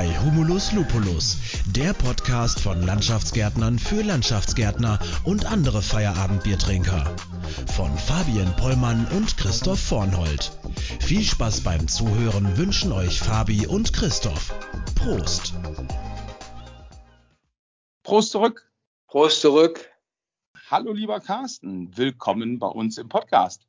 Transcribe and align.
bei 0.00 0.18
Humulus 0.20 0.72
Lupulus, 0.72 1.36
der 1.76 1.92
Podcast 1.92 2.58
von 2.58 2.80
Landschaftsgärtnern 2.80 3.78
für 3.78 4.00
Landschaftsgärtner 4.00 4.98
und 5.24 5.44
andere 5.44 5.82
Feierabendbiertrinker. 5.82 7.04
Von 7.76 7.94
Fabian 7.98 8.56
Pollmann 8.56 9.06
und 9.14 9.36
Christoph 9.36 9.78
Vornhold. 9.78 10.52
Viel 11.00 11.20
Spaß 11.20 11.64
beim 11.64 11.86
Zuhören 11.86 12.56
wünschen 12.56 12.92
euch 12.92 13.20
Fabi 13.20 13.66
und 13.66 13.92
Christoph. 13.92 14.54
Prost! 14.94 15.52
Prost 18.02 18.30
zurück. 18.30 18.72
Prost 19.06 19.42
zurück. 19.42 19.86
Hallo 20.70 20.94
lieber 20.94 21.20
Carsten, 21.20 21.94
willkommen 21.94 22.58
bei 22.58 22.68
uns 22.68 22.96
im 22.96 23.10
Podcast. 23.10 23.66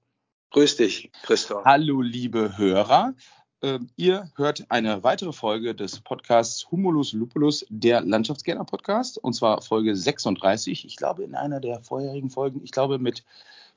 Grüß 0.52 0.78
dich, 0.78 1.12
Christoph. 1.24 1.66
Hallo 1.66 2.02
liebe 2.02 2.58
Hörer. 2.58 3.16
Ähm, 3.64 3.90
ihr 3.96 4.32
hört 4.38 4.66
eine 4.70 5.04
weitere 5.04 5.32
Folge 5.32 5.76
des 5.76 6.00
Podcasts 6.00 6.72
Humulus 6.72 7.14
Lupulus, 7.14 7.64
der 7.70 8.02
Landschaftsgärtner 8.02 8.66
Podcast, 8.66 9.20
und 9.20 9.34
zwar 9.34 9.62
Folge 9.62 9.96
36. 9.96 10.84
Ich 10.84 10.96
glaube, 10.96 11.24
in 11.24 11.36
einer 11.36 11.60
der 11.60 11.84
vorherigen 11.84 12.32
Folgen, 12.32 12.62
ich 12.64 12.72
glaube, 12.72 12.98
mit 12.98 13.24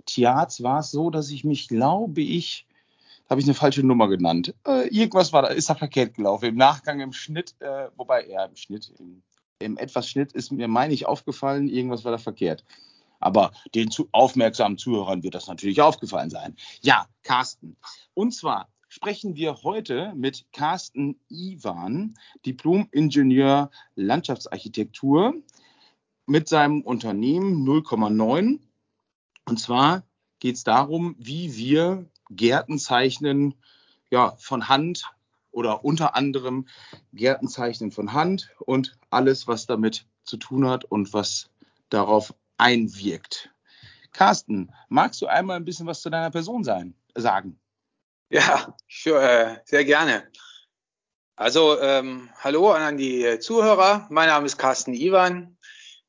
Tiaz 0.07 0.63
war 0.63 0.81
es 0.81 0.91
so, 0.91 1.11
dass 1.11 1.31
ich 1.31 1.45
mich, 1.45 1.69
glaube 1.69 2.23
ich, 2.23 2.67
habe 3.29 3.43
ich 3.43 3.47
eine 3.47 3.53
falsche 3.53 3.87
Nummer 3.87 4.09
genannt. 4.09 4.55
Äh, 4.67 4.89
irgendwas 4.89 5.35
war 5.35 5.43
da, 5.43 5.49
ist 5.49 5.69
da 5.69 5.75
verkehrt 5.75 6.15
gelaufen. 6.15 6.47
Im 6.47 6.57
Nachgang 6.57 7.01
im 7.01 7.13
Schnitt, 7.13 7.55
äh, 7.61 7.89
wobei 7.97 8.23
eher 8.23 8.47
im 8.47 8.57
Schnitt, 8.57 8.91
im, 8.99 9.23
im 9.59 9.77
etwas 9.77 10.09
Schnitt 10.09 10.33
ist 10.33 10.51
mir, 10.51 10.67
meine 10.67 10.95
ich, 10.95 11.05
aufgefallen, 11.05 11.69
irgendwas 11.69 12.05
war 12.05 12.13
da 12.13 12.19
verkehrt. 12.19 12.65
Aber 13.21 13.53
den 13.75 13.91
zu 13.91 14.09
aufmerksamen 14.13 14.79
Zuhörern 14.79 15.23
wird 15.23 15.35
das 15.35 15.47
natürlich 15.47 15.83
aufgefallen 15.83 16.31
sein. 16.31 16.57
Ja, 16.81 17.07
Carsten. 17.23 17.77
Und 18.15 18.35
zwar 18.35 18.69
sprechen 18.95 19.35
wir 19.35 19.65
heute 19.65 20.13
mit 20.15 20.47
Carsten 20.53 21.19
Iwan, 21.29 22.15
Diplom-Ingenieur 22.47 23.73
Landschaftsarchitektur, 23.97 25.35
mit 26.27 26.49
seinem 26.49 26.81
Unternehmen 26.81 27.67
0,9. 27.67 28.61
Und 29.47 29.59
zwar 29.59 30.05
geht 30.39 30.55
es 30.55 30.63
darum, 30.63 31.17
wie 31.19 31.57
wir 31.57 32.09
Gärten 32.31 32.79
zeichnen, 32.79 33.57
ja, 34.13 34.37
von 34.37 34.69
Hand 34.69 35.11
oder 35.51 35.85
unter 35.85 36.15
anderem 36.15 36.69
Gärten 37.13 37.49
zeichnen 37.49 37.91
von 37.91 38.13
Hand 38.13 38.55
und 38.61 38.97
alles, 39.11 39.49
was 39.49 39.67
damit 39.67 40.07
zu 40.23 40.37
tun 40.37 40.69
hat 40.69 40.85
und 40.85 41.13
was 41.13 41.51
darauf 41.89 42.33
einwirkt. 42.59 43.51
Carsten, 44.13 44.73
magst 44.89 45.21
du 45.21 45.27
einmal 45.27 45.57
ein 45.57 45.65
bisschen 45.65 45.89
was 45.89 46.01
zu 46.01 46.11
deiner 46.11 46.31
Person 46.31 46.63
sein, 46.63 46.95
sagen? 47.17 47.59
Ja, 48.35 48.75
sure, 48.89 49.23
äh, 49.23 49.57
sehr 49.65 49.85
gerne. 49.85 50.25
Also, 51.37 51.81
ähm, 51.81 52.31
hallo 52.41 52.73
an 52.73 52.97
die 52.97 53.39
Zuhörer. 53.39 54.09
Mein 54.11 54.27
Name 54.27 54.47
ist 54.47 54.59
Carsten 54.59 54.93
Iwan. 54.93 55.57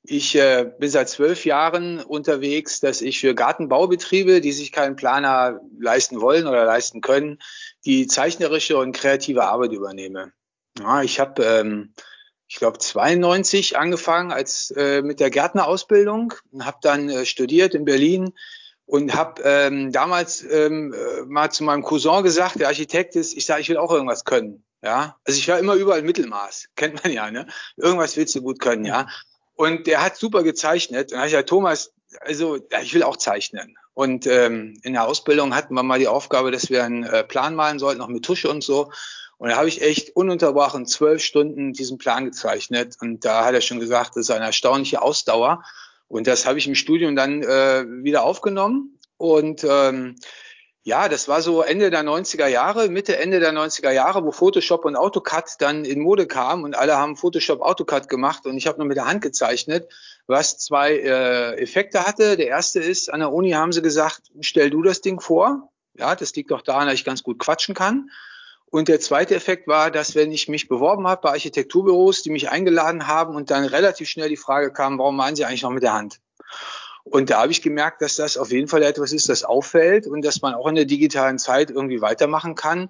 Ich 0.01 0.33
äh, 0.35 0.71
bin 0.79 0.89
seit 0.89 1.07
zwölf 1.07 1.45
Jahren 1.45 1.99
unterwegs, 2.01 2.79
dass 2.79 3.03
ich 3.03 3.19
für 3.19 3.35
Gartenbaubetriebe, 3.35 4.41
die 4.41 4.53
sich 4.53 4.71
keinen 4.71 4.95
Planer 4.95 5.59
leisten 5.79 6.19
wollen 6.19 6.47
oder 6.47 6.65
leisten 6.65 7.01
können, 7.01 7.37
die 7.85 8.07
zeichnerische 8.07 8.75
und 8.77 8.93
kreative 8.93 9.43
Arbeit 9.43 9.73
übernehme. 9.73 10.33
Ja, 10.79 11.03
ich 11.03 11.19
habe 11.19 11.43
ähm, 11.43 11.93
ich 12.47 12.55
glaube, 12.55 12.79
92 12.79 13.77
angefangen 13.77 14.31
als 14.31 14.71
äh, 14.71 15.03
mit 15.03 15.19
der 15.19 15.29
Gärtnerausbildung, 15.29 16.33
habe 16.59 16.77
dann 16.81 17.07
äh, 17.07 17.27
studiert 17.27 17.75
in 17.75 17.85
Berlin 17.85 18.33
und 18.85 19.15
habe 19.15 19.41
ähm, 19.43 19.91
damals 19.91 20.43
ähm, 20.43 20.93
äh, 20.93 21.25
mal 21.25 21.51
zu 21.51 21.63
meinem 21.63 21.83
Cousin 21.83 22.23
gesagt, 22.23 22.59
der 22.59 22.67
Architekt 22.67 23.15
ist, 23.15 23.35
ich 23.35 23.45
sage, 23.45 23.61
ich 23.61 23.69
will 23.69 23.77
auch 23.77 23.91
irgendwas 23.91 24.25
können. 24.25 24.63
Ja, 24.83 25.17
also 25.23 25.39
ich 25.39 25.47
war 25.47 25.57
immer 25.57 25.73
überall 25.73 26.03
Mittelmaß, 26.03 26.69
kennt 26.75 27.03
man 27.03 27.11
ja, 27.11 27.31
ne? 27.31 27.47
Irgendwas 27.77 28.17
willst 28.17 28.35
du 28.35 28.41
gut 28.41 28.59
können, 28.59 28.85
ja. 28.85 29.07
Und 29.55 29.87
der 29.87 30.03
hat 30.03 30.17
super 30.17 30.43
gezeichnet. 30.43 31.11
Und 31.11 31.17
da 31.17 31.25
ich 31.25 31.31
gesagt, 31.31 31.49
Thomas, 31.49 31.93
also 32.21 32.57
ja, 32.71 32.81
ich 32.81 32.93
will 32.93 33.03
auch 33.03 33.17
zeichnen. 33.17 33.77
Und 33.93 34.27
ähm, 34.27 34.77
in 34.83 34.93
der 34.93 35.07
Ausbildung 35.07 35.55
hatten 35.55 35.73
wir 35.73 35.83
mal 35.83 35.99
die 35.99 36.09
Aufgabe, 36.09 36.51
dass 36.51 36.69
wir 36.69 36.83
einen 36.83 37.03
äh, 37.03 37.23
Plan 37.23 37.55
malen 37.55 37.79
sollten, 37.79 37.99
noch 37.99 38.09
mit 38.09 38.25
Tusche 38.25 38.49
und 38.49 38.63
so. 38.63 38.91
Und 39.37 39.49
da 39.49 39.57
habe 39.57 39.69
ich 39.69 39.81
echt 39.81 40.15
ununterbrochen 40.15 40.85
zwölf 40.85 41.23
Stunden 41.23 41.73
diesen 41.73 41.97
Plan 41.97 42.25
gezeichnet. 42.25 42.95
Und 42.99 43.25
da 43.25 43.45
hat 43.45 43.53
er 43.53 43.61
schon 43.61 43.79
gesagt, 43.79 44.11
das 44.11 44.23
ist 44.23 44.31
eine 44.31 44.45
erstaunliche 44.45 45.01
Ausdauer. 45.01 45.63
Und 46.07 46.27
das 46.27 46.45
habe 46.45 46.59
ich 46.59 46.67
im 46.67 46.75
Studium 46.75 47.15
dann 47.15 47.41
äh, 47.41 47.85
wieder 48.03 48.23
aufgenommen. 48.23 48.99
Und 49.17 49.63
ähm, 49.63 50.15
ja, 50.83 51.09
das 51.09 51.27
war 51.27 51.41
so 51.41 51.63
Ende 51.63 51.89
der 51.89 52.03
90er 52.03 52.45
Jahre, 52.45 52.89
Mitte, 52.89 53.17
Ende 53.17 53.39
der 53.39 53.53
90er 53.53 53.91
Jahre, 53.91 54.23
wo 54.23 54.31
Photoshop 54.31 54.85
und 54.85 54.95
AutoCAD 54.95 55.55
dann 55.59 55.83
in 55.83 55.99
Mode 55.99 56.27
kamen 56.27 56.63
und 56.63 56.75
alle 56.75 56.95
haben 56.95 57.15
Photoshop, 57.15 57.61
AutoCAD 57.61 58.07
gemacht 58.07 58.45
und 58.45 58.55
ich 58.55 58.67
habe 58.67 58.77
nur 58.77 58.87
mit 58.87 58.97
der 58.97 59.07
Hand 59.07 59.23
gezeichnet, 59.23 59.91
was 60.27 60.59
zwei 60.59 60.93
äh, 60.95 61.55
Effekte 61.59 62.05
hatte. 62.05 62.37
Der 62.37 62.47
erste 62.47 62.81
ist, 62.81 63.11
an 63.11 63.19
der 63.19 63.33
Uni 63.33 63.51
haben 63.51 63.71
sie 63.71 63.81
gesagt, 63.81 64.31
stell 64.41 64.69
du 64.69 64.83
das 64.83 65.01
Ding 65.01 65.19
vor. 65.19 65.71
Ja, 65.97 66.15
das 66.15 66.35
liegt 66.35 66.51
doch 66.51 66.61
daran, 66.61 66.85
dass 66.85 66.95
ich 66.95 67.05
ganz 67.05 67.23
gut 67.23 67.39
quatschen 67.39 67.73
kann. 67.73 68.11
Und 68.69 68.87
der 68.87 68.99
zweite 68.99 69.35
Effekt 69.35 69.67
war, 69.67 69.91
dass 69.91 70.15
wenn 70.15 70.31
ich 70.31 70.49
mich 70.49 70.67
beworben 70.67 71.07
habe 71.07 71.21
bei 71.21 71.29
Architekturbüros, 71.29 72.23
die 72.23 72.29
mich 72.29 72.49
eingeladen 72.49 73.07
haben 73.07 73.35
und 73.35 73.51
dann 73.51 73.63
relativ 73.65 74.09
schnell 74.09 74.29
die 74.29 74.37
Frage 74.37 74.73
kam, 74.73 74.99
warum 74.99 75.15
meinen 75.15 75.35
Sie 75.35 75.45
eigentlich 75.45 75.63
noch 75.63 75.71
mit 75.71 75.83
der 75.83 75.93
Hand? 75.93 76.19
Und 77.03 77.29
da 77.29 77.41
habe 77.41 77.51
ich 77.51 77.61
gemerkt, 77.61 78.01
dass 78.01 78.15
das 78.15 78.35
auf 78.35 78.51
jeden 78.51 78.67
Fall 78.67 78.81
etwas 78.81 79.13
ist, 79.13 79.29
das 79.29 79.43
auffällt 79.43 80.07
und 80.07 80.25
dass 80.25 80.41
man 80.41 80.55
auch 80.55 80.67
in 80.67 80.75
der 80.75 80.85
digitalen 80.85 81.37
Zeit 81.37 81.69
irgendwie 81.69 82.01
weitermachen 82.01 82.55
kann. 82.55 82.89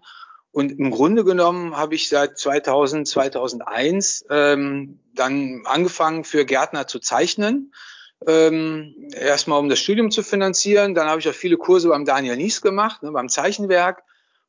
Und 0.52 0.72
im 0.72 0.90
Grunde 0.90 1.26
genommen 1.26 1.76
habe 1.76 1.96
ich 1.96 2.08
seit 2.08 2.38
2000, 2.38 3.06
2001 3.06 4.26
ähm, 4.30 5.02
dann 5.14 5.64
angefangen, 5.66 6.24
für 6.24 6.46
Gärtner 6.46 6.88
zu 6.88 7.00
zeichnen. 7.00 7.74
Ähm, 8.26 9.10
erstmal, 9.12 9.60
um 9.60 9.68
das 9.68 9.80
Studium 9.80 10.12
zu 10.12 10.24
finanzieren. 10.24 10.96
Dann 10.96 11.10
habe 11.10 11.20
ich 11.20 11.28
auch 11.28 11.34
viele 11.34 11.58
Kurse 11.58 11.90
beim 11.90 12.06
Daniel 12.06 12.38
Nies 12.38 12.62
gemacht, 12.62 13.04
ne, 13.04 13.12
beim 13.12 13.28
Zeichenwerk. 13.28 14.04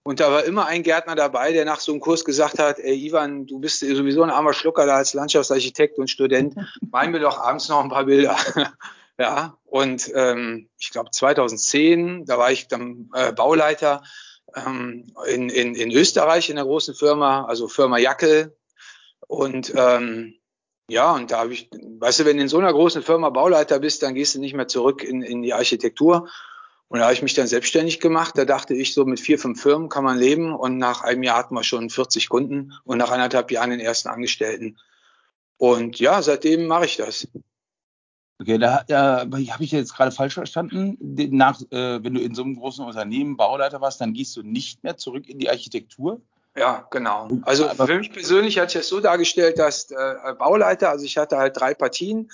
Und 0.07 0.21
da 0.21 0.31
war 0.31 0.45
immer 0.45 0.67
ein 0.67 0.85
Gärtner 0.85 1.17
dabei, 1.17 1.51
der 1.51 1.65
nach 1.65 1.81
so 1.81 1.91
einem 1.91 2.01
Kurs 2.01 2.25
gesagt 2.25 2.61
hat, 2.61 2.79
ey 2.79 2.95
Ivan, 2.95 3.45
du 3.45 3.59
bist 3.59 3.81
sowieso 3.81 4.23
ein 4.23 4.31
armer 4.31 4.53
Schlucker 4.53 4.87
da 4.87 4.95
als 4.95 5.15
Landschaftsarchitekt 5.15 5.99
und 5.99 6.09
Student, 6.09 6.55
mal 6.81 7.09
mir 7.09 7.19
doch 7.19 7.41
abends 7.41 7.69
noch 7.69 7.83
ein 7.83 7.89
paar 7.89 8.05
Bilder. 8.05 8.37
ja, 9.19 9.59
und 9.65 10.09
ähm, 10.15 10.69
ich 10.79 10.91
glaube 10.91 11.11
2010, 11.11 12.25
da 12.25 12.39
war 12.39 12.53
ich 12.53 12.69
dann 12.69 13.11
äh, 13.15 13.33
Bauleiter 13.33 14.05
ähm, 14.55 15.13
in, 15.29 15.49
in, 15.49 15.75
in 15.75 15.91
Österreich 15.91 16.51
in 16.51 16.57
der 16.57 16.67
großen 16.67 16.95
Firma, 16.95 17.45
also 17.47 17.67
Firma 17.67 17.99
Jackel. 17.99 18.57
Und 19.27 19.73
ähm, 19.75 20.35
ja, 20.89 21.15
und 21.15 21.33
da 21.33 21.41
habe 21.41 21.53
ich, 21.53 21.69
weißt 21.73 22.21
du, 22.21 22.25
wenn 22.27 22.37
du 22.37 22.45
in 22.45 22.49
so 22.49 22.59
einer 22.59 22.73
großen 22.73 23.03
Firma 23.03 23.31
Bauleiter 23.31 23.81
bist, 23.81 24.05
dann 24.05 24.15
gehst 24.15 24.37
du 24.37 24.39
nicht 24.39 24.55
mehr 24.55 24.69
zurück 24.69 25.03
in, 25.03 25.23
in 25.23 25.43
die 25.43 25.53
Architektur. 25.53 26.29
Und 26.89 27.01
da 27.01 27.07
habe 27.07 27.15
ich 27.15 27.23
mich 27.23 27.35
dann 27.35 27.47
selbstständig 27.47 28.01
gemacht. 28.01 28.39
Da 28.39 28.45
dachte 28.45 28.75
ich, 28.75 28.95
so 28.95 29.05
mit 29.05 29.19
vier, 29.19 29.39
fünf 29.39 29.61
Firmen 29.61 29.89
kann 29.89 30.05
man 30.05 30.19
leben. 30.19 30.55
Und 30.55 30.79
nach 30.79 31.03
einem 31.03 31.23
Jahr 31.23 31.39
hatten 31.39 31.55
wir 31.55 31.65
schon 31.65 31.91
40 31.91 32.29
Kunden 32.29 32.73
und 32.85 32.99
nach 32.99 33.11
anderthalb 33.11 33.51
Jahren 33.51 33.71
den 33.71 33.81
ersten 33.81 34.09
Angestellten. 34.09 34.79
Und 35.57 35.99
ja, 35.99 36.23
seitdem 36.23 36.67
mache 36.67 36.85
ich 36.85 36.97
das. 36.97 37.27
Okay, 38.39 38.59
da, 38.59 38.85
da 38.87 39.21
habe 39.23 39.65
ich 39.65 39.73
jetzt 39.73 39.95
gerade 39.95 40.13
falsch 40.13 40.35
verstanden. 40.35 40.97
Nach, 41.01 41.61
äh, 41.71 42.05
wenn 42.05 42.15
du 42.15 42.21
in 42.21 42.35
so 42.35 42.43
einem 42.43 42.57
großen 42.57 42.85
Unternehmen 42.85 43.37
Bauleiter 43.37 43.81
warst, 43.81 44.01
dann 44.01 44.13
gehst 44.13 44.37
du 44.37 44.43
nicht 44.43 44.85
mehr 44.85 44.97
zurück 44.97 45.29
in 45.29 45.39
die 45.39 45.49
Architektur? 45.49 46.21
Ja, 46.55 46.87
genau. 46.91 47.29
Also 47.43 47.69
für 47.69 47.99
mich 47.99 48.13
persönlich 48.13 48.59
hat 48.59 48.71
sich 48.71 48.81
das 48.81 48.89
so 48.89 49.01
dargestellt, 49.01 49.59
dass 49.59 49.91
äh, 49.91 50.15
Bauleiter, 50.39 50.91
also 50.91 51.05
ich 51.05 51.19
hatte 51.19 51.37
halt 51.37 51.59
drei 51.59 51.75
Partien, 51.75 52.31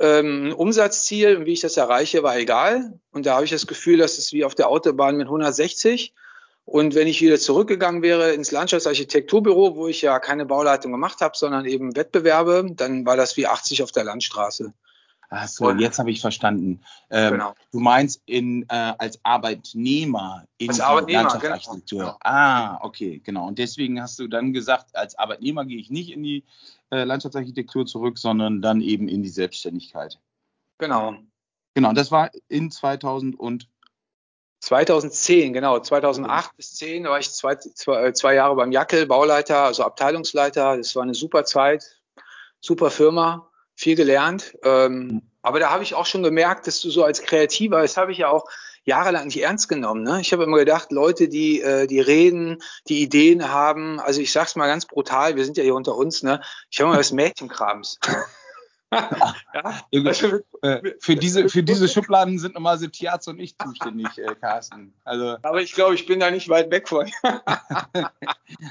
ähm, 0.00 0.54
Umsatzziel 0.56 1.36
und 1.36 1.46
wie 1.46 1.52
ich 1.52 1.60
das 1.60 1.76
erreiche, 1.76 2.22
war 2.22 2.36
egal. 2.38 2.98
Und 3.12 3.26
da 3.26 3.34
habe 3.34 3.44
ich 3.44 3.50
das 3.50 3.66
Gefühl, 3.66 3.98
dass 3.98 4.18
es 4.18 4.32
wie 4.32 4.44
auf 4.44 4.54
der 4.54 4.68
Autobahn 4.68 5.16
mit 5.16 5.26
160. 5.26 6.14
Und 6.64 6.94
wenn 6.94 7.06
ich 7.06 7.20
wieder 7.20 7.38
zurückgegangen 7.38 8.02
wäre 8.02 8.32
ins 8.32 8.50
Landschaftsarchitekturbüro, 8.50 9.76
wo 9.76 9.86
ich 9.86 10.02
ja 10.02 10.18
keine 10.18 10.46
Bauleitung 10.46 10.90
gemacht 10.90 11.20
habe, 11.20 11.36
sondern 11.36 11.64
eben 11.64 11.94
Wettbewerbe, 11.94 12.66
dann 12.74 13.06
war 13.06 13.16
das 13.16 13.36
wie 13.36 13.46
80 13.46 13.82
auf 13.84 13.92
der 13.92 14.04
Landstraße. 14.04 14.72
Ach 15.28 15.48
so, 15.48 15.70
jetzt 15.72 15.98
habe 15.98 16.10
ich 16.10 16.20
verstanden. 16.20 16.80
Ähm, 17.10 17.32
genau. 17.32 17.54
Du 17.72 17.80
meinst 17.80 18.22
in, 18.26 18.62
äh, 18.68 18.94
als 18.98 19.18
Arbeitnehmer 19.24 20.44
in 20.58 20.68
als 20.68 20.80
Arbeitnehmer, 20.80 21.22
Landschaftsarchitektur. 21.22 22.00
Genau. 22.00 22.16
Ah, 22.20 22.78
okay, 22.82 23.20
genau. 23.24 23.46
Und 23.46 23.58
deswegen 23.58 24.00
hast 24.00 24.18
du 24.18 24.28
dann 24.28 24.52
gesagt, 24.52 24.94
als 24.94 25.18
Arbeitnehmer 25.18 25.64
gehe 25.64 25.78
ich 25.78 25.90
nicht 25.90 26.10
in 26.12 26.22
die 26.22 26.44
äh, 26.90 27.04
Landschaftsarchitektur 27.04 27.86
zurück, 27.86 28.18
sondern 28.18 28.62
dann 28.62 28.80
eben 28.80 29.08
in 29.08 29.22
die 29.22 29.28
Selbstständigkeit. 29.28 30.18
Genau. 30.78 31.16
Genau, 31.74 31.92
das 31.92 32.10
war 32.10 32.30
in 32.48 32.70
2000 32.70 33.38
und 33.38 33.68
2010, 34.60 35.52
genau. 35.52 35.78
2008 35.78 36.56
bis 36.56 36.74
10 36.74 37.04
war 37.04 37.18
ich 37.18 37.30
zwei, 37.30 37.56
zwei, 37.56 38.12
zwei 38.12 38.34
Jahre 38.34 38.56
beim 38.56 38.72
Jackel, 38.72 39.06
Bauleiter, 39.06 39.64
also 39.64 39.84
Abteilungsleiter. 39.84 40.76
Das 40.76 40.96
war 40.96 41.02
eine 41.02 41.14
super 41.14 41.44
Zeit, 41.44 42.00
super 42.60 42.90
Firma, 42.90 43.50
viel 43.76 43.94
gelernt. 43.94 44.56
Ähm, 44.64 45.22
aber 45.42 45.60
da 45.60 45.70
habe 45.70 45.84
ich 45.84 45.94
auch 45.94 46.06
schon 46.06 46.24
gemerkt, 46.24 46.66
dass 46.66 46.80
du 46.80 46.90
so 46.90 47.04
als 47.04 47.22
Kreativer, 47.22 47.82
das 47.82 47.96
habe 47.96 48.10
ich 48.10 48.18
ja 48.18 48.28
auch 48.28 48.46
jahrelang 48.84 49.26
nicht 49.26 49.42
ernst 49.42 49.68
genommen. 49.68 50.02
Ne? 50.02 50.20
Ich 50.20 50.32
habe 50.32 50.44
immer 50.44 50.56
gedacht, 50.56 50.90
Leute, 50.90 51.28
die, 51.28 51.60
äh, 51.60 51.86
die 51.86 52.00
reden, 52.00 52.58
die 52.88 53.02
Ideen 53.02 53.48
haben, 53.50 54.00
also 54.00 54.20
ich 54.20 54.32
sag's 54.32 54.56
mal 54.56 54.66
ganz 54.66 54.86
brutal, 54.86 55.36
wir 55.36 55.44
sind 55.44 55.56
ja 55.56 55.62
hier 55.62 55.74
unter 55.74 55.94
uns, 55.96 56.22
ne? 56.22 56.40
Ich 56.70 56.80
habe 56.80 56.88
immer 56.88 56.98
das 56.98 57.12
Mädchenkrams. 57.12 57.98
ja, 58.92 59.34
also, 59.92 60.38
für, 61.00 61.16
diese, 61.16 61.48
für 61.48 61.62
diese 61.64 61.88
Schubladen 61.88 62.38
sind 62.38 62.54
nochmal 62.54 62.78
Septiaz 62.78 63.26
und 63.26 63.40
ich 63.40 63.58
zuständig, 63.58 64.16
äh, 64.18 64.34
Carsten. 64.40 64.94
Also, 65.04 65.36
Aber 65.42 65.60
ich 65.60 65.72
glaube, 65.72 65.96
ich 65.96 66.06
bin 66.06 66.20
da 66.20 66.30
nicht 66.30 66.48
weit 66.48 66.70
weg 66.70 66.88
von. 66.88 67.10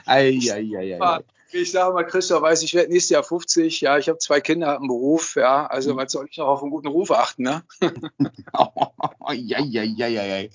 ei, 0.05 0.39
ei, 0.51 0.71
ei, 0.77 0.99
ei. 0.99 1.23
Ich 1.51 1.71
sage 1.71 1.93
mal, 1.93 2.03
Christoph 2.03 2.41
weiß, 2.41 2.63
ich 2.63 2.73
werde 2.73 2.91
nächstes 2.91 3.11
Jahr 3.11 3.23
50. 3.23 3.81
Ja, 3.81 3.97
ich 3.97 4.09
habe 4.09 4.17
zwei 4.17 4.41
Kinder, 4.41 4.67
habe 4.67 4.79
einen 4.79 4.87
Beruf. 4.87 5.35
Ja, 5.35 5.67
also 5.67 5.93
mhm. 5.93 5.97
was 5.97 6.11
soll 6.11 6.27
ich 6.29 6.37
noch 6.37 6.47
auf 6.47 6.61
einen 6.61 6.71
guten 6.71 6.87
Ruf 6.87 7.11
achten, 7.11 7.43
ne? 7.43 7.63
ja, 7.81 9.59
ja, 9.59 9.83
ja, 9.83 10.07
ja, 10.07 10.23
ja. 10.23 10.49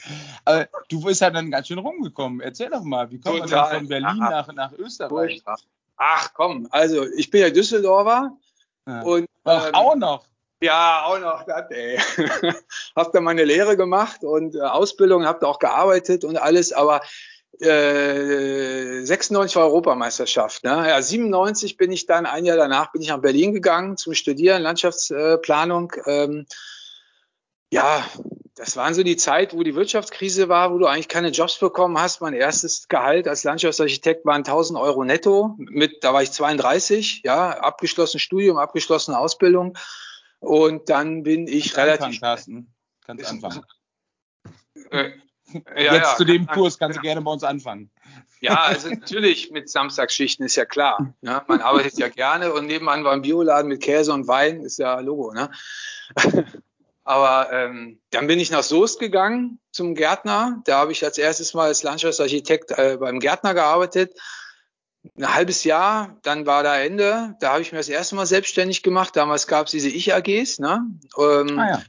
Aber 0.45 0.69
du 0.89 1.03
bist 1.03 1.21
ja 1.21 1.31
dann 1.31 1.51
ganz 1.51 1.69
schön 1.69 1.79
rumgekommen. 1.79 2.41
Erzähl 2.41 2.71
doch 2.71 2.83
mal, 2.83 3.11
wie 3.11 3.21
kommt 3.21 3.41
Total. 3.41 3.71
man 3.71 3.79
von 3.79 3.89
Berlin 3.89 4.19
nach, 4.19 4.53
nach 4.53 4.73
Österreich? 4.73 5.43
Ach 5.97 6.33
komm, 6.35 6.67
also 6.71 7.07
ich 7.17 7.31
bin 7.31 7.43
ja 7.43 7.51
Düsseldorfer 7.51 8.37
ja. 8.87 9.03
Und, 9.03 9.27
Ach, 9.45 9.69
ähm, 9.69 9.75
auch 9.75 9.95
noch. 9.95 10.25
Ja, 10.63 11.05
auch 11.07 11.19
noch. 11.19 11.45
Das, 11.45 11.71
ey. 11.71 11.99
hab 12.97 13.13
da 13.13 13.21
meine 13.21 13.45
Lehre 13.45 13.77
gemacht 13.77 14.25
und 14.25 14.55
äh, 14.55 14.61
Ausbildung, 14.61 15.25
hab 15.25 15.41
da 15.41 15.47
auch 15.47 15.59
gearbeitet 15.59 16.25
und 16.25 16.37
alles, 16.37 16.73
aber 16.73 17.01
äh, 17.59 19.03
96 19.03 19.57
war 19.57 19.67
Europameisterschaft. 19.67 20.65
Ne? 20.65 20.89
Ja, 20.89 21.03
97 21.03 21.77
bin 21.77 21.93
ich 21.93 22.07
dann, 22.07 22.27
ein 22.27 22.45
Jahr 22.45 22.57
danach 22.57 22.93
bin 22.93 23.03
ich 23.03 23.09
nach 23.09 23.21
Berlin 23.21 23.53
gegangen 23.53 23.97
zum 23.97 24.15
Studieren, 24.15 24.63
Landschaftsplanung. 24.63 25.93
Ähm, 26.07 26.47
ja, 27.73 28.05
das 28.57 28.77
waren 28.77 28.95
so 28.95 29.03
die 29.03 29.17
Zeit, 29.17 29.55
wo 29.55 29.63
die 29.63 29.75
Wirtschaftskrise 29.75 30.49
war, 30.49 30.73
wo 30.73 30.79
du 30.79 30.87
eigentlich 30.87 31.09
keine 31.09 31.31
Jobs 31.31 31.59
bekommen 31.59 31.99
hast. 31.99 32.21
Mein 32.21 32.35
erstes 32.35 32.89
Gehalt 32.89 33.27
als 33.27 33.45
Landschaftsarchitekt 33.45 34.27
waren 34.27 34.41
1000 34.41 34.79
Euro 34.79 35.05
netto. 35.05 35.55
Mit, 35.57 36.05
da 36.05 36.13
war 36.13 36.23
ich 36.23 36.33
32, 36.33 37.23
ja, 37.25 37.51
abgeschlossen 37.51 38.19
Studium, 38.19 38.59
abgeschlossene 38.59 39.19
Ausbildung. 39.19 39.79
Und 40.41 40.89
dann 40.89 41.23
bin 41.23 41.47
ich 41.47 41.77
relativ. 41.77 42.07
Anfangen, 42.07 42.21
Carsten. 42.21 42.75
Kannst 43.05 43.27
anfangen. 43.27 43.65
Äh, 44.91 45.11
ja, 45.77 45.95
Jetzt 45.95 46.11
ja, 46.11 46.17
zu 46.17 46.25
dem 46.25 46.47
Kurs 46.47 46.79
kannst 46.79 46.99
du 46.99 47.03
gerne 47.03 47.23
bei 47.23 47.31
uns 47.31 47.45
anfangen. 47.45 47.91
Ja, 48.41 48.63
also 48.63 48.89
natürlich 48.89 49.51
mit 49.51 49.69
Samstagsschichten 49.69 50.47
ist 50.47 50.57
ja 50.57 50.65
klar. 50.65 51.15
Ja, 51.21 51.45
man 51.47 51.61
arbeitet 51.61 51.99
ja 51.99 52.09
gerne 52.09 52.53
und 52.53 52.67
nebenan 52.67 53.05
war 53.05 53.13
ein 53.13 53.23
Bioladen 53.23 53.69
mit 53.69 53.83
Käse 53.83 54.13
und 54.13 54.29
Wein, 54.29 54.63
ist 54.63 54.79
ja 54.79 54.99
Logo. 55.01 55.33
Ne? 55.33 55.51
Aber 57.05 57.53
ähm, 57.53 58.01
dann 58.11 58.27
bin 58.27 58.39
ich 58.39 58.51
nach 58.51 58.63
Soest 58.63 59.01
gegangen 59.01 59.59
zum 59.73 59.95
Gärtner. 59.95 60.63
Da 60.65 60.79
habe 60.79 60.93
ich 60.93 61.05
als 61.05 61.19
erstes 61.19 61.55
mal 61.55 61.67
als 61.67 61.83
Landschaftsarchitekt 61.83 62.71
äh, 62.73 62.99
beim 62.99 63.21
Gärtner 63.21 63.53
gearbeitet. 63.53 64.15
Ein 65.17 65.35
halbes 65.35 65.65
Jahr, 65.65 66.19
dann 66.23 66.47
war 66.47 66.63
da 66.63 66.79
Ende. 66.79 67.37
Da 67.41 67.53
habe 67.53 67.63
ich 67.63 67.73
mir 67.73 67.79
das 67.79 67.89
erste 67.89 68.15
Mal 68.17 68.27
selbstständig 68.27 68.83
gemacht. 68.83 69.17
Damals 69.17 69.47
gab 69.47 69.67
es 69.67 69.73
diese 69.73 69.89
Ich-AGs. 69.89 70.59
Ne? 70.61 70.87
Ähm, 71.19 71.59
ah, 71.59 71.69
ja. 71.69 71.83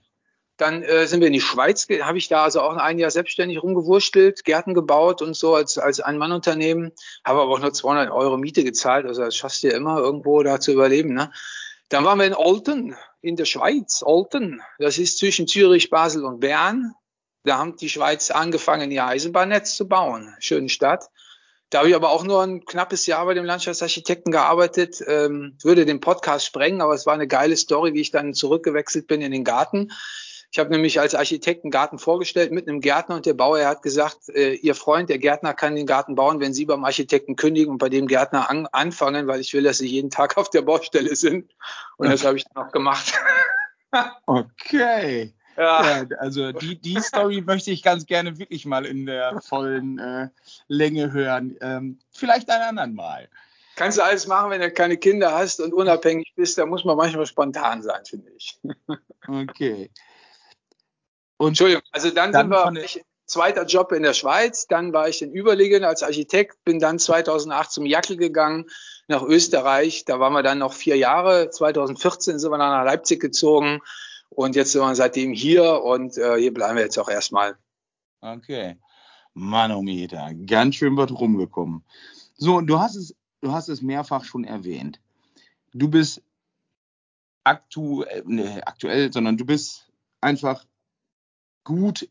Dann 0.58 0.84
äh, 0.84 1.08
sind 1.08 1.22
wir 1.22 1.28
in 1.28 1.34
die 1.34 1.42
Schweiz, 1.42 1.88
habe 2.02 2.18
ich 2.18 2.28
da 2.28 2.44
also 2.44 2.62
auch 2.62 2.76
ein 2.76 3.00
Jahr 3.00 3.10
selbstständig 3.10 3.64
rumgewurstelt, 3.64 4.44
Gärten 4.44 4.74
gebaut 4.74 5.22
und 5.22 5.36
so 5.36 5.56
als, 5.56 5.78
als 5.78 6.00
Ein-Mann-Unternehmen. 6.00 6.92
Habe 7.26 7.42
aber 7.42 7.52
auch 7.52 7.60
nur 7.60 7.74
200 7.74 8.12
Euro 8.12 8.38
Miete 8.38 8.64
gezahlt. 8.64 9.06
Also 9.06 9.24
das 9.24 9.36
schaffst 9.36 9.64
du 9.64 9.70
ja 9.70 9.76
immer 9.76 9.98
irgendwo 9.98 10.44
da 10.44 10.60
zu 10.60 10.72
überleben. 10.72 11.14
Ne? 11.14 11.32
Dann 11.90 12.06
waren 12.06 12.20
wir 12.20 12.26
in 12.26 12.36
Olten 12.36 12.96
in 13.22 13.36
der 13.36 13.46
Schweiz, 13.46 14.04
Olten. 14.06 14.62
Das 14.80 14.98
ist 14.98 15.18
zwischen 15.18 15.48
Zürich, 15.48 15.90
Basel 15.90 16.26
und 16.26 16.40
Bern. 16.40 16.94
Da 17.44 17.58
haben 17.58 17.76
die 17.76 17.90
Schweiz 17.90 18.30
angefangen, 18.32 18.92
ihr 18.92 19.06
Eisenbahnnetz 19.06 19.76
zu 19.76 19.88
bauen. 19.88 20.36
Schöne 20.40 20.70
Stadt. 20.70 21.10
Da 21.72 21.80
habe 21.80 21.90
ich 21.90 21.96
aber 21.96 22.10
auch 22.10 22.24
nur 22.24 22.44
ein 22.44 22.66
knappes 22.66 23.06
Jahr 23.06 23.26
bei 23.26 23.34
dem 23.34 23.46
Landschaftsarchitekten 23.46 24.32
gearbeitet, 24.32 25.02
ähm, 25.08 25.58
würde 25.64 25.86
den 25.86 26.02
Podcast 26.02 26.46
sprengen, 26.46 26.82
aber 26.82 26.94
es 26.94 27.06
war 27.06 27.14
eine 27.14 27.28
geile 27.28 27.56
Story, 27.56 27.94
wie 27.94 28.02
ich 28.02 28.12
dann 28.12 28.34
zurückgewechselt 28.34 29.08
bin 29.08 29.22
in 29.22 29.32
den 29.32 29.46
Garten. 29.46 29.92
Ich 30.52 30.60
habe 30.60 30.70
nämlich 30.70 31.00
als 31.00 31.16
Architekt 31.16 31.64
einen 31.64 31.72
Garten 31.72 31.98
vorgestellt 31.98 32.52
mit 32.52 32.68
einem 32.68 32.82
Gärtner 32.82 33.16
und 33.16 33.26
der 33.26 33.34
Bauer 33.34 33.66
hat 33.66 33.82
gesagt, 33.82 34.28
äh, 34.28 34.54
Ihr 34.56 34.76
Freund, 34.76 35.10
der 35.10 35.18
Gärtner, 35.18 35.54
kann 35.54 35.76
den 35.76 35.86
Garten 35.86 36.16
bauen, 36.16 36.42
wenn 36.42 36.54
Sie 36.54 36.66
beim 36.66 36.84
Architekten 36.84 37.38
kündigen 37.38 37.72
und 37.72 37.78
bei 37.78 37.88
dem 37.88 38.06
Gärtner 38.06 38.50
an, 38.50 38.68
anfangen, 38.68 39.28
weil 39.28 39.40
ich 39.40 39.54
will, 39.54 39.64
dass 39.64 39.78
Sie 39.78 39.88
jeden 39.88 40.10
Tag 40.10 40.36
auf 40.36 40.50
der 40.50 40.62
Baustelle 40.62 41.16
sind. 41.16 41.50
Und 41.96 42.10
das 42.10 42.26
habe 42.26 42.36
ich 42.36 42.44
dann 42.44 42.66
auch 42.66 42.72
gemacht. 42.74 43.14
okay. 44.26 45.34
Ja. 45.56 46.02
ja. 46.02 46.18
also 46.18 46.52
die, 46.52 46.76
die 46.76 47.00
Story 47.00 47.40
möchte 47.40 47.72
ich 47.72 47.82
ganz 47.82 48.06
gerne 48.06 48.38
wirklich 48.38 48.66
mal 48.66 48.86
in 48.86 49.06
der 49.06 49.40
vollen 49.42 50.00
äh, 50.00 50.28
Länge 50.68 51.14
hören. 51.14 51.56
Ähm, 51.62 52.00
vielleicht 52.12 52.50
ein 52.50 52.62
anderen 52.62 52.94
Mal. 52.94 53.30
Kannst 53.78 53.98
du 53.98 54.04
alles 54.04 54.28
machen, 54.28 54.52
wenn 54.52 54.60
du 54.60 54.70
keine 54.70 54.98
Kinder 54.98 55.34
hast 55.34 55.62
und 55.62 55.74
unabhängig 55.74 56.34
bist, 56.36 56.58
da 56.58 56.66
muss 56.66 56.84
man 56.84 56.98
manchmal 56.98 57.26
spontan 57.26 57.82
sein, 57.82 58.04
finde 58.06 58.32
ich. 58.36 58.60
Okay. 59.28 59.92
Und 61.42 61.48
Entschuldigung, 61.48 61.82
also 61.92 62.12
dann, 62.12 62.32
dann 62.32 62.52
sind 62.52 62.76
wir, 62.76 62.84
ich, 62.84 63.04
zweiter 63.26 63.66
Job 63.66 63.92
in 63.94 64.04
der 64.04 64.14
Schweiz, 64.14 64.68
dann 64.68 64.94
war 64.94 65.10
ich 65.10 65.24
in 65.24 65.32
Überlegen 65.32 65.84
als 65.84 66.04
Architekt, 66.04 66.64
bin 66.66 66.78
dann 66.78 67.00
2008 67.00 67.72
zum 67.72 67.88
Jackel 67.88 68.16
gegangen 68.16 68.70
nach 69.08 69.24
Österreich, 69.24 70.06
da 70.06 70.20
waren 70.20 70.34
wir 70.34 70.44
dann 70.44 70.60
noch 70.60 70.74
vier 70.74 70.98
Jahre, 70.98 71.50
2014 71.50 72.38
sind 72.38 72.52
wir 72.52 72.60
dann 72.60 72.70
nach 72.70 72.86
Leipzig 72.86 73.20
gezogen 73.20 73.80
und 74.30 74.56
jetzt 74.56 74.74
sind 74.74 74.82
wir 74.82 74.94
seitdem 74.94 75.34
hier 75.34 75.82
und 75.82 76.16
äh, 76.16 76.38
hier 76.38 76.54
bleiben 76.54 76.76
wir 76.76 76.84
jetzt 76.84 77.00
auch 77.00 77.10
erstmal. 77.10 77.58
Okay. 78.22 78.78
Manometer, 79.34 80.36
ganz 80.46 80.76
schön 80.76 80.96
was 80.96 81.10
rumgekommen. 81.10 81.84
So, 82.36 82.58
und 82.58 82.68
du 82.68 82.80
hast 82.80 82.96
es, 82.96 83.16
du 83.42 83.52
hast 83.52 83.68
es 83.68 83.82
mehrfach 83.82 84.26
schon 84.26 84.44
erwähnt. 84.44 85.02
Du 85.74 85.90
bist 85.90 86.22
aktuell, 87.44 88.22
nee, 88.28 88.62
aktuell, 88.64 89.12
sondern 89.12 89.38
du 89.38 89.46
bist 89.46 89.92
einfach 90.22 90.66
gut 91.64 92.10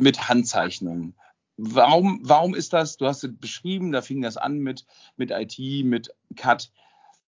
mit 0.00 0.28
Handzeichnungen. 0.28 1.14
Warum, 1.56 2.20
warum 2.22 2.54
ist 2.54 2.72
das? 2.72 2.96
Du 2.96 3.06
hast 3.06 3.22
es 3.22 3.30
beschrieben, 3.36 3.92
da 3.92 4.00
fing 4.00 4.22
das 4.22 4.36
an 4.36 4.58
mit, 4.58 4.86
mit 5.16 5.30
IT, 5.30 5.58
mit 5.84 6.14
CAD. 6.36 6.70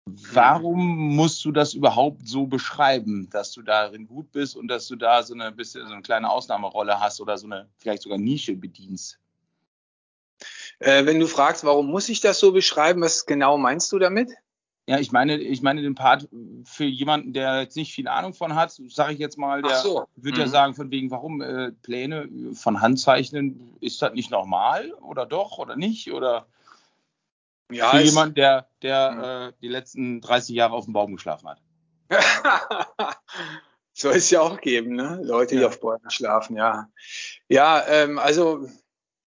Warum 0.04 1.14
musst 1.16 1.44
du 1.44 1.52
das 1.52 1.74
überhaupt 1.74 2.28
so 2.28 2.46
beschreiben, 2.46 3.28
dass 3.30 3.52
du 3.52 3.62
darin 3.62 4.06
gut 4.06 4.32
bist 4.32 4.56
und 4.56 4.68
dass 4.68 4.88
du 4.88 4.96
da 4.96 5.22
so 5.22 5.34
eine 5.34 5.52
bisschen 5.52 5.86
so 5.86 5.92
eine 5.92 6.02
kleine 6.02 6.30
Ausnahmerolle 6.30 6.98
hast 7.00 7.20
oder 7.20 7.38
so 7.38 7.46
eine 7.46 7.68
vielleicht 7.78 8.02
sogar 8.02 8.18
Nische 8.18 8.56
bedienst? 8.56 9.18
Äh, 10.80 11.06
wenn 11.06 11.20
du 11.20 11.28
fragst, 11.28 11.64
warum 11.64 11.86
muss 11.86 12.08
ich 12.08 12.20
das 12.20 12.40
so 12.40 12.52
beschreiben, 12.52 13.02
was 13.02 13.26
genau 13.26 13.58
meinst 13.58 13.92
du 13.92 13.98
damit? 13.98 14.30
Ja, 14.88 14.98
ich 14.98 15.12
meine, 15.12 15.38
ich 15.38 15.62
meine 15.62 15.80
den 15.80 15.94
Part 15.94 16.28
für 16.64 16.84
jemanden, 16.84 17.32
der 17.32 17.60
jetzt 17.60 17.76
nicht 17.76 17.94
viel 17.94 18.08
Ahnung 18.08 18.34
von 18.34 18.56
hat, 18.56 18.72
sage 18.88 19.12
ich 19.12 19.20
jetzt 19.20 19.38
mal, 19.38 19.62
der 19.62 19.76
so. 19.76 20.06
würde 20.16 20.38
mhm. 20.38 20.42
ja 20.42 20.48
sagen, 20.48 20.74
von 20.74 20.90
wegen, 20.90 21.10
warum 21.12 21.40
äh, 21.40 21.70
Pläne 21.70 22.28
von 22.54 22.80
Hand 22.80 22.98
zeichnen, 22.98 23.76
ist 23.80 24.02
das 24.02 24.12
nicht 24.12 24.32
normal 24.32 24.92
oder 24.94 25.24
doch 25.24 25.58
oder 25.58 25.76
nicht? 25.76 26.12
Oder 26.12 26.46
ja, 27.70 27.90
für 27.90 28.00
jemanden, 28.00 28.34
der, 28.34 28.68
der 28.82 29.10
mhm. 29.12 29.22
äh, 29.22 29.52
die 29.62 29.68
letzten 29.68 30.20
30 30.20 30.56
Jahre 30.56 30.74
auf 30.74 30.86
dem 30.86 30.94
Baum 30.94 31.14
geschlafen 31.14 31.48
hat. 31.48 31.62
Soll 33.94 34.16
es 34.16 34.30
ja 34.30 34.40
auch 34.40 34.60
geben, 34.60 34.96
ne? 34.96 35.20
Leute, 35.22 35.54
die 35.54 35.60
ja. 35.60 35.68
auf 35.68 35.80
Bäumen 35.80 36.10
schlafen, 36.10 36.56
ja. 36.56 36.88
Ja, 37.48 37.84
ähm, 37.86 38.18
also 38.18 38.66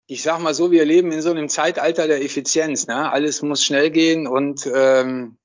ich 0.07 0.21
sag 0.21 0.39
mal 0.39 0.53
so, 0.53 0.71
wir 0.71 0.85
leben 0.85 1.11
in 1.11 1.21
so 1.21 1.31
einem 1.31 1.49
Zeitalter 1.49 2.07
der 2.07 2.23
Effizienz. 2.23 2.87
Ne? 2.87 3.11
Alles 3.11 3.41
muss 3.41 3.63
schnell 3.63 3.89
gehen 3.89 4.27
und 4.27 4.69
ähm, 4.73 5.37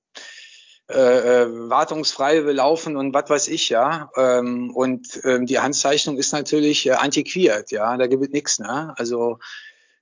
äh, 0.91 1.43
äh, 1.43 1.71
wartungsfrei 1.71 2.41
laufen 2.41 2.97
und 2.97 3.15
was 3.15 3.31
weiß 3.31 3.49
ich, 3.49 3.69
ja. 3.69 4.11
Ähm, 4.17 4.71
und 4.75 5.21
ähm, 5.25 5.47
die 5.47 5.59
Handzeichnung 5.59 6.17
ist 6.17 6.33
natürlich 6.33 6.87
äh, 6.87 6.93
antiquiert, 6.93 7.71
ja. 7.71 7.97
Da 7.97 8.07
gibt 8.07 8.23
es 8.23 8.31
nichts, 8.31 8.59
ne? 8.59 8.93
Also 8.97 9.39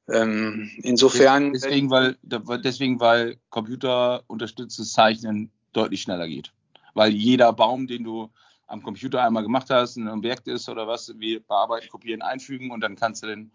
ähm, 0.09 0.71
insofern. 0.83 1.52
Deswegen, 1.52 1.90
weil 1.90 2.16
deswegen, 2.23 3.00
weil 3.00 3.37
Computer 3.50 4.23
unterstütztes 4.26 4.92
Zeichnen 4.92 5.50
deutlich 5.73 6.02
schneller 6.02 6.26
geht. 6.26 6.52
Weil 6.95 7.12
jeder 7.12 7.52
Baum, 7.52 7.87
den 7.87 8.04
du 8.04 8.30
am 8.66 8.83
Computer 8.83 9.23
einmal 9.23 9.42
gemacht 9.42 9.68
hast, 9.71 9.97
ein 9.97 10.09
Objekt 10.09 10.49
ist 10.49 10.68
oder 10.68 10.87
was, 10.87 11.12
wie 11.18 11.38
bearbeiten, 11.38 11.88
kopieren, 11.88 12.23
einfügen 12.23 12.71
und 12.71 12.80
dann 12.80 12.97
kannst 12.97 13.23
du 13.23 13.26
den 13.26 13.50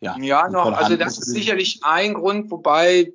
ja, 0.00 0.16
ja 0.18 0.48
noch, 0.48 0.72
also 0.72 0.96
das 0.96 1.18
ist 1.18 1.32
sicherlich 1.32 1.80
ein 1.82 2.14
Grund, 2.14 2.50
wobei 2.50 3.12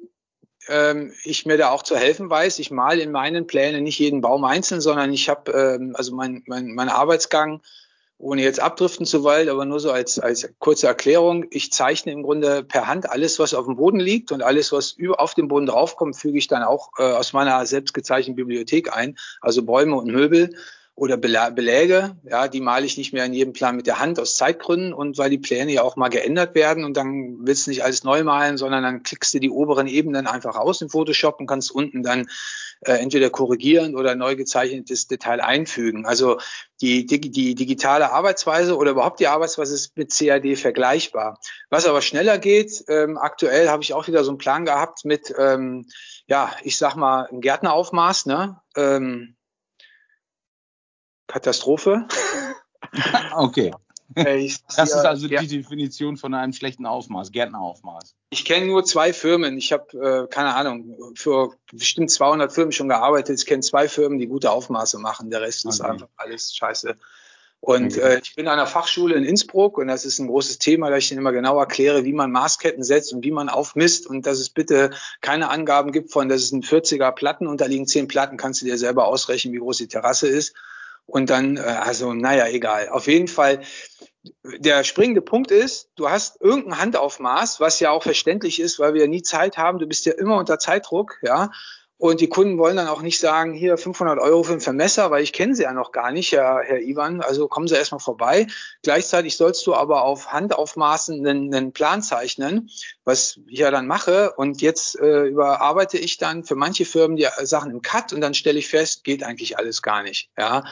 ähm, 0.67 1.13
ich 1.23 1.45
mir 1.45 1.57
da 1.57 1.69
auch 1.69 1.83
zu 1.83 1.95
helfen 1.95 2.29
weiß. 2.29 2.59
Ich 2.59 2.71
male 2.71 3.01
in 3.01 3.11
meinen 3.11 3.47
Plänen 3.47 3.83
nicht 3.83 3.99
jeden 3.99 4.21
Baum 4.21 4.43
einzeln, 4.43 4.81
sondern 4.81 5.11
ich 5.13 5.29
habe 5.29 5.51
ähm, 5.51 5.95
also 5.95 6.15
mein, 6.15 6.43
mein, 6.45 6.73
mein 6.73 6.89
Arbeitsgang, 6.89 7.61
ohne 8.17 8.43
jetzt 8.43 8.59
abdriften 8.59 9.05
zu 9.05 9.23
wollen, 9.23 9.49
aber 9.49 9.65
nur 9.65 9.79
so 9.79 9.91
als, 9.91 10.19
als 10.19 10.47
kurze 10.59 10.87
Erklärung. 10.87 11.45
Ich 11.49 11.71
zeichne 11.71 12.11
im 12.11 12.21
Grunde 12.21 12.63
per 12.63 12.87
Hand 12.87 13.09
alles, 13.09 13.39
was 13.39 13.53
auf 13.53 13.65
dem 13.65 13.77
Boden 13.77 13.99
liegt 13.99 14.31
und 14.31 14.43
alles, 14.43 14.71
was 14.71 14.91
über, 14.91 15.19
auf 15.19 15.33
dem 15.33 15.47
Boden 15.47 15.65
draufkommt, 15.65 16.15
füge 16.15 16.37
ich 16.37 16.47
dann 16.47 16.63
auch 16.63 16.91
äh, 16.99 17.03
aus 17.03 17.33
meiner 17.33 17.65
selbst 17.65 17.93
gezeichneten 17.93 18.35
Bibliothek 18.35 18.95
ein, 18.95 19.17
also 19.41 19.63
Bäume 19.63 19.95
und 19.95 20.11
Möbel. 20.11 20.55
Oder 21.01 21.17
Beläge, 21.17 22.15
ja, 22.29 22.47
die 22.47 22.61
male 22.61 22.85
ich 22.85 22.95
nicht 22.95 23.11
mehr 23.11 23.25
in 23.25 23.33
jedem 23.33 23.53
Plan 23.53 23.75
mit 23.75 23.87
der 23.87 23.99
Hand 23.99 24.19
aus 24.19 24.37
Zeitgründen 24.37 24.93
und 24.93 25.17
weil 25.17 25.31
die 25.31 25.39
Pläne 25.39 25.71
ja 25.71 25.81
auch 25.81 25.95
mal 25.95 26.09
geändert 26.09 26.53
werden 26.53 26.83
und 26.83 26.95
dann 26.95 27.39
willst 27.41 27.65
du 27.65 27.71
nicht 27.71 27.83
alles 27.83 28.03
neu 28.03 28.23
malen, 28.23 28.55
sondern 28.55 28.83
dann 28.83 29.01
klickst 29.01 29.33
du 29.33 29.39
die 29.39 29.49
oberen 29.49 29.87
Ebenen 29.87 30.27
einfach 30.27 30.55
aus 30.55 30.79
in 30.79 30.89
Photoshop 30.89 31.39
und 31.39 31.47
kannst 31.47 31.71
unten 31.71 32.03
dann 32.03 32.27
äh, 32.81 32.91
entweder 32.93 33.31
korrigieren 33.31 33.95
oder 33.95 34.13
neu 34.13 34.35
gezeichnetes 34.35 35.07
Detail 35.07 35.41
einfügen. 35.41 36.05
Also 36.05 36.37
die, 36.81 37.07
die, 37.07 37.19
die 37.19 37.55
digitale 37.55 38.11
Arbeitsweise 38.11 38.77
oder 38.77 38.91
überhaupt 38.91 39.19
die 39.19 39.27
Arbeitsweise 39.27 39.73
ist 39.73 39.97
mit 39.97 40.15
CAD 40.15 40.55
vergleichbar. 40.55 41.39
Was 41.71 41.87
aber 41.87 42.03
schneller 42.03 42.37
geht, 42.37 42.83
ähm, 42.89 43.17
aktuell 43.17 43.69
habe 43.69 43.81
ich 43.81 43.95
auch 43.95 44.05
wieder 44.05 44.23
so 44.23 44.29
einen 44.29 44.37
Plan 44.37 44.65
gehabt 44.65 45.03
mit, 45.03 45.33
ähm, 45.35 45.87
ja, 46.27 46.51
ich 46.61 46.77
sag 46.77 46.95
mal, 46.95 47.27
ein 47.31 47.41
Gärtneraufmaß, 47.41 48.27
ne? 48.27 48.61
Ähm, 48.75 49.35
Katastrophe. 51.31 52.07
okay. 53.35 53.71
Ich, 54.15 54.57
das 54.75 54.89
ist 54.89 55.05
also 55.05 55.27
ja. 55.27 55.39
die 55.39 55.47
Definition 55.47 56.17
von 56.17 56.33
einem 56.33 56.51
schlechten 56.51 56.85
Aufmaß, 56.85 57.31
Gärtneraufmaß. 57.31 58.13
Ich 58.31 58.43
kenne 58.43 58.65
nur 58.65 58.83
zwei 58.83 59.13
Firmen. 59.13 59.57
Ich 59.57 59.71
habe, 59.71 60.25
äh, 60.27 60.27
keine 60.27 60.53
Ahnung, 60.55 60.97
für 61.15 61.53
bestimmt 61.71 62.11
200 62.11 62.51
Firmen 62.51 62.73
schon 62.73 62.89
gearbeitet. 62.89 63.39
Ich 63.39 63.45
kenne 63.45 63.61
zwei 63.61 63.87
Firmen, 63.87 64.19
die 64.19 64.27
gute 64.27 64.51
Aufmaße 64.51 64.99
machen. 64.99 65.29
Der 65.29 65.39
Rest 65.41 65.65
okay. 65.65 65.73
ist 65.73 65.81
einfach 65.81 66.09
alles 66.17 66.53
scheiße. 66.53 66.97
Und 67.61 67.93
okay. 67.93 68.15
äh, 68.15 68.19
ich 68.21 68.35
bin 68.35 68.47
an 68.47 68.53
einer 68.53 68.67
Fachschule 68.67 69.15
in 69.15 69.23
Innsbruck 69.23 69.77
und 69.77 69.87
das 69.87 70.03
ist 70.03 70.17
ein 70.17 70.27
großes 70.27 70.57
Thema, 70.57 70.89
da 70.89 70.97
ich 70.97 71.11
Ihnen 71.11 71.19
immer 71.19 71.31
genau 71.31 71.59
erkläre, 71.59 72.03
wie 72.03 72.11
man 72.11 72.31
Maßketten 72.31 72.83
setzt 72.83 73.13
und 73.13 73.23
wie 73.23 73.29
man 73.29 73.49
aufmisst 73.49 74.07
und 74.07 74.25
dass 74.25 74.39
es 74.39 74.49
bitte 74.49 74.89
keine 75.21 75.49
Angaben 75.49 75.91
gibt 75.91 76.11
von, 76.11 76.27
das 76.27 76.41
ist 76.41 76.53
ein 76.53 76.63
40er 76.63 77.11
Platten 77.11 77.45
und 77.45 77.61
da 77.61 77.65
liegen 77.65 77.85
10 77.85 78.07
Platten, 78.07 78.35
kannst 78.35 78.61
du 78.61 78.65
dir 78.65 78.79
selber 78.79 79.05
ausrechnen, 79.05 79.53
wie 79.53 79.59
groß 79.59 79.77
die 79.77 79.87
Terrasse 79.87 80.27
ist. 80.27 80.55
Und 81.05 81.29
dann, 81.29 81.57
äh, 81.57 81.61
also 81.61 82.13
naja, 82.13 82.47
egal. 82.47 82.89
Auf 82.89 83.07
jeden 83.07 83.27
Fall, 83.27 83.61
der 84.43 84.83
springende 84.83 85.21
Punkt 85.21 85.51
ist, 85.51 85.89
du 85.95 86.09
hast 86.09 86.39
irgendein 86.41 86.79
Handaufmaß, 86.79 87.59
was 87.59 87.79
ja 87.79 87.91
auch 87.91 88.03
verständlich 88.03 88.59
ist, 88.59 88.79
weil 88.79 88.93
wir 88.93 89.07
nie 89.07 89.23
Zeit 89.23 89.57
haben. 89.57 89.79
Du 89.79 89.87
bist 89.87 90.05
ja 90.05 90.13
immer 90.13 90.37
unter 90.37 90.59
Zeitdruck, 90.59 91.17
ja. 91.21 91.51
Und 92.01 92.19
die 92.19 92.29
Kunden 92.29 92.57
wollen 92.57 92.77
dann 92.77 92.87
auch 92.87 93.03
nicht 93.03 93.19
sagen, 93.19 93.53
hier 93.53 93.77
500 93.77 94.17
Euro 94.17 94.41
für 94.41 94.53
ein 94.53 94.59
Vermesser, 94.59 95.11
weil 95.11 95.21
ich 95.21 95.33
kenne 95.33 95.53
sie 95.53 95.61
ja 95.61 95.71
noch 95.71 95.91
gar 95.91 96.11
nicht, 96.11 96.31
Herr, 96.31 96.61
Herr 96.63 96.79
Ivan. 96.79 97.21
Also 97.21 97.47
kommen 97.47 97.67
Sie 97.67 97.75
erstmal 97.75 97.99
vorbei. 97.99 98.47
Gleichzeitig 98.81 99.37
sollst 99.37 99.67
du 99.67 99.75
aber 99.75 100.03
auf 100.03 100.33
Handaufmaßen 100.33 101.19
einen, 101.19 101.53
einen 101.53 101.73
Plan 101.73 102.01
zeichnen, 102.01 102.71
was 103.03 103.39
ich 103.45 103.59
ja 103.59 103.69
dann 103.69 103.85
mache. 103.85 104.33
Und 104.35 104.63
jetzt 104.63 104.99
äh, 104.99 105.25
überarbeite 105.25 105.99
ich 105.99 106.17
dann 106.17 106.43
für 106.43 106.55
manche 106.55 106.85
Firmen 106.85 107.17
die 107.17 107.27
Sachen 107.43 107.69
im 107.69 107.83
Cut 107.83 108.13
und 108.13 108.21
dann 108.21 108.33
stelle 108.33 108.57
ich 108.57 108.67
fest, 108.67 109.03
geht 109.03 109.21
eigentlich 109.21 109.59
alles 109.59 109.83
gar 109.83 110.01
nicht. 110.01 110.31
Ja. 110.35 110.63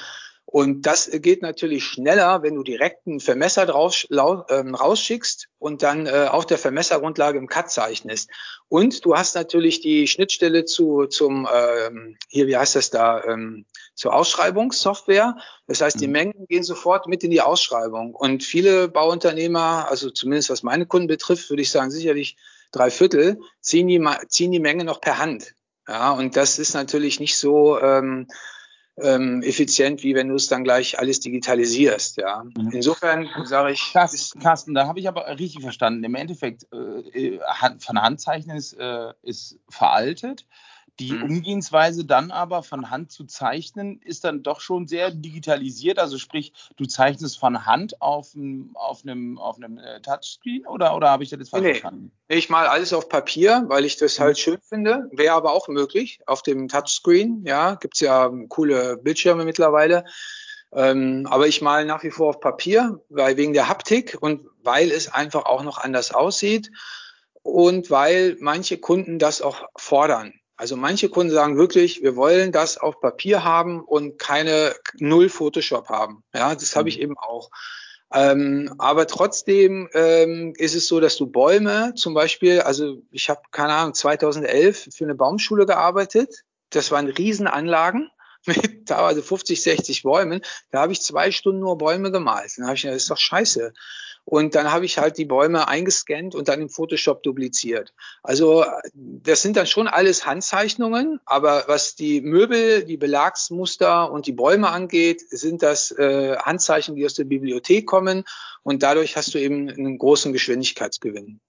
Und 0.51 0.88
das 0.88 1.12
geht 1.13 1.44
natürlich 1.44 1.84
schneller, 1.84 2.41
wenn 2.41 2.56
du 2.56 2.63
direkt 2.63 3.06
einen 3.06 3.20
Vermesser 3.20 3.68
draus, 3.68 4.08
ähm, 4.10 4.74
rausschickst 4.74 5.48
und 5.60 5.84
dann 5.84 6.08
äh, 6.08 6.27
auf 6.27 6.48
der 6.48 6.58
Vermessergrundlage 6.58 7.38
im 7.38 7.46
Cut 7.46 7.70
zeichnest. 7.70 8.32
Und 8.68 9.06
du 9.06 9.15
hast 9.15 9.36
natürlich 9.36 9.79
die 9.79 10.08
Schnittstelle 10.08 10.65
zu 10.65 11.06
zum 11.06 11.48
ähm, 11.53 12.18
hier 12.29 12.48
wie 12.48 12.58
heißt 12.58 12.75
das 12.75 12.89
da 12.89 13.24
ähm, 13.25 13.68
zur 13.94 14.15
Ausschreibungssoftware. 14.15 15.38
Das 15.68 15.82
heißt, 15.82 16.01
die 16.01 16.08
mhm. 16.08 16.13
Mengen 16.13 16.48
gehen 16.48 16.63
sofort 16.63 17.06
mit 17.06 17.24
in 17.24 17.29
die 17.29 17.41
Ausschreibung. 17.41 18.15
Und 18.15 18.44
viele 18.44 18.88
Bauunternehmer, 18.88 19.86
also 19.88 20.10
zumindest 20.10 20.50
was 20.50 20.63
meine 20.63 20.88
Kunden 20.88 21.08
betrifft, 21.08 21.51
würde 21.51 21.62
ich 21.62 21.70
sagen 21.70 21.91
sicherlich 21.91 22.38
drei 22.72 22.89
Viertel, 22.89 23.39
ziehen 23.62 23.86
die 23.86 24.03
ziehen 24.29 24.51
die 24.51 24.60
Menge 24.60 24.84
noch 24.84 25.00
per 25.00 25.20
Hand. 25.20 25.53
Ja, 25.88 26.12
und 26.13 26.36
das 26.36 26.58
ist 26.58 26.74
natürlich 26.74 27.20
nicht 27.20 27.38
so 27.38 27.79
ähm, 27.79 28.27
ähm, 29.01 29.41
effizient, 29.44 30.03
wie 30.03 30.15
wenn 30.15 30.27
du 30.27 30.36
es 30.36 30.48
dann 30.48 30.63
gleich 30.63 31.00
alles 31.00 31.20
digitalisierst. 31.20 32.18
Ja. 32.18 32.44
Mhm. 32.44 32.72
Insofern 32.72 33.29
sage 33.46 33.74
ich. 33.74 33.94
Carsten, 33.94 34.74
da 34.74 34.88
habe 34.88 35.00
ich 35.00 35.08
aber 35.08 35.27
richtig 35.39 35.62
verstanden. 35.62 36.03
Im 36.03 36.15
Endeffekt, 36.15 36.68
äh, 36.74 37.36
äh 37.36 37.39
von 37.79 38.01
Handzeichnen 38.01 38.58
ist, 38.58 38.74
äh, 38.74 39.13
ist 39.24 39.60
veraltet. 39.70 40.46
Die 41.00 41.13
mhm. 41.13 41.24
Umgehensweise 41.24 42.03
dann 42.03 42.29
aber 42.29 42.62
von 42.62 42.89
Hand 42.89 43.12
zu 43.12 43.24
zeichnen 43.24 44.01
ist 44.01 44.25
dann 44.25 44.44
doch 44.44 44.60
schon 44.60 44.88
sehr 44.88 45.12
digitalisiert. 45.12 45.98
Also 45.98 46.18
sprich, 46.18 46.51
du 46.75 46.86
zeichnest 46.86 47.39
von 47.39 47.65
Hand 47.65 48.01
auf, 48.01 48.36
einem, 48.36 48.72
auf 48.75 49.03
einem, 49.03 49.38
auf 49.38 49.56
einem 49.56 49.77
äh, 49.77 50.01
Touchscreen 50.01 50.65
oder, 50.68 50.96
oder 50.96 51.10
habe 51.10 51.24
ich 51.24 51.29
das 51.29 51.39
jetzt 51.39 51.50
falsch 51.50 51.63
nee, 51.63 51.72
verstanden? 51.72 52.12
Ich 52.27 52.50
mal 52.50 52.68
alles 52.68 52.91
auf 52.91 53.08
Papier, 53.08 53.63
weil 53.68 53.86
ich 53.86 53.96
das 53.96 54.20
halt 54.20 54.38
mhm. 54.38 54.41
schön 54.41 54.60
finde. 54.62 55.10
Wäre 55.12 55.36
aber 55.36 55.53
auch 55.53 55.70
möglich 55.70 56.20
auf 56.25 56.44
dem 56.44 56.68
Touchscreen. 56.68 57.46
Ja, 57.46 57.75
gibt's 57.75 58.01
ja 58.01 58.29
coole 58.50 58.98
Bildschirme 58.98 59.46
mittlerweile. 59.46 60.03
Ähm, 60.72 61.27
aber 61.29 61.48
ich 61.48 61.62
male 61.62 61.86
nach 61.86 62.03
wie 62.03 62.12
vor 62.12 62.29
auf 62.29 62.39
Papier, 62.41 63.01
weil 63.10 63.38
wegen 63.38 63.53
der 63.53 63.70
Haptik 63.70 64.18
und 64.20 64.46
weil 64.62 64.91
es 64.91 65.12
einfach 65.12 65.46
auch 65.46 65.63
noch 65.63 65.77
anders 65.79 66.13
aussieht 66.13 66.72
und 67.41 67.89
weil 67.89 68.38
manche 68.39 68.77
Kunden 68.77 69.18
das 69.18 69.41
auch 69.41 69.63
fordern. 69.77 70.38
Also 70.60 70.75
manche 70.75 71.08
Kunden 71.08 71.32
sagen 71.32 71.56
wirklich, 71.56 72.04
wir 72.04 72.18
wollen 72.18 72.51
das 72.51 72.78
auf 72.78 73.00
Papier 73.00 73.46
haben 73.46 73.80
und 73.80 74.20
keine 74.20 74.75
Null 74.98 75.30
Photoshop 75.30 75.88
haben. 75.88 76.22
Ja, 76.36 76.54
das 76.54 76.75
habe 76.75 76.89
ich 76.89 76.98
mhm. 76.98 77.04
eben 77.04 77.18
auch. 77.18 77.50
Ähm, 78.13 78.75
aber 78.78 79.08
trotzdem 79.08 79.88
ähm, 79.94 80.51
ist 80.58 80.75
es 80.75 80.89
so, 80.89 81.00
dass 81.00 81.16
du 81.16 81.28
Bäume 81.28 81.94
zum 81.96 82.13
Beispiel, 82.13 82.60
also 82.60 83.01
ich 83.10 83.30
habe 83.30 83.39
keine 83.51 83.72
Ahnung 83.72 83.94
2011 83.94 84.89
für 84.94 85.06
eine 85.06 85.16
Baumschule 85.16 85.66
gearbeitet. 85.66 86.44
Das 86.72 86.92
waren 86.92 87.08
Riesenanlagen 87.08 88.12
mit 88.46 88.88
teilweise 88.88 89.24
50, 89.24 89.62
60 89.62 90.03
Bäumen. 90.03 90.41
Da 90.72 90.81
habe 90.81 90.93
ich 90.93 91.01
zwei 91.01 91.31
Stunden 91.31 91.62
nur 91.62 91.77
Bäume 91.77 92.12
gemalt. 92.12 92.51
Dann 92.58 92.65
habe 92.65 92.75
ich 92.75 92.84
das 92.84 92.96
ist 92.96 93.10
doch 93.10 93.17
scheiße. 93.17 93.74
Und 94.25 94.53
dann 94.53 94.72
habe 94.72 94.86
ich 94.86 95.00
halt 95.00 95.17
die 95.17 95.25
Bäume 95.25 95.67
eingescannt 95.67 96.36
und 96.36 96.50
dann 96.50 96.62
im 96.62 96.69
Photoshop 96.69 97.24
dupliziert. 97.24 97.96
Also 98.22 98.63
das 98.93 99.41
sind 99.41 99.58
dann 99.58 99.65
schon 99.65 99.88
alles 99.88 100.24
Handzeichnungen, 100.24 101.19
aber 101.25 101.63
was 101.65 101.96
die 101.96 102.22
Möbel, 102.22 102.84
die 102.84 102.98
Belagsmuster 102.98 104.12
und 104.12 104.27
die 104.27 104.34
Bäume 104.34 104.69
angeht, 104.69 105.24
sind 105.29 105.63
das 105.63 105.89
äh, 105.91 106.38
Handzeichen, 106.38 106.96
die 106.96 107.05
aus 107.05 107.15
der 107.15 107.24
Bibliothek 107.24 107.88
kommen 107.88 108.24
und 108.62 108.84
dadurch 108.84 109.17
hast 109.17 109.34
du 109.34 109.39
eben 109.39 109.67
einen 109.67 109.98
großen 109.98 110.31
Geschwindigkeitsgewinn. 110.31 111.39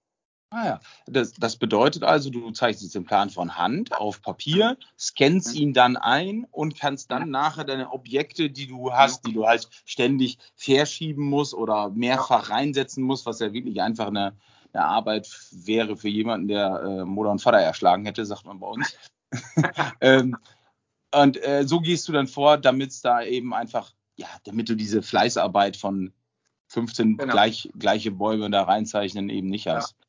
Ah 0.53 0.65
ja, 0.65 0.81
das, 1.05 1.31
das 1.31 1.55
bedeutet 1.55 2.03
also, 2.03 2.29
du 2.29 2.51
zeichnest 2.51 2.93
den 2.93 3.05
Plan 3.05 3.29
von 3.29 3.57
Hand 3.57 3.93
auf 3.93 4.21
Papier, 4.21 4.77
scannst 4.99 5.55
ihn 5.55 5.73
dann 5.73 5.95
ein 5.95 6.45
und 6.51 6.77
kannst 6.77 7.09
dann 7.09 7.29
nachher 7.29 7.63
deine 7.63 7.91
Objekte, 7.91 8.49
die 8.49 8.67
du 8.67 8.91
hast, 8.91 9.25
die 9.25 9.31
du 9.31 9.47
halt 9.47 9.69
ständig 9.85 10.39
verschieben 10.55 11.23
musst 11.23 11.53
oder 11.53 11.89
mehrfach 11.91 12.49
reinsetzen 12.49 13.01
musst, 13.01 13.25
was 13.25 13.39
ja 13.39 13.53
wirklich 13.53 13.81
einfach 13.81 14.07
eine, 14.07 14.35
eine 14.73 14.83
Arbeit 14.83 15.29
wäre 15.51 15.95
für 15.95 16.09
jemanden, 16.09 16.49
der 16.49 16.81
äh, 16.83 17.05
Mutter 17.05 17.31
und 17.31 17.41
Vater 17.41 17.59
erschlagen 17.59 18.03
hätte, 18.03 18.25
sagt 18.25 18.45
man 18.45 18.59
bei 18.59 18.67
uns. 18.67 18.97
ähm, 20.01 20.35
und 21.15 21.41
äh, 21.45 21.65
so 21.65 21.79
gehst 21.79 22.09
du 22.09 22.11
dann 22.11 22.27
vor, 22.27 22.57
damit 22.57 22.91
es 22.91 23.01
da 23.01 23.23
eben 23.23 23.53
einfach, 23.53 23.93
ja, 24.17 24.27
damit 24.43 24.67
du 24.67 24.75
diese 24.75 25.01
Fleißarbeit 25.01 25.77
von 25.77 26.11
15 26.67 27.15
genau. 27.15 27.31
gleich, 27.31 27.69
gleiche 27.79 28.11
Bäume 28.11 28.49
da 28.49 28.63
reinzeichnen 28.63 29.29
eben 29.29 29.47
nicht 29.47 29.67
hast. 29.67 29.91
Ja. 29.91 30.00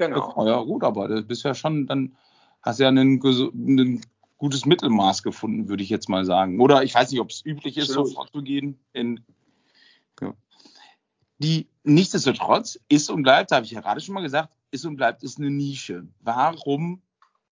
Genau. 0.00 0.46
Ja, 0.46 0.62
gut, 0.62 0.82
aber 0.82 1.08
das 1.08 1.26
bist 1.26 1.44
ja 1.44 1.54
schon, 1.54 1.86
dann 1.86 2.16
hast 2.62 2.78
du 2.78 2.84
ja 2.84 2.88
ein, 2.88 2.96
ein 2.96 4.00
gutes 4.38 4.64
Mittelmaß 4.64 5.22
gefunden, 5.22 5.68
würde 5.68 5.82
ich 5.82 5.90
jetzt 5.90 6.08
mal 6.08 6.24
sagen. 6.24 6.58
Oder 6.58 6.82
ich 6.82 6.94
weiß 6.94 7.10
nicht, 7.10 7.20
ob 7.20 7.28
es 7.28 7.44
üblich 7.44 7.76
ist, 7.76 7.88
so 7.88 8.06
vorzugehen. 8.06 8.78
In, 8.94 9.20
ja. 10.22 10.32
Die 11.38 11.68
nichtsdestotrotz 11.84 12.80
ist 12.88 13.10
und 13.10 13.24
bleibt, 13.24 13.50
da 13.50 13.56
habe 13.56 13.66
ich 13.66 13.72
ja 13.72 13.82
gerade 13.82 14.00
schon 14.00 14.14
mal 14.14 14.22
gesagt, 14.22 14.48
ist 14.70 14.86
und 14.86 14.96
bleibt 14.96 15.22
ist 15.22 15.38
eine 15.38 15.50
Nische. 15.50 16.08
Warum? 16.22 17.02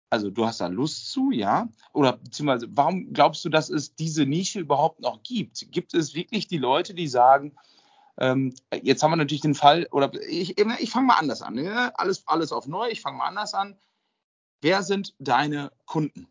Also 0.09 0.31
du 0.31 0.47
hast 0.47 0.59
da 0.59 0.65
Lust 0.65 1.11
zu, 1.11 1.29
ja? 1.29 1.69
Oder 1.93 2.13
beziehungsweise 2.13 2.67
warum 2.71 3.13
glaubst 3.13 3.45
du, 3.45 3.49
dass 3.49 3.69
es 3.69 3.93
diese 3.93 4.25
Nische 4.25 4.59
überhaupt 4.59 5.01
noch 5.01 5.21
gibt? 5.21 5.71
Gibt 5.71 5.93
es 5.93 6.15
wirklich 6.15 6.47
die 6.47 6.57
Leute, 6.57 6.95
die 6.95 7.07
sagen, 7.07 7.53
ähm, 8.19 8.53
jetzt 8.81 9.01
haben 9.01 9.11
wir 9.11 9.15
natürlich 9.15 9.41
den 9.41 9.55
Fall, 9.55 9.87
oder 9.91 10.11
ich, 10.27 10.57
ich 10.57 10.91
fange 10.91 11.07
mal 11.07 11.17
anders 11.17 11.41
an. 11.41 11.55
Ne? 11.55 11.91
Alles, 11.97 12.23
alles 12.27 12.51
auf 12.51 12.67
neu, 12.67 12.89
ich 12.89 13.01
fange 13.01 13.17
mal 13.17 13.27
anders 13.27 13.53
an. 13.53 13.77
Wer 14.61 14.83
sind 14.83 15.13
deine 15.19 15.71
Kunden? 15.85 16.27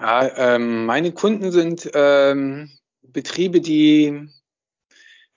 Ja, 0.00 0.54
ähm, 0.54 0.86
meine 0.86 1.12
Kunden 1.12 1.52
sind 1.52 1.90
ähm, 1.94 2.70
Betriebe, 3.02 3.60
die, 3.60 4.28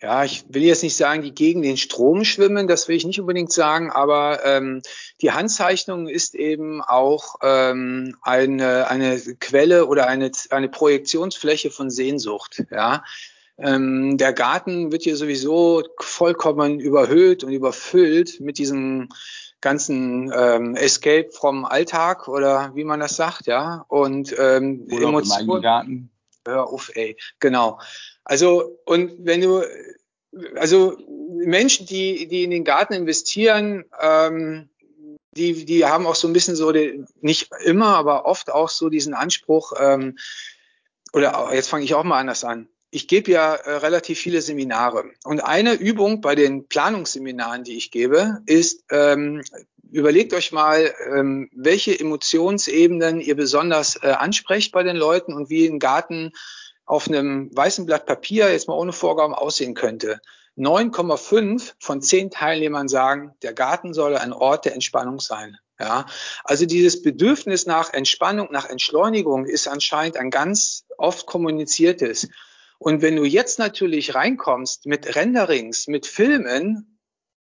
ja, 0.01 0.23
ich 0.23 0.45
will 0.49 0.63
jetzt 0.63 0.83
nicht 0.83 0.97
sagen, 0.97 1.21
die 1.21 1.33
gegen 1.33 1.61
den 1.61 1.77
Strom 1.77 2.25
schwimmen, 2.25 2.67
das 2.67 2.87
will 2.87 2.95
ich 2.95 3.05
nicht 3.05 3.19
unbedingt 3.19 3.51
sagen, 3.51 3.89
aber 3.89 4.45
ähm, 4.45 4.81
die 5.21 5.31
Handzeichnung 5.31 6.07
ist 6.07 6.35
eben 6.35 6.81
auch 6.81 7.35
ähm, 7.41 8.17
eine, 8.21 8.89
eine 8.89 9.19
Quelle 9.39 9.87
oder 9.87 10.07
eine, 10.07 10.31
eine 10.49 10.69
Projektionsfläche 10.69 11.71
von 11.71 11.89
Sehnsucht. 11.89 12.63
Ja, 12.69 13.03
ähm, 13.61 14.17
der 14.17 14.33
Garten 14.33 14.91
wird 14.91 15.03
hier 15.03 15.17
sowieso 15.17 15.83
vollkommen 15.99 16.79
überhöht 16.79 17.43
und 17.43 17.51
überfüllt 17.51 18.39
mit 18.39 18.57
diesem 18.57 19.09
ganzen 19.61 20.31
ähm, 20.33 20.75
Escape 20.75 21.29
vom 21.31 21.65
Alltag 21.65 22.27
oder 22.27 22.71
wie 22.75 22.83
man 22.83 22.99
das 22.99 23.15
sagt, 23.15 23.47
ja. 23.47 23.85
Und 23.87 24.33
ähm, 24.37 24.87
Emotionen. 24.89 26.09
hör 26.45 26.67
auf, 26.67 26.91
ey. 26.95 27.17
Genau. 27.39 27.79
Also, 28.23 28.79
und 28.85 29.25
wenn 29.25 29.41
du, 29.41 29.63
also 30.55 30.97
Menschen, 31.29 31.85
die, 31.85 32.27
die 32.27 32.43
in 32.43 32.51
den 32.51 32.63
Garten 32.63 32.93
investieren, 32.93 33.85
ähm, 33.99 34.69
die, 35.31 35.65
die 35.65 35.85
haben 35.85 36.07
auch 36.07 36.15
so 36.15 36.27
ein 36.27 36.33
bisschen 36.33 36.55
so, 36.55 36.71
die, 36.71 37.03
nicht 37.21 37.49
immer, 37.63 37.95
aber 37.97 38.25
oft 38.25 38.51
auch 38.51 38.69
so 38.69 38.89
diesen 38.89 39.13
Anspruch, 39.13 39.73
ähm, 39.79 40.17
oder 41.13 41.49
jetzt 41.53 41.69
fange 41.69 41.83
ich 41.83 41.95
auch 41.95 42.03
mal 42.03 42.19
anders 42.19 42.43
an. 42.43 42.69
Ich 42.91 43.07
gebe 43.07 43.31
ja 43.31 43.55
äh, 43.55 43.77
relativ 43.77 44.19
viele 44.19 44.41
Seminare. 44.41 45.05
Und 45.23 45.41
eine 45.41 45.73
Übung 45.73 46.21
bei 46.21 46.35
den 46.35 46.67
Planungsseminaren, 46.67 47.63
die 47.63 47.77
ich 47.77 47.91
gebe, 47.91 48.41
ist, 48.45 48.83
ähm, 48.91 49.43
überlegt 49.91 50.33
euch 50.33 50.51
mal, 50.51 50.93
ähm, 51.13 51.49
welche 51.53 51.99
Emotionsebenen 51.99 53.21
ihr 53.21 53.35
besonders 53.35 53.95
äh, 54.01 54.07
ansprecht 54.07 54.71
bei 54.71 54.83
den 54.83 54.95
Leuten 54.95 55.33
und 55.33 55.49
wie 55.49 55.67
ein 55.67 55.79
Garten 55.79 56.31
auf 56.85 57.07
einem 57.07 57.55
weißen 57.55 57.85
Blatt 57.85 58.07
Papier, 58.07 58.51
jetzt 58.51 58.67
mal 58.67 58.73
ohne 58.73 58.93
Vorgaben, 58.93 59.35
aussehen 59.35 59.75
könnte. 59.75 60.19
9,5 60.57 61.73
von 61.79 62.01
10 62.01 62.31
Teilnehmern 62.31 62.87
sagen, 62.87 63.35
der 63.43 63.53
Garten 63.53 63.93
soll 63.93 64.17
ein 64.17 64.33
Ort 64.33 64.65
der 64.65 64.73
Entspannung 64.73 65.19
sein. 65.19 65.57
Ja, 65.79 66.07
also 66.43 66.65
dieses 66.65 67.01
Bedürfnis 67.01 67.65
nach 67.65 67.93
Entspannung, 67.93 68.49
nach 68.51 68.69
Entschleunigung 68.69 69.45
ist 69.45 69.67
anscheinend 69.69 70.17
ein 70.17 70.29
ganz 70.29 70.85
oft 70.97 71.25
kommuniziertes. 71.25 72.27
Und 72.79 73.01
wenn 73.01 73.17
du 73.17 73.25
jetzt 73.25 73.59
natürlich 73.59 74.15
reinkommst 74.15 74.85
mit 74.85 75.15
Renderings, 75.15 75.87
mit 75.87 76.07
Filmen 76.07 76.99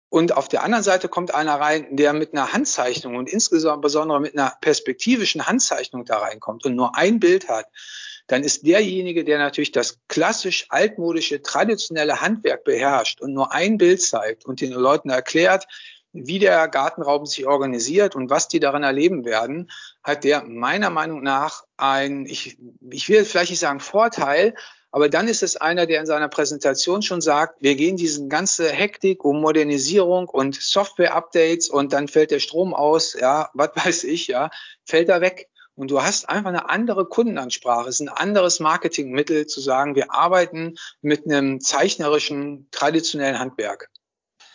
und 0.10 0.36
auf 0.36 0.48
der 0.48 0.64
anderen 0.64 0.86
Seite 0.86 1.10
kommt 1.10 1.34
einer 1.34 1.60
rein, 1.60 1.98
der 1.98 2.14
mit 2.14 2.34
einer 2.34 2.54
Handzeichnung 2.54 3.16
und 3.16 3.30
insbesondere 3.30 4.22
mit 4.22 4.38
einer 4.38 4.54
perspektivischen 4.62 5.46
Handzeichnung 5.46 6.06
da 6.06 6.20
reinkommt 6.20 6.66
und 6.66 6.76
nur 6.76 6.96
ein 6.96 7.20
Bild 7.20 7.50
hat, 7.50 7.68
dann 8.28 8.44
ist 8.44 8.66
derjenige, 8.66 9.26
der 9.26 9.38
natürlich 9.38 9.74
das 9.74 10.00
klassisch 10.08 10.66
altmodische, 10.70 11.42
traditionelle 11.42 12.22
Handwerk 12.22 12.64
beherrscht 12.64 13.22
und 13.22 13.34
nur 13.34 13.54
ein 13.54 13.78
Bild 13.78 14.02
zeigt 14.02 14.46
und 14.46 14.62
den 14.62 14.72
Leuten 14.72 15.10
erklärt, 15.10 15.68
wie 16.14 16.40
der 16.40 16.68
Gartenraum 16.70 17.26
sich 17.26 17.46
organisiert 17.46 18.16
und 18.16 18.30
was 18.30 18.48
die 18.48 18.60
darin 18.60 18.84
erleben 18.84 19.26
werden, 19.26 19.70
hat 20.04 20.24
der 20.24 20.44
meiner 20.44 20.90
Meinung 20.90 21.22
nach 21.22 21.64
ein, 21.76 22.26
ich, 22.26 22.58
ich 22.90 23.10
will 23.10 23.26
vielleicht 23.26 23.52
nicht 23.52 23.60
sagen 23.60 23.80
Vorteil, 23.80 24.56
aber 24.98 25.10
dann 25.10 25.28
ist 25.28 25.44
es 25.44 25.58
einer, 25.58 25.86
der 25.86 26.00
in 26.00 26.08
seiner 26.08 26.28
Präsentation 26.28 27.04
schon 27.04 27.22
sagt, 27.22 27.62
wir 27.62 27.76
gehen 27.76 27.98
diesen 27.98 28.30
ganze 28.30 28.72
Hektik 28.72 29.24
um 29.24 29.42
Modernisierung 29.42 30.28
und 30.28 30.56
Software-Updates 30.56 31.70
und 31.70 31.94
dann 31.94 32.08
fällt 32.08 32.32
der 32.32 32.40
Strom 32.40 32.74
aus, 32.74 33.14
ja, 33.14 33.52
was 33.54 33.70
weiß 33.76 34.06
ich, 34.06 34.26
ja, 34.26 34.50
fällt 34.86 35.10
er 35.10 35.22
weg. 35.22 35.50
Und 35.76 35.92
du 35.92 36.02
hast 36.02 36.28
einfach 36.28 36.50
eine 36.50 36.68
andere 36.68 37.06
Kundenansprache. 37.06 37.88
Es 37.88 38.00
ist 38.00 38.08
ein 38.08 38.10
anderes 38.10 38.60
Marketingmittel 38.60 39.46
zu 39.46 39.62
sagen, 39.62 39.94
wir 39.94 40.16
arbeiten 40.16 40.74
mit 41.04 41.28
einem 41.28 41.62
zeichnerischen, 41.62 42.68
traditionellen 42.72 43.38
Handwerk. 43.38 43.92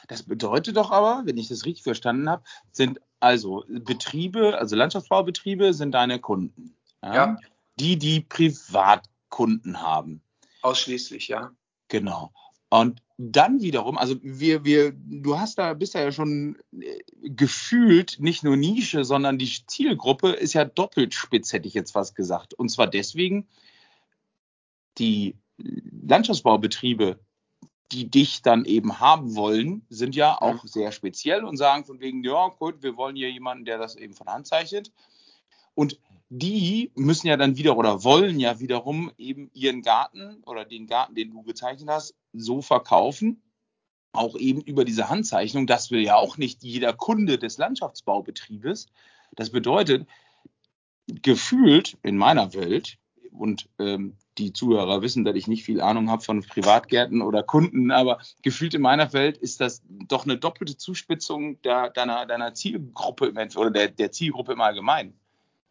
Das 0.09 0.25
bedeutet 0.25 0.77
doch 0.77 0.91
aber, 0.91 1.23
wenn 1.25 1.39
ich 1.39 1.47
das 1.47 1.67
richtig 1.67 1.85
verstanden 1.85 2.29
habe, 2.29 2.43
sind 2.73 3.01
also 3.21 3.63
Betriebe, 3.69 4.59
also 4.59 4.75
Landschaftsbaubetriebe 4.75 5.73
sind 5.73 5.93
deine 5.93 6.19
Kunden. 6.19 6.77
Ja? 7.01 7.15
ja. 7.15 7.37
Die, 7.79 7.97
die 7.97 8.23
Privatkunden 8.23 9.81
haben. 9.81 10.21
Ausschließlich, 10.63 11.29
ja. 11.29 11.53
Genau. 11.89 12.33
Und 12.71 13.03
dann 13.19 13.61
wiederum, 13.61 13.99
also 13.99 14.17
wir, 14.23 14.65
wir, 14.65 14.93
du 14.93 15.39
hast 15.39 15.59
da, 15.59 15.75
bist 15.75 15.95
ja 15.95 16.11
schon 16.11 16.57
äh, 16.73 17.01
gefühlt 17.21 18.17
nicht 18.19 18.43
nur 18.43 18.57
Nische, 18.57 19.05
sondern 19.05 19.39
die 19.39 19.51
Zielgruppe 19.67 20.31
ist 20.31 20.55
ja 20.55 20.65
doppelt 20.65 21.13
spitz, 21.13 21.53
hätte 21.53 21.69
ich 21.69 21.75
jetzt 21.75 21.95
was 21.95 22.15
gesagt. 22.15 22.55
Und 22.55 22.71
zwar 22.71 22.87
deswegen, 22.87 23.47
die 24.99 25.37
Landschaftsbaubetriebe, 25.59 27.21
die 27.93 28.11
dich 28.11 28.41
dann 28.41 28.65
eben 28.65 29.01
haben 29.01 29.37
wollen, 29.37 29.85
sind 29.91 30.17
ja 30.17 30.41
auch 30.41 30.65
sehr 30.65 30.93
speziell 30.93 31.45
und 31.45 31.59
sagen 31.59 31.85
von 31.85 32.01
wegen, 32.01 32.25
ja, 32.25 32.49
gut, 32.49 32.83
wir 32.83 32.97
wollen 32.97 33.17
hier 33.17 33.31
jemanden, 33.31 33.67
der 33.67 33.79
das 33.79 33.97
eben 33.97 34.15
von 34.15 34.29
Hand 34.29 34.47
zeichnet. 34.47 34.91
Und 35.75 35.99
die 36.29 36.91
müssen 36.95 37.27
ja 37.27 37.37
dann 37.37 37.57
wieder 37.57 37.77
oder 37.77 38.05
wollen 38.05 38.41
ja 38.41 38.59
wiederum 38.59 39.13
eben 39.19 39.51
ihren 39.53 39.83
Garten 39.83 40.43
oder 40.47 40.65
den 40.65 40.87
Garten, 40.87 41.15
den 41.15 41.31
du 41.31 41.43
gezeichnet 41.43 41.91
hast, 41.91 42.15
so 42.33 42.63
verkaufen, 42.63 43.43
auch 44.13 44.37
eben 44.37 44.63
über 44.63 44.85
diese 44.85 45.09
Handzeichnung. 45.09 45.67
Das 45.67 45.91
will 45.91 46.01
ja 46.01 46.17
auch 46.17 46.39
nicht 46.39 46.63
jeder 46.63 46.93
Kunde 46.93 47.39
des 47.39 47.59
Landschaftsbaubetriebes. 47.59 48.87
Das 49.37 49.51
bedeutet, 49.51 50.07
gefühlt 51.07 51.99
in 52.03 52.17
meiner 52.17 52.55
Welt, 52.55 52.99
und 53.33 53.69
ähm, 53.79 54.17
die 54.39 54.53
Zuhörer 54.53 55.03
wissen, 55.03 55.25
dass 55.25 55.35
ich 55.37 55.49
nicht 55.49 55.65
viel 55.65 55.81
Ahnung 55.81 56.11
habe 56.11 56.23
von 56.23 56.43
Privatgärten 56.43 57.23
oder 57.23 57.43
Kunden, 57.43 57.91
aber 57.91 58.19
gefühlt 58.43 58.75
in 58.75 58.83
meiner 58.83 59.13
Welt 59.13 59.39
ist 59.39 59.61
das 59.61 59.83
doch 59.89 60.25
eine 60.25 60.39
doppelte 60.39 60.77
Zuspitzung 60.77 61.61
deiner, 61.63 62.27
deiner 62.27 62.55
Zielgruppe 62.55 63.33
oder 63.57 63.71
der, 63.71 63.89
der 63.89 64.13
Zielgruppe 64.13 64.53
im 64.53 64.61
Allgemeinen. 64.61 65.19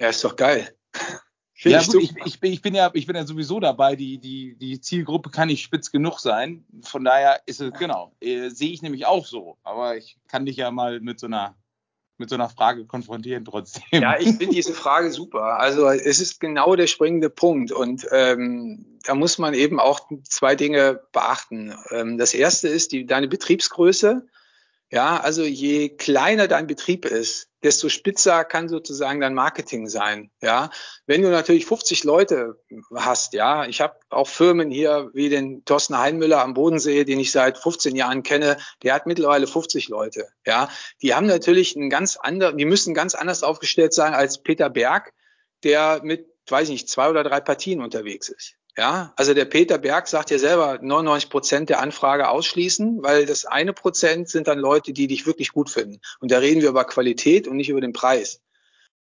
Ja, 0.02 0.10
ist 0.10 0.24
doch 0.24 0.36
geil. 0.36 0.76
Ja, 1.64 1.80
ich, 1.80 1.90
gut, 1.90 2.02
ich, 2.02 2.16
ich, 2.26 2.40
bin, 2.40 2.52
ich, 2.52 2.64
bin 2.64 2.74
ja, 2.74 2.90
ich 2.92 3.06
bin 3.06 3.16
ja 3.16 3.24
sowieso 3.24 3.60
dabei, 3.60 3.96
die, 3.96 4.18
die, 4.18 4.56
die 4.58 4.82
Zielgruppe 4.82 5.30
kann 5.30 5.48
nicht 5.48 5.62
spitz 5.62 5.92
genug 5.92 6.20
sein. 6.20 6.66
Von 6.82 7.04
daher 7.04 7.40
ist 7.46 7.62
es, 7.62 7.72
genau, 7.74 8.16
äh, 8.20 8.50
sehe 8.50 8.72
ich 8.72 8.82
nämlich 8.82 9.06
auch 9.06 9.28
so. 9.28 9.60
Aber 9.62 9.96
ich 9.96 10.18
kann 10.28 10.48
dich 10.48 10.56
ja 10.56 10.72
mal 10.72 11.00
mit 11.02 11.20
so 11.20 11.28
einer 11.28 11.56
mit 12.18 12.30
so 12.30 12.36
einer 12.36 12.50
Frage 12.50 12.88
konfrontieren 12.88 13.46
trotzdem. 13.46 13.84
Ja, 13.92 14.18
ich 14.18 14.38
finde 14.38 14.56
diese 14.56 14.74
Frage 14.74 15.12
super. 15.12 15.60
Also 15.60 15.88
es 15.88 16.20
ist 16.20 16.40
genau 16.40 16.76
der 16.76 16.88
springende 16.88 17.30
Punkt 17.30 17.72
und 17.72 18.08
ähm, 18.12 18.98
da 19.04 19.14
muss 19.14 19.38
man 19.38 19.54
eben 19.54 19.80
auch 19.80 20.10
zwei 20.24 20.56
Dinge 20.56 21.02
beachten. 21.12 21.76
Ähm, 21.92 22.18
das 22.18 22.34
erste 22.34 22.70
ist 22.70 22.92
die, 22.92 23.06
deine 23.06 23.28
Betriebsgröße. 23.28 24.26
Ja, 24.90 25.20
also 25.20 25.44
je 25.44 25.90
kleiner 25.90 26.48
dein 26.48 26.66
Betrieb 26.66 27.06
ist, 27.06 27.51
desto 27.63 27.89
spitzer 27.89 28.43
kann 28.43 28.69
sozusagen 28.69 29.21
dein 29.21 29.34
Marketing 29.34 29.88
sein. 29.88 30.32
Ja, 30.41 30.69
wenn 31.06 31.21
du 31.21 31.30
natürlich 31.30 31.65
50 31.65 32.04
Leute 32.04 32.60
hast, 32.95 33.34
ja, 33.34 33.65
ich 33.65 33.82
habe 33.82 33.95
auch 34.10 34.28
Firmen 34.28 34.71
hier 34.71 35.10
wie 35.13 35.30
den 35.30 35.63
Thorsten 35.65 35.97
Heinmüller 35.97 36.41
am 36.41 36.54
Bodensee, 36.54 37.04
den 37.04 37.19
ich 37.19 37.32
seit 37.32 37.58
15 37.58 37.95
Jahren 37.95 38.24
kenne, 38.24 38.58
der 38.84 38.93
hat 38.93 39.06
mittlerweile 39.06 39.47
50 39.47 39.89
Leute. 39.89 40.28
Ja, 40.45 40.69
die 41.02 41.13
haben 41.13 41.28
natürlich 41.28 41.76
einen 41.76 41.89
ganz 41.89 42.17
anderen, 42.17 42.58
die 42.58 42.65
müssen 42.65 42.93
ganz 42.93 43.15
anders 43.15 43.43
aufgestellt 43.43 43.93
sein 43.93 44.13
als 44.13 44.41
Peter 44.41 44.69
Berg, 44.69 45.13
der 45.63 46.02
mit, 46.04 46.28
weiß 46.50 46.63
ich 46.69 46.74
nicht, 46.74 46.89
zwei 46.89 47.10
oder 47.10 47.24
drei 47.24 47.39
Partien 47.39 47.82
unterwegs 47.82 48.30
ist. 48.30 48.56
Ja, 48.78 49.14
also 49.18 49.34
der 49.34 49.46
Peter 49.46 49.78
Berg 49.78 50.08
sagt 50.08 50.32
ja 50.32 50.40
selber, 50.40 50.80
99 50.82 51.30
Prozent 51.30 51.70
der 51.70 51.82
Anfrage 51.82 52.30
ausschließen, 52.30 53.04
weil 53.04 53.26
das 53.26 53.46
eine 53.46 53.74
Prozent 53.74 54.30
sind 54.30 54.48
dann 54.48 54.60
Leute, 54.60 54.94
die 54.94 55.08
dich 55.08 55.26
wirklich 55.26 55.52
gut 55.52 55.70
finden. 55.70 56.00
Und 56.20 56.32
da 56.32 56.38
reden 56.38 56.62
wir 56.62 56.70
über 56.70 56.86
Qualität 56.86 57.48
und 57.48 57.58
nicht 57.58 57.70
über 57.70 57.82
den 57.82 57.92
Preis. 57.92 58.42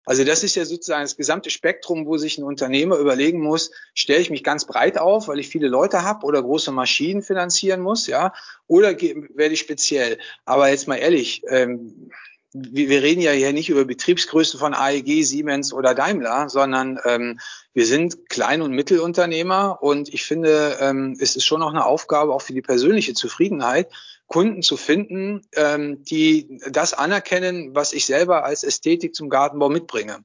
Also 0.06 0.24
das 0.24 0.44
ist 0.44 0.56
ja 0.56 0.66
sozusagen 0.66 1.04
das 1.04 1.18
gesamte 1.18 1.52
Spektrum, 1.52 2.08
wo 2.08 2.18
sich 2.18 2.40
ein 2.40 2.44
Unternehmer 2.44 2.98
überlegen 2.98 3.42
muss, 3.42 3.70
stelle 3.94 4.22
ich 4.22 4.32
mich 4.32 4.44
ganz 4.44 4.66
breit 4.66 4.98
auf, 4.98 5.28
weil 5.28 5.38
ich 5.38 5.50
viele 5.50 5.68
Leute 5.68 6.02
habe 6.02 6.26
oder 6.26 6.42
große 6.42 6.72
Maschinen 6.72 7.22
finanzieren 7.22 7.82
muss, 7.82 8.08
ja, 8.08 8.34
oder 8.66 9.00
werde 9.00 9.54
ich 9.54 9.60
speziell. 9.60 10.18
Aber 10.46 10.70
jetzt 10.70 10.88
mal 10.88 10.96
ehrlich, 10.96 11.44
ähm, 11.48 12.10
wir 12.54 13.04
reden 13.04 13.22
ja 13.22 13.32
hier 13.32 13.54
nicht 13.54 13.70
über 13.70 13.86
Betriebsgrößen 13.86 14.60
von 14.60 14.74
AEG, 14.74 15.24
Siemens 15.24 15.72
oder 15.72 15.94
Daimler, 15.94 16.50
sondern 16.50 17.00
ähm, 17.06 17.40
wir 17.74 17.86
sind 17.86 18.30
Klein- 18.30 18.62
und 18.62 18.72
Mittelunternehmer 18.72 19.82
und 19.82 20.12
ich 20.14 20.24
finde, 20.24 20.78
ähm, 20.80 21.16
es 21.20 21.36
ist 21.36 21.46
schon 21.46 21.60
noch 21.60 21.70
eine 21.70 21.86
Aufgabe 21.86 22.34
auch 22.34 22.42
für 22.42 22.54
die 22.54 22.62
persönliche 22.62 23.14
Zufriedenheit, 23.14 23.92
Kunden 24.26 24.62
zu 24.62 24.78
finden, 24.78 25.42
ähm, 25.54 26.04
die 26.04 26.60
das 26.70 26.94
anerkennen, 26.94 27.76
was 27.76 27.94
ich 27.94 28.06
selber 28.06 28.46
als 28.46 28.64
Ästhetik 28.64 29.16
zum 29.16 29.30
Gartenbau 29.30 29.70
mitbringe. 29.70 30.18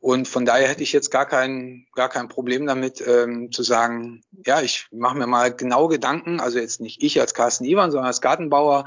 Und 0.00 0.28
von 0.28 0.46
daher 0.46 0.68
hätte 0.68 0.82
ich 0.82 0.92
jetzt 0.92 1.10
gar 1.10 1.26
kein, 1.26 1.86
gar 1.94 2.08
kein 2.08 2.28
Problem 2.28 2.66
damit 2.66 3.06
ähm, 3.06 3.52
zu 3.52 3.62
sagen, 3.62 4.22
ja, 4.46 4.62
ich 4.62 4.86
mache 4.90 5.16
mir 5.16 5.26
mal 5.26 5.54
genau 5.54 5.88
Gedanken, 5.88 6.40
also 6.40 6.58
jetzt 6.58 6.80
nicht 6.80 7.02
ich 7.02 7.20
als 7.20 7.34
Carsten 7.34 7.64
Iwan, 7.64 7.90
sondern 7.90 8.06
als 8.06 8.22
Gartenbauer, 8.22 8.86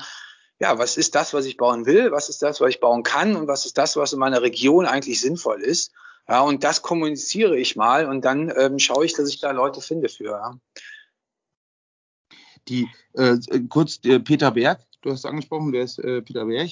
ja, 0.63 0.79
was 0.79 0.95
ist 0.95 1.13
das, 1.13 1.33
was 1.33 1.45
ich 1.45 1.57
bauen 1.57 1.85
will, 1.85 2.13
was 2.13 2.29
ist 2.29 2.41
das, 2.41 2.61
was 2.61 2.69
ich 2.69 2.79
bauen 2.79 3.03
kann 3.03 3.35
und 3.35 3.47
was 3.47 3.65
ist 3.65 3.77
das, 3.77 3.97
was 3.97 4.13
in 4.13 4.19
meiner 4.19 4.41
Region 4.41 4.85
eigentlich 4.85 5.19
sinnvoll 5.19 5.61
ist. 5.61 5.91
Ja, 6.25 6.39
und 6.39 6.63
das 6.63 6.81
kommuniziere 6.81 7.57
ich 7.57 7.75
mal 7.75 8.05
und 8.05 8.23
dann 8.23 8.49
ähm, 8.57 8.79
schaue 8.79 9.05
ich, 9.05 9.13
dass 9.13 9.27
ich 9.27 9.41
da 9.41 9.51
Leute 9.51 9.81
finde 9.81 10.07
für. 10.07 10.31
Ja. 10.31 10.57
Die 12.69 12.87
äh, 13.11 13.35
kurz 13.67 13.99
äh, 14.05 14.21
Peter 14.21 14.51
Berg, 14.51 14.79
du 15.01 15.11
hast 15.11 15.25
angesprochen, 15.25 15.73
wer 15.73 15.83
ist 15.83 15.99
äh, 15.99 16.21
Peter 16.21 16.45
Berg? 16.45 16.69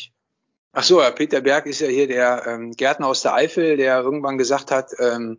Ach 0.71 0.83
so, 0.83 1.01
Peter 1.13 1.41
Berg 1.41 1.65
ist 1.65 1.81
ja 1.81 1.87
hier 1.87 2.07
der 2.07 2.47
ähm, 2.47 2.71
Gärtner 2.71 3.07
aus 3.07 3.23
der 3.23 3.33
Eifel, 3.33 3.75
der 3.75 3.99
irgendwann 3.99 4.37
gesagt 4.37 4.71
hat, 4.71 4.91
ähm, 4.99 5.37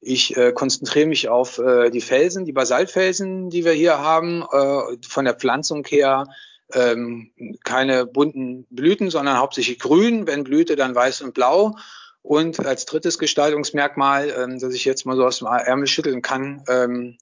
ich 0.00 0.36
äh, 0.36 0.50
konzentriere 0.52 1.06
mich 1.06 1.28
auf 1.28 1.58
äh, 1.58 1.90
die 1.90 2.00
Felsen, 2.00 2.44
die 2.44 2.52
Basaltfelsen, 2.52 3.50
die 3.50 3.64
wir 3.64 3.72
hier 3.72 3.98
haben, 3.98 4.42
äh, 4.42 4.96
von 5.08 5.26
der 5.26 5.34
Pflanzung 5.34 5.86
her 5.86 6.26
ähm, 6.74 7.32
keine 7.64 8.06
bunten 8.06 8.66
Blüten, 8.70 9.10
sondern 9.10 9.38
hauptsächlich 9.38 9.78
grün. 9.78 10.26
Wenn 10.26 10.44
Blüte, 10.44 10.76
dann 10.76 10.94
weiß 10.94 11.22
und 11.22 11.34
blau. 11.34 11.76
Und 12.22 12.64
als 12.64 12.86
drittes 12.86 13.18
Gestaltungsmerkmal, 13.18 14.32
ähm, 14.36 14.58
das 14.58 14.74
ich 14.74 14.84
jetzt 14.84 15.04
mal 15.04 15.16
so 15.16 15.26
aus 15.26 15.38
dem 15.38 15.48
Ärmel 15.48 15.86
schütteln 15.86 16.22
kann, 16.22 16.64
ähm, 16.68 17.18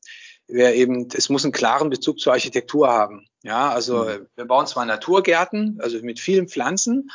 wäre 0.46 0.74
eben, 0.74 1.08
es 1.14 1.28
muss 1.28 1.44
einen 1.44 1.52
klaren 1.52 1.90
Bezug 1.90 2.20
zur 2.20 2.32
Architektur 2.32 2.88
haben. 2.88 3.26
Ja, 3.42 3.70
also 3.70 4.04
mhm. 4.04 4.26
wir 4.36 4.44
bauen 4.44 4.66
zwar 4.66 4.84
Naturgärten, 4.84 5.78
also 5.82 5.98
mit 6.02 6.20
vielen 6.20 6.48
Pflanzen, 6.48 7.10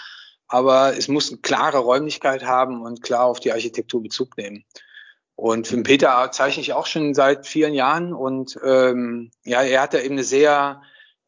aber 0.47 0.97
es 0.97 1.07
muss 1.07 1.29
eine 1.29 1.39
klare 1.39 1.77
Räumlichkeit 1.77 2.45
haben 2.45 2.81
und 2.81 3.01
klar 3.01 3.25
auf 3.25 3.39
die 3.39 3.51
Architektur 3.51 4.01
Bezug 4.03 4.37
nehmen. 4.37 4.65
Und 5.35 5.67
für 5.67 5.75
den 5.75 5.83
Peter 5.83 6.31
zeichne 6.31 6.61
ich 6.61 6.73
auch 6.73 6.87
schon 6.87 7.13
seit 7.13 7.45
vielen 7.45 7.73
Jahren 7.73 8.11
und 8.11 8.59
ähm, 8.63 9.31
ja, 9.45 9.61
er 9.61 9.81
hat 9.81 9.93
da 9.93 9.99
eben 9.99 10.15
eine 10.15 10.23
sehr 10.23 10.81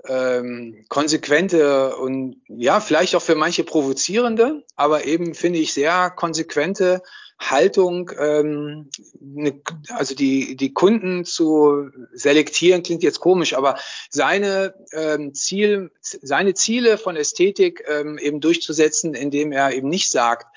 ähm, 0.07 0.85
konsequente 0.87 1.95
und 1.97 2.41
ja, 2.47 2.79
vielleicht 2.79 3.15
auch 3.15 3.21
für 3.21 3.35
manche 3.35 3.63
provozierende, 3.63 4.63
aber 4.75 5.05
eben 5.05 5.33
finde 5.33 5.59
ich 5.59 5.73
sehr 5.73 6.09
konsequente 6.09 7.01
Haltung, 7.39 8.11
ähm, 8.19 8.89
ne, 9.19 9.61
also 9.89 10.13
die, 10.13 10.57
die 10.57 10.73
Kunden 10.73 11.23
zu 11.23 11.89
selektieren, 12.11 12.83
klingt 12.83 13.01
jetzt 13.01 13.21
komisch, 13.21 13.53
aber 13.53 13.79
seine 14.09 14.73
ähm, 14.91 15.33
Ziel, 15.33 15.91
seine 16.01 16.53
Ziele 16.53 16.97
von 16.97 17.15
Ästhetik 17.15 17.83
ähm, 17.87 18.17
eben 18.17 18.41
durchzusetzen, 18.41 19.13
indem 19.13 19.53
er 19.53 19.73
eben 19.73 19.87
nicht 19.87 20.11
sagt, 20.11 20.47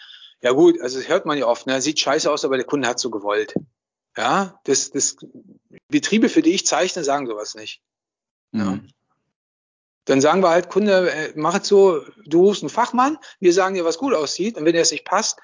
ja 0.41 0.51
gut, 0.51 0.81
also 0.81 0.99
das 0.99 1.09
hört 1.09 1.25
man 1.25 1.39
ja 1.39 1.47
oft, 1.47 1.67
ne, 1.67 1.81
sieht 1.81 2.01
scheiße 2.01 2.31
aus, 2.31 2.45
aber 2.45 2.57
der 2.57 2.67
Kunde 2.67 2.89
hat 2.89 2.99
so 2.99 3.11
gewollt. 3.11 3.55
Ja, 4.17 4.61
das, 4.65 4.91
das 4.91 5.17
Betriebe, 5.89 6.29
für 6.29 6.43
die 6.43 6.51
ich 6.51 6.67
zeichne, 6.67 7.05
sagen 7.05 7.27
sowas 7.27 7.55
nicht. 7.55 7.81
Ja. 8.53 8.65
Mhm. 8.65 8.89
Dann 10.05 10.21
sagen 10.21 10.43
wir 10.43 10.51
halt, 10.51 10.69
Kunde, 10.69 11.11
äh, 11.11 11.33
mach 11.37 11.61
es 11.61 11.69
so, 11.69 12.03
du 12.27 12.47
rufst 12.47 12.63
einen 12.63 12.71
Fachmann, 12.71 13.19
wir 13.41 13.53
sagen 13.53 13.75
dir, 13.75 13.85
was 13.85 13.99
gut 13.99 14.15
aussieht, 14.15 14.57
und 14.57 14.65
wenn 14.65 14.73
der 14.73 14.83
es 14.83 14.91
nicht 14.91 15.05
passt, 15.05 15.39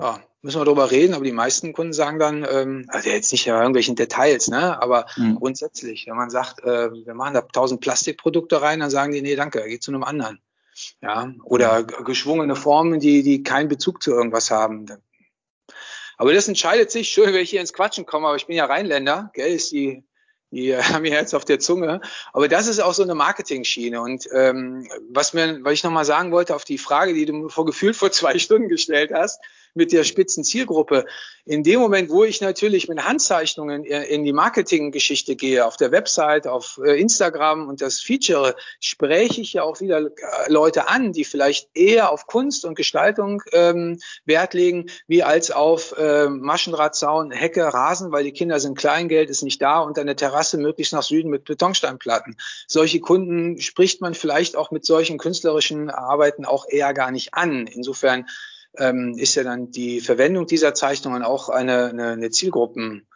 ja, 0.00 0.22
müssen 0.42 0.60
wir 0.60 0.64
darüber 0.64 0.90
reden, 0.90 1.14
aber 1.14 1.24
die 1.24 1.32
meisten 1.32 1.72
Kunden 1.72 1.92
sagen 1.92 2.20
dann, 2.20 2.46
ähm, 2.48 2.84
also 2.88 3.10
jetzt 3.10 3.32
nicht 3.32 3.46
in 3.46 3.54
irgendwelchen 3.54 3.96
Details, 3.96 4.48
ne, 4.48 4.80
aber 4.80 5.06
mhm. 5.16 5.34
grundsätzlich, 5.36 6.06
wenn 6.06 6.16
man 6.16 6.30
sagt, 6.30 6.62
äh, 6.62 6.92
wir 6.92 7.14
machen 7.14 7.34
da 7.34 7.40
tausend 7.40 7.80
Plastikprodukte 7.80 8.62
rein, 8.62 8.80
dann 8.80 8.90
sagen 8.90 9.12
die, 9.12 9.22
nee, 9.22 9.34
danke, 9.34 9.66
geht 9.66 9.82
zu 9.82 9.90
einem 9.90 10.04
anderen. 10.04 10.40
Ja, 11.00 11.32
oder 11.42 11.82
mhm. 11.82 12.04
geschwungene 12.04 12.54
Formen, 12.54 13.00
die, 13.00 13.24
die 13.24 13.42
keinen 13.42 13.68
Bezug 13.68 14.00
zu 14.00 14.12
irgendwas 14.12 14.52
haben. 14.52 14.86
Aber 16.16 16.32
das 16.32 16.46
entscheidet 16.46 16.92
sich, 16.92 17.08
schön, 17.10 17.32
wenn 17.32 17.42
ich 17.42 17.50
hier 17.50 17.60
ins 17.60 17.72
Quatschen 17.72 18.06
komme, 18.06 18.28
aber 18.28 18.36
ich 18.36 18.46
bin 18.46 18.56
ja 18.56 18.66
Rheinländer, 18.66 19.30
gell, 19.34 19.52
ist 19.52 19.72
die 19.72 20.04
die 20.50 20.76
haben 20.76 21.02
mir 21.02 21.12
jetzt 21.12 21.34
auf 21.34 21.44
der 21.44 21.58
Zunge. 21.58 22.00
Aber 22.32 22.48
das 22.48 22.66
ist 22.66 22.80
auch 22.80 22.94
so 22.94 23.02
eine 23.02 23.14
Marketing-Schiene. 23.14 24.00
Und 24.00 24.28
ähm, 24.32 24.88
was 25.10 25.34
mir, 25.34 25.58
was 25.62 25.74
ich 25.74 25.84
nochmal 25.84 26.04
sagen 26.04 26.32
wollte 26.32 26.54
auf 26.54 26.64
die 26.64 26.78
Frage, 26.78 27.14
die 27.14 27.26
du 27.26 27.48
vor 27.48 27.66
gefühlt 27.66 27.96
vor 27.96 28.10
zwei 28.10 28.38
Stunden 28.38 28.68
gestellt 28.68 29.10
hast, 29.12 29.40
mit 29.78 29.92
der 29.92 30.04
spitzen. 30.04 30.44
In 31.46 31.62
dem 31.62 31.80
Moment, 31.80 32.10
wo 32.10 32.24
ich 32.24 32.42
natürlich 32.42 32.88
mit 32.88 33.02
Handzeichnungen 33.02 33.84
in 33.84 34.24
die 34.24 34.34
Marketinggeschichte 34.34 35.34
gehe, 35.34 35.64
auf 35.64 35.78
der 35.78 35.92
Website, 35.92 36.46
auf 36.46 36.78
äh, 36.84 37.00
Instagram 37.00 37.68
und 37.68 37.80
das 37.80 38.00
Feature, 38.00 38.54
spreche 38.80 39.40
ich 39.40 39.54
ja 39.54 39.62
auch 39.62 39.80
wieder 39.80 40.00
äh, 40.00 40.10
Leute 40.48 40.88
an, 40.88 41.12
die 41.12 41.24
vielleicht 41.24 41.70
eher 41.74 42.12
auf 42.12 42.26
Kunst 42.26 42.66
und 42.66 42.74
Gestaltung 42.74 43.42
ähm, 43.52 43.98
Wert 44.26 44.52
legen, 44.52 44.90
wie 45.06 45.22
als 45.22 45.50
auf 45.50 45.96
äh, 45.96 46.28
Maschendrahtzaun, 46.28 47.30
Hecke, 47.30 47.62
Rasen, 47.72 48.12
weil 48.12 48.24
die 48.24 48.32
Kinder 48.32 48.60
sind 48.60 48.76
Kleingeld, 48.76 49.30
ist 49.30 49.42
nicht 49.42 49.62
da 49.62 49.80
und 49.80 49.98
eine 49.98 50.16
Terrasse 50.16 50.58
möglichst 50.58 50.92
nach 50.92 51.02
Süden 51.02 51.30
mit 51.30 51.44
Betonsteinplatten. 51.44 52.36
Solche 52.66 53.00
Kunden 53.00 53.58
spricht 53.60 54.02
man 54.02 54.12
vielleicht 54.14 54.56
auch 54.56 54.70
mit 54.70 54.84
solchen 54.84 55.16
künstlerischen 55.16 55.88
Arbeiten 55.88 56.44
auch 56.44 56.66
eher 56.68 56.92
gar 56.92 57.10
nicht 57.10 57.32
an. 57.32 57.66
Insofern 57.66 58.26
ähm, 58.78 59.14
ist 59.18 59.34
ja 59.34 59.44
dann 59.44 59.70
die 59.70 60.00
Verwendung 60.00 60.46
dieser 60.46 60.74
Zeichnungen 60.74 61.22
auch 61.22 61.48
eine, 61.48 61.86
eine, 61.86 62.08
eine 62.12 62.30
Zielgruppen, 62.30 63.06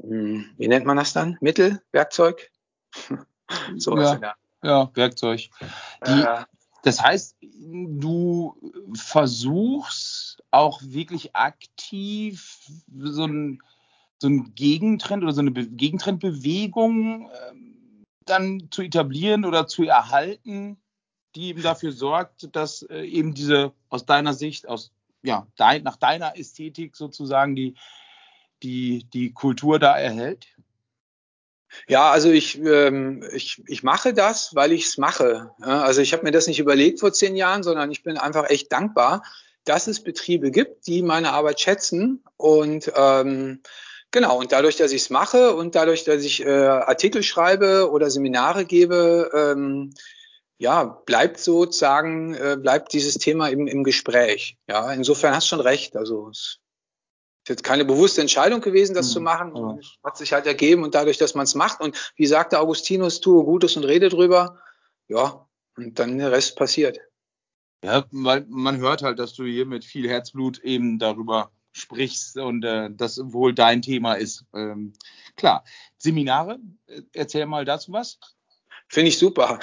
hm, 0.00 0.46
wie 0.56 0.68
nennt 0.68 0.86
man 0.86 0.96
das 0.96 1.12
dann? 1.12 1.36
Mittel, 1.40 1.80
Werkzeug? 1.92 2.50
so 3.76 3.96
ja, 3.98 4.34
ja, 4.62 4.90
Werkzeug. 4.94 5.48
Die, 6.06 6.20
äh, 6.20 6.44
das 6.82 7.02
heißt, 7.02 7.36
du 7.40 8.56
versuchst 8.94 10.42
auch 10.50 10.80
wirklich 10.82 11.34
aktiv 11.34 12.58
so 12.96 13.24
ein, 13.24 13.62
so 14.18 14.28
ein 14.28 14.54
Gegentrend 14.54 15.22
oder 15.22 15.32
so 15.32 15.40
eine 15.40 15.50
Be 15.50 15.66
Gegentrendbewegung 15.66 17.30
äh, 17.30 17.52
dann 18.24 18.68
zu 18.70 18.82
etablieren 18.82 19.44
oder 19.44 19.66
zu 19.66 19.84
erhalten, 19.84 20.80
die 21.34 21.48
eben 21.48 21.62
dafür 21.62 21.92
sorgt, 21.92 22.54
dass 22.54 22.82
äh, 22.82 23.02
eben 23.02 23.34
diese 23.34 23.72
aus 23.88 24.06
deiner 24.06 24.34
Sicht, 24.34 24.68
aus 24.68 24.92
ja, 25.22 25.46
dein, 25.56 25.82
nach 25.82 25.96
deiner 25.96 26.36
Ästhetik 26.38 26.96
sozusagen 26.96 27.56
die, 27.56 27.74
die, 28.62 29.04
die 29.12 29.32
Kultur 29.32 29.78
da 29.78 29.98
erhält? 29.98 30.46
Ja, 31.86 32.10
also 32.10 32.30
ich, 32.30 32.58
ähm, 32.58 33.22
ich, 33.32 33.62
ich 33.66 33.82
mache 33.82 34.14
das, 34.14 34.54
weil 34.54 34.72
ich 34.72 34.86
es 34.86 34.96
mache. 34.96 35.50
Also 35.60 36.00
ich 36.00 36.12
habe 36.12 36.24
mir 36.24 36.30
das 36.30 36.46
nicht 36.46 36.58
überlegt 36.58 37.00
vor 37.00 37.12
zehn 37.12 37.36
Jahren, 37.36 37.62
sondern 37.62 37.90
ich 37.90 38.02
bin 38.02 38.16
einfach 38.16 38.48
echt 38.48 38.72
dankbar, 38.72 39.22
dass 39.64 39.86
es 39.86 40.02
Betriebe 40.02 40.50
gibt, 40.50 40.86
die 40.86 41.02
meine 41.02 41.32
Arbeit 41.32 41.60
schätzen 41.60 42.24
und 42.36 42.90
ähm, 42.96 43.60
Genau, 44.10 44.38
und 44.38 44.52
dadurch, 44.52 44.76
dass 44.76 44.92
ich 44.92 45.02
es 45.02 45.10
mache 45.10 45.54
und 45.54 45.74
dadurch, 45.74 46.04
dass 46.04 46.24
ich 46.24 46.44
äh, 46.44 46.48
Artikel 46.48 47.22
schreibe 47.22 47.90
oder 47.90 48.08
Seminare 48.08 48.64
gebe, 48.64 49.30
ähm, 49.34 49.92
ja, 50.58 50.84
bleibt 50.84 51.38
sozusagen, 51.38 52.34
äh, 52.34 52.56
bleibt 52.60 52.92
dieses 52.92 53.14
Thema 53.14 53.48
im, 53.48 53.66
im 53.66 53.84
Gespräch. 53.84 54.58
Ja, 54.68 54.92
insofern 54.92 55.34
hast 55.34 55.44
du 55.44 55.56
schon 55.56 55.60
recht. 55.60 55.96
Also 55.96 56.28
es 56.30 56.38
ist 56.38 56.60
jetzt 57.48 57.64
keine 57.64 57.84
bewusste 57.84 58.20
Entscheidung 58.20 58.60
gewesen, 58.60 58.94
das 58.94 59.08
mhm. 59.08 59.12
zu 59.12 59.20
machen. 59.20 59.56
Ja. 59.56 59.78
Hat 60.02 60.16
sich 60.16 60.32
halt 60.32 60.46
ergeben 60.46 60.82
und 60.82 60.94
dadurch, 60.94 61.16
dass 61.16 61.34
man 61.34 61.44
es 61.44 61.54
macht 61.54 61.80
und 61.80 62.12
wie 62.16 62.26
sagte 62.26 62.58
Augustinus, 62.58 63.20
tue 63.20 63.44
Gutes 63.44 63.76
und 63.76 63.84
rede 63.84 64.08
drüber. 64.08 64.58
Ja, 65.06 65.48
und 65.76 65.98
dann 65.98 66.18
der 66.18 66.32
Rest 66.32 66.56
passiert. 66.56 66.98
Ja, 67.84 68.04
weil 68.10 68.44
man 68.48 68.78
hört 68.78 69.02
halt, 69.02 69.20
dass 69.20 69.34
du 69.34 69.44
hier 69.44 69.64
mit 69.64 69.84
viel 69.84 70.08
Herzblut 70.08 70.58
eben 70.58 70.98
darüber 70.98 71.52
sprichst 71.72 72.36
und 72.36 72.64
äh, 72.64 72.90
das 72.92 73.20
wohl 73.22 73.54
dein 73.54 73.82
Thema 73.82 74.14
ist. 74.14 74.44
Ähm, 74.52 74.92
klar. 75.36 75.64
Seminare, 75.96 76.58
äh, 76.86 77.02
erzähl 77.12 77.46
mal 77.46 77.64
dazu 77.64 77.92
was. 77.92 78.18
Finde 78.88 79.08
ich 79.08 79.18
super. 79.18 79.58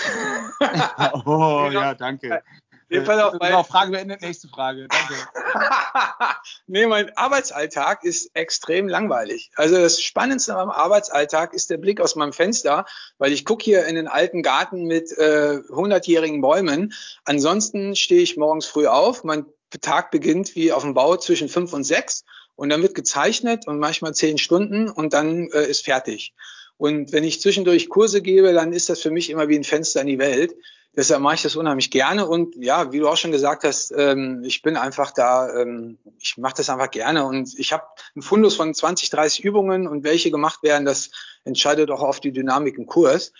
oh, 1.25 1.69
ja, 1.71 1.93
danke. 1.95 2.43
Nee, 2.89 3.01
pass 3.01 3.19
auf, 3.21 3.39
genau, 3.39 3.63
Frage 3.63 3.91
beendet, 3.91 4.21
nächste 4.21 4.47
Frage. 4.47 4.88
Danke. 4.88 5.15
nee, 6.67 6.85
mein 6.85 7.15
Arbeitsalltag 7.17 8.03
ist 8.03 8.29
extrem 8.35 8.88
langweilig. 8.88 9.49
Also 9.55 9.75
das 9.77 10.01
Spannendste 10.01 10.55
am 10.55 10.69
Arbeitsalltag 10.69 11.53
ist 11.53 11.71
der 11.71 11.77
Blick 11.77 11.99
aus 11.99 12.15
meinem 12.15 12.33
Fenster, 12.33 12.85
weil 13.17 13.31
ich 13.31 13.43
gucke 13.43 13.63
hier 13.63 13.85
in 13.85 13.95
den 13.95 14.07
alten 14.07 14.43
Garten 14.43 14.85
mit 14.85 15.11
äh, 15.17 15.61
100-jährigen 15.67 16.41
Bäumen. 16.41 16.93
Ansonsten 17.23 17.95
stehe 17.95 18.21
ich 18.21 18.38
morgens 18.38 18.67
früh 18.67 18.85
auf. 18.85 19.23
Mein 19.23 19.45
Tag 19.81 20.11
beginnt 20.11 20.55
wie 20.55 20.71
auf 20.71 20.83
dem 20.83 20.93
Bau 20.93 21.17
zwischen 21.17 21.49
fünf 21.49 21.73
und 21.73 21.83
sechs 21.83 22.23
und 22.55 22.69
dann 22.69 22.83
wird 22.83 22.93
gezeichnet 22.93 23.67
und 23.67 23.79
manchmal 23.79 24.13
zehn 24.13 24.38
Stunden 24.38 24.89
und 24.89 25.13
dann 25.13 25.49
äh, 25.49 25.65
ist 25.65 25.83
fertig. 25.83 26.33
Und 26.77 27.11
wenn 27.13 27.23
ich 27.23 27.41
zwischendurch 27.41 27.89
Kurse 27.89 28.21
gebe, 28.21 28.53
dann 28.53 28.73
ist 28.73 28.89
das 28.89 29.01
für 29.01 29.11
mich 29.11 29.29
immer 29.29 29.47
wie 29.47 29.55
ein 29.55 29.63
Fenster 29.63 30.01
in 30.01 30.07
die 30.07 30.19
Welt. 30.19 30.53
Deshalb 30.95 31.21
mache 31.21 31.35
ich 31.35 31.41
das 31.41 31.55
unheimlich 31.55 31.91
gerne. 31.91 32.25
Und 32.25 32.55
ja, 32.55 32.91
wie 32.91 32.99
du 32.99 33.09
auch 33.09 33.17
schon 33.17 33.31
gesagt 33.31 33.63
hast, 33.63 33.93
ähm, 33.95 34.43
ich 34.45 34.61
bin 34.61 34.77
einfach 34.77 35.11
da, 35.11 35.53
ähm, 35.53 35.97
ich 36.19 36.38
mache 36.38 36.55
das 36.57 36.69
einfach 36.69 36.91
gerne. 36.91 37.25
Und 37.25 37.57
ich 37.57 37.73
habe 37.73 37.83
einen 38.15 38.21
Fundus 38.21 38.55
von 38.55 38.73
20, 38.73 39.09
30 39.09 39.43
Übungen 39.43 39.88
und 39.88 40.03
welche 40.03 40.31
gemacht 40.31 40.63
werden, 40.63 40.85
das 40.85 41.11
entscheidet 41.43 41.91
auch 41.91 42.01
auf 42.01 42.21
die 42.21 42.31
Dynamik 42.31 42.77
im 42.77 42.85
Kurs. 42.85 43.33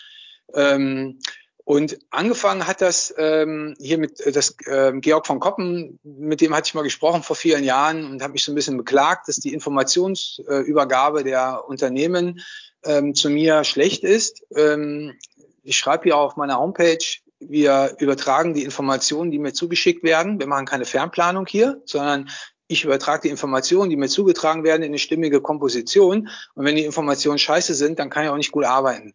Ähm, 0.54 1.18
und 1.64 1.98
angefangen 2.10 2.68
hat 2.68 2.80
das 2.80 3.12
ähm, 3.18 3.74
hier 3.80 3.98
mit 3.98 4.20
äh, 4.20 4.30
das 4.30 4.54
äh, 4.66 4.92
Georg 5.00 5.26
von 5.26 5.40
Koppen, 5.40 5.98
mit 6.04 6.40
dem 6.40 6.54
hatte 6.54 6.68
ich 6.68 6.74
mal 6.74 6.82
gesprochen 6.82 7.24
vor 7.24 7.34
vielen 7.34 7.64
Jahren 7.64 8.04
und 8.08 8.22
habe 8.22 8.34
mich 8.34 8.44
so 8.44 8.52
ein 8.52 8.54
bisschen 8.54 8.76
beklagt, 8.76 9.26
dass 9.26 9.36
die 9.38 9.52
Informationsübergabe 9.52 11.24
der 11.24 11.64
Unternehmen 11.66 12.40
ähm, 12.86 13.14
zu 13.14 13.30
mir 13.30 13.64
schlecht 13.64 14.04
ist. 14.04 14.44
Ähm, 14.54 15.14
ich 15.62 15.76
schreibe 15.76 16.04
hier 16.04 16.16
auf 16.16 16.36
meiner 16.36 16.58
Homepage, 16.58 16.98
wir 17.38 17.96
übertragen 17.98 18.54
die 18.54 18.64
Informationen, 18.64 19.30
die 19.30 19.38
mir 19.38 19.52
zugeschickt 19.52 20.02
werden. 20.02 20.38
Wir 20.38 20.46
machen 20.46 20.66
keine 20.66 20.84
Fernplanung 20.84 21.46
hier, 21.46 21.82
sondern 21.84 22.30
ich 22.68 22.84
übertrage 22.84 23.22
die 23.22 23.28
Informationen, 23.28 23.90
die 23.90 23.96
mir 23.96 24.08
zugetragen 24.08 24.64
werden, 24.64 24.82
in 24.82 24.88
eine 24.88 24.98
stimmige 24.98 25.40
Komposition. 25.40 26.28
Und 26.54 26.64
wenn 26.64 26.76
die 26.76 26.84
Informationen 26.84 27.38
scheiße 27.38 27.74
sind, 27.74 27.98
dann 27.98 28.10
kann 28.10 28.24
ich 28.24 28.30
auch 28.30 28.36
nicht 28.36 28.52
gut 28.52 28.64
arbeiten. 28.64 29.14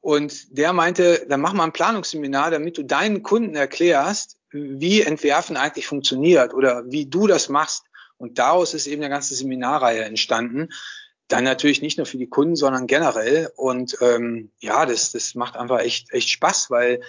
Und 0.00 0.56
der 0.56 0.72
meinte, 0.72 1.26
dann 1.28 1.40
mach 1.40 1.52
mal 1.52 1.64
ein 1.64 1.72
Planungsseminar, 1.72 2.50
damit 2.50 2.78
du 2.78 2.84
deinen 2.84 3.22
Kunden 3.22 3.56
erklärst, 3.56 4.38
wie 4.50 5.02
Entwerfen 5.02 5.56
eigentlich 5.56 5.86
funktioniert 5.86 6.54
oder 6.54 6.84
wie 6.86 7.06
du 7.06 7.26
das 7.26 7.48
machst. 7.48 7.84
Und 8.16 8.38
daraus 8.38 8.72
ist 8.72 8.86
eben 8.86 9.02
eine 9.02 9.10
ganze 9.10 9.34
Seminarreihe 9.34 10.04
entstanden. 10.04 10.68
Dann 11.28 11.44
natürlich 11.44 11.82
nicht 11.82 11.98
nur 11.98 12.06
für 12.06 12.18
die 12.18 12.28
Kunden, 12.28 12.56
sondern 12.56 12.86
generell. 12.86 13.50
Und 13.56 13.96
ähm, 14.00 14.50
ja, 14.60 14.86
das, 14.86 15.12
das 15.12 15.34
macht 15.34 15.56
einfach 15.56 15.80
echt, 15.80 16.12
echt 16.12 16.28
Spaß, 16.30 16.70
weil 16.70 17.00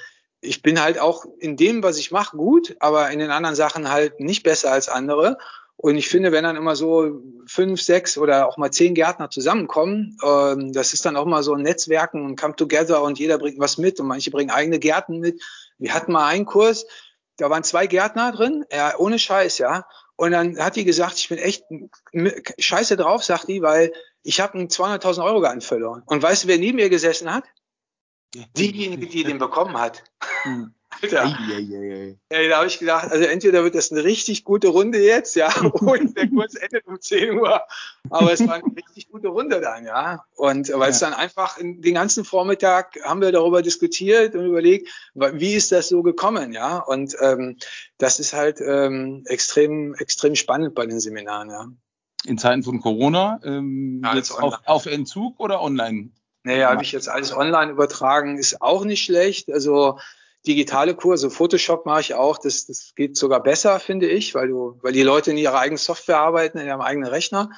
ich 0.41 0.61
bin 0.61 0.81
halt 0.81 0.99
auch 0.99 1.25
in 1.39 1.57
dem, 1.57 1.83
was 1.83 1.97
ich 1.97 2.11
mache, 2.11 2.37
gut, 2.37 2.75
aber 2.79 3.09
in 3.11 3.19
den 3.19 3.31
anderen 3.31 3.55
Sachen 3.55 3.89
halt 3.89 4.19
nicht 4.19 4.43
besser 4.43 4.71
als 4.71 4.89
andere. 4.89 5.37
Und 5.79 5.95
ich 5.95 6.09
finde, 6.09 6.31
wenn 6.31 6.43
dann 6.43 6.55
immer 6.55 6.75
so 6.75 7.21
fünf, 7.45 7.81
sechs 7.81 8.17
oder 8.17 8.47
auch 8.47 8.57
mal 8.57 8.71
zehn 8.71 8.95
Gärtner 8.95 9.29
zusammenkommen, 9.29 10.17
ähm, 10.23 10.73
das 10.73 10.93
ist 10.93 11.05
dann 11.05 11.15
auch 11.15 11.25
mal 11.25 11.43
so 11.43 11.53
ein 11.53 11.61
Netzwerken 11.61 12.25
und 12.25 12.39
Come 12.39 12.55
Together 12.55 13.03
und 13.03 13.19
jeder 13.19 13.37
bringt 13.37 13.59
was 13.59 13.77
mit 13.77 13.99
und 13.99 14.07
manche 14.07 14.31
bringen 14.31 14.49
eigene 14.49 14.79
Gärten 14.79 15.19
mit. 15.19 15.39
Wir 15.77 15.93
hatten 15.93 16.11
mal 16.11 16.25
einen 16.25 16.45
Kurs, 16.45 16.87
da 17.37 17.51
waren 17.51 17.63
zwei 17.63 17.85
Gärtner 17.85 18.31
drin, 18.31 18.65
ja, 18.71 18.97
ohne 18.97 19.19
Scheiß, 19.19 19.59
ja. 19.59 19.85
Und 20.17 20.31
dann 20.31 20.59
hat 20.59 20.75
die 20.75 20.83
gesagt, 20.83 21.17
ich 21.17 21.29
bin 21.29 21.37
echt 21.37 21.63
scheiße 22.57 22.97
drauf, 22.97 23.23
sagt 23.23 23.47
die, 23.47 23.61
weil 23.61 23.93
ich 24.23 24.41
habe 24.41 24.55
einen 24.55 24.67
200.000 24.67 25.23
Euro 25.23 25.41
Garten 25.41 25.61
verloren. 25.61 26.01
Und 26.05 26.21
weißt 26.21 26.43
du, 26.43 26.47
wer 26.47 26.57
neben 26.57 26.77
mir 26.77 26.89
gesessen 26.89 27.31
hat? 27.33 27.45
Diejenige, 28.57 29.07
die 29.07 29.23
den 29.23 29.37
bekommen 29.37 29.77
hat. 29.77 30.03
Hm. 30.43 30.73
Alter. 31.01 31.23
Ei, 31.23 31.53
ei, 31.53 32.17
ei, 32.31 32.43
ja, 32.43 32.49
da 32.49 32.57
habe 32.57 32.67
ich 32.67 32.79
gedacht, 32.79 33.11
also 33.11 33.25
entweder 33.25 33.63
wird 33.63 33.75
das 33.75 33.91
eine 33.91 34.03
richtig 34.03 34.43
gute 34.43 34.69
Runde 34.69 34.99
jetzt, 34.99 35.35
ja, 35.35 35.49
oder 35.81 36.05
der 36.05 36.29
Kurs 36.29 36.55
endet 36.55 36.87
um 36.87 36.99
10 36.99 37.37
Uhr. 37.37 37.61
Aber 38.09 38.33
es 38.33 38.45
war 38.47 38.55
eine 38.55 38.75
richtig 38.75 39.09
gute 39.09 39.27
Runde 39.27 39.61
dann, 39.61 39.85
ja. 39.85 40.23
Und 40.35 40.71
weil 40.73 40.91
es 40.91 40.99
dann 40.99 41.13
einfach 41.13 41.57
den 41.59 41.93
ganzen 41.93 42.25
Vormittag 42.25 42.97
haben 43.03 43.21
wir 43.21 43.31
darüber 43.31 43.61
diskutiert 43.61 44.35
und 44.35 44.45
überlegt, 44.45 44.89
wie 45.13 45.53
ist 45.53 45.71
das 45.71 45.89
so 45.89 46.03
gekommen, 46.03 46.53
ja. 46.53 46.77
Und 46.77 47.15
ähm, 47.21 47.57
das 47.97 48.19
ist 48.19 48.33
halt 48.33 48.59
ähm, 48.61 49.23
extrem, 49.25 49.93
extrem 49.95 50.35
spannend 50.35 50.75
bei 50.75 50.85
den 50.85 50.99
Seminaren, 50.99 51.49
ja. 51.49 51.67
In 52.25 52.37
Zeiten 52.37 52.63
von 52.63 52.81
Corona, 52.81 53.39
ähm, 53.43 54.01
ja, 54.03 54.15
jetzt 54.15 54.31
auf, 54.31 54.55
auf 54.65 54.85
Entzug 54.85 55.39
oder 55.39 55.61
online? 55.61 56.09
Naja, 56.43 56.69
habe 56.69 56.81
ich 56.81 56.93
jetzt 56.93 57.09
alles 57.09 57.35
online 57.35 57.71
übertragen, 57.71 58.37
ist 58.37 58.61
auch 58.61 58.85
nicht 58.85 59.03
schlecht. 59.03 59.51
Also 59.51 59.99
digitale 60.47 60.95
Kurse, 60.95 61.29
Photoshop 61.29 61.85
mache 61.85 62.01
ich 62.01 62.13
auch, 62.15 62.37
das, 62.37 62.65
das 62.65 62.93
geht 62.95 63.17
sogar 63.17 63.43
besser, 63.43 63.79
finde 63.79 64.07
ich, 64.07 64.33
weil 64.33 64.47
du, 64.47 64.79
weil 64.81 64.93
die 64.93 65.03
Leute 65.03 65.31
in 65.31 65.37
ihrer 65.37 65.59
eigenen 65.59 65.77
Software 65.77 66.19
arbeiten, 66.19 66.57
in 66.57 66.67
ihrem 66.67 66.81
eigenen 66.81 67.09
Rechner. 67.09 67.51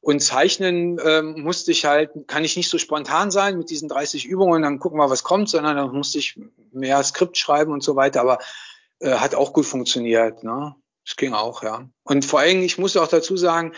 Und 0.00 0.20
zeichnen 0.20 1.00
ähm, 1.02 1.40
musste 1.42 1.70
ich 1.70 1.86
halt, 1.86 2.10
kann 2.26 2.44
ich 2.44 2.58
nicht 2.58 2.68
so 2.68 2.76
spontan 2.76 3.30
sein 3.30 3.56
mit 3.56 3.70
diesen 3.70 3.88
30 3.88 4.26
Übungen, 4.26 4.60
dann 4.60 4.78
gucken 4.78 4.98
wir, 4.98 5.08
was 5.08 5.22
kommt, 5.22 5.48
sondern 5.48 5.76
dann 5.76 5.92
musste 5.92 6.18
ich 6.18 6.38
mehr 6.72 7.02
Skript 7.02 7.38
schreiben 7.38 7.72
und 7.72 7.82
so 7.82 7.96
weiter, 7.96 8.20
aber 8.20 8.38
äh, 8.98 9.14
hat 9.14 9.34
auch 9.34 9.54
gut 9.54 9.64
funktioniert. 9.64 10.44
Ne? 10.44 10.74
Das 11.06 11.16
ging 11.16 11.32
auch, 11.32 11.62
ja. 11.62 11.88
Und 12.02 12.24
vor 12.26 12.40
allem, 12.40 12.62
ich 12.62 12.76
muss 12.76 12.98
auch 12.98 13.08
dazu 13.08 13.38
sagen, 13.38 13.72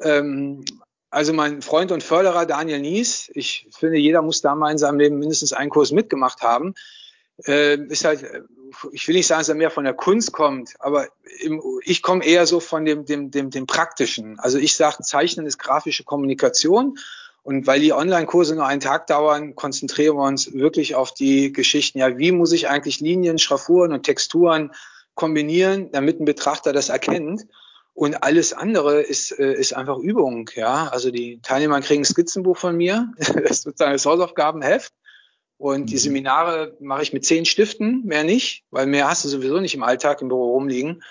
ähm, 0.00 0.64
also 1.10 1.32
mein 1.32 1.62
Freund 1.62 1.90
und 1.90 2.02
Förderer 2.02 2.46
Daniel 2.46 2.80
Nies, 2.80 3.30
ich 3.34 3.68
finde, 3.76 3.98
jeder 3.98 4.22
muss 4.22 4.40
da 4.40 4.54
mal 4.54 4.70
in 4.70 4.78
seinem 4.78 5.00
Leben 5.00 5.18
mindestens 5.18 5.52
einen 5.52 5.70
Kurs 5.70 5.90
mitgemacht 5.90 6.42
haben 6.42 6.74
äh, 7.46 7.76
ist 7.86 8.04
halt, 8.04 8.24
ich 8.92 9.06
will 9.08 9.14
nicht 9.14 9.26
sagen, 9.26 9.40
dass 9.40 9.48
er 9.48 9.54
mehr 9.54 9.70
von 9.70 9.84
der 9.84 9.94
Kunst 9.94 10.32
kommt, 10.32 10.74
aber 10.78 11.08
im, 11.40 11.62
ich 11.84 12.02
komme 12.02 12.24
eher 12.24 12.46
so 12.46 12.60
von 12.60 12.84
dem, 12.84 13.04
dem, 13.04 13.30
dem, 13.30 13.50
dem 13.50 13.66
Praktischen. 13.66 14.38
Also 14.38 14.58
ich 14.58 14.76
sage, 14.76 15.02
Zeichnen 15.02 15.46
ist 15.46 15.58
grafische 15.58 16.04
Kommunikation. 16.04 16.98
Und 17.44 17.66
weil 17.66 17.80
die 17.80 17.92
Online-Kurse 17.92 18.54
nur 18.54 18.66
einen 18.66 18.80
Tag 18.80 19.08
dauern, 19.08 19.56
konzentrieren 19.56 20.16
wir 20.16 20.22
uns 20.22 20.52
wirklich 20.52 20.94
auf 20.94 21.12
die 21.12 21.52
Geschichten. 21.52 21.98
Ja, 21.98 22.16
wie 22.16 22.30
muss 22.30 22.52
ich 22.52 22.68
eigentlich 22.68 23.00
Linien, 23.00 23.38
Schraffuren 23.38 23.92
und 23.92 24.04
Texturen 24.04 24.70
kombinieren, 25.14 25.90
damit 25.90 26.20
ein 26.20 26.24
Betrachter 26.24 26.72
das 26.72 26.88
erkennt? 26.88 27.46
Und 27.94 28.22
alles 28.22 28.52
andere 28.52 29.02
ist, 29.02 29.38
äh, 29.38 29.54
ist 29.54 29.74
einfach 29.74 29.98
Übung. 29.98 30.48
Ja, 30.54 30.88
also 30.88 31.10
die 31.10 31.40
Teilnehmer 31.42 31.80
kriegen 31.80 32.02
ein 32.02 32.06
Skizzenbuch 32.06 32.56
von 32.56 32.76
mir. 32.76 33.12
Das 33.18 33.30
ist 33.30 33.62
sozusagen 33.62 33.92
das 33.92 34.06
Hausaufgabenheft. 34.06 34.92
Und 35.62 35.90
die 35.90 35.94
mhm. 35.94 36.00
Seminare 36.00 36.76
mache 36.80 37.04
ich 37.04 37.12
mit 37.12 37.24
zehn 37.24 37.44
Stiften, 37.44 38.04
mehr 38.04 38.24
nicht, 38.24 38.64
weil 38.72 38.84
mehr 38.86 39.08
hast 39.08 39.24
du 39.24 39.28
sowieso 39.28 39.60
nicht 39.60 39.76
im 39.76 39.84
Alltag 39.84 40.20
im 40.20 40.26
Büro 40.26 40.54
rumliegen. 40.54 41.04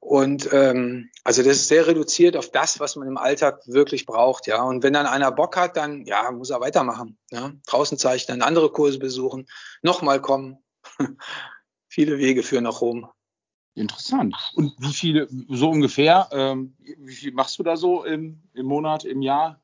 Und 0.00 0.48
ähm, 0.50 1.10
also 1.24 1.42
das 1.42 1.58
ist 1.58 1.68
sehr 1.68 1.86
reduziert 1.86 2.34
auf 2.34 2.50
das, 2.50 2.80
was 2.80 2.96
man 2.96 3.06
im 3.06 3.18
Alltag 3.18 3.60
wirklich 3.66 4.06
braucht, 4.06 4.46
ja. 4.46 4.62
Und 4.62 4.82
wenn 4.82 4.94
dann 4.94 5.04
einer 5.04 5.30
Bock 5.30 5.58
hat, 5.58 5.76
dann 5.76 6.06
ja, 6.06 6.30
muss 6.30 6.48
er 6.48 6.62
weitermachen. 6.62 7.18
Ja? 7.30 7.52
Draußen 7.66 7.98
zeichnen, 7.98 8.40
andere 8.40 8.70
Kurse 8.72 8.98
besuchen, 8.98 9.46
nochmal 9.82 10.22
kommen. 10.22 10.56
Viele 11.88 12.16
Wege 12.16 12.42
führen 12.42 12.64
nach 12.64 12.80
Rom. 12.80 13.10
Interessant. 13.74 14.34
Und 14.54 14.72
wie 14.78 14.94
viele, 14.94 15.28
so 15.48 15.68
ungefähr, 15.68 16.30
ähm, 16.32 16.74
wie 16.78 17.14
viel 17.14 17.32
machst 17.32 17.58
du 17.58 17.62
da 17.62 17.76
so 17.76 18.04
im, 18.04 18.40
im 18.54 18.64
Monat, 18.64 19.04
im 19.04 19.20
Jahr? 19.20 19.60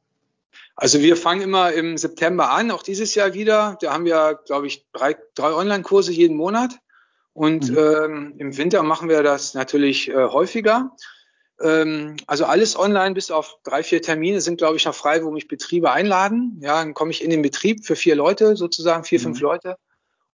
Also 0.76 1.00
wir 1.00 1.16
fangen 1.16 1.42
immer 1.42 1.72
im 1.72 1.96
September 1.96 2.50
an, 2.50 2.70
auch 2.70 2.82
dieses 2.82 3.14
Jahr 3.14 3.34
wieder. 3.34 3.76
Da 3.80 3.92
haben 3.92 4.04
wir, 4.04 4.40
glaube 4.46 4.66
ich, 4.66 4.86
drei, 4.92 5.16
drei 5.34 5.52
Online-Kurse 5.52 6.12
jeden 6.12 6.36
Monat. 6.36 6.78
Und 7.32 7.70
mhm. 7.70 7.78
ähm, 7.78 8.34
im 8.38 8.56
Winter 8.56 8.82
machen 8.82 9.08
wir 9.08 9.22
das 9.22 9.54
natürlich 9.54 10.08
äh, 10.08 10.14
häufiger. 10.14 10.94
Ähm, 11.60 12.16
also 12.26 12.44
alles 12.44 12.78
online 12.78 13.14
bis 13.14 13.30
auf 13.30 13.58
drei, 13.64 13.82
vier 13.82 14.02
Termine 14.02 14.40
sind, 14.40 14.58
glaube 14.58 14.76
ich, 14.76 14.84
noch 14.84 14.94
frei, 14.94 15.24
wo 15.24 15.30
mich 15.30 15.48
Betriebe 15.48 15.90
einladen. 15.90 16.58
Ja, 16.60 16.82
dann 16.82 16.94
komme 16.94 17.10
ich 17.10 17.22
in 17.22 17.30
den 17.30 17.42
Betrieb 17.42 17.84
für 17.84 17.96
vier 17.96 18.14
Leute, 18.14 18.56
sozusagen 18.56 19.04
vier, 19.04 19.18
mhm. 19.18 19.24
fünf 19.24 19.40
Leute. 19.40 19.76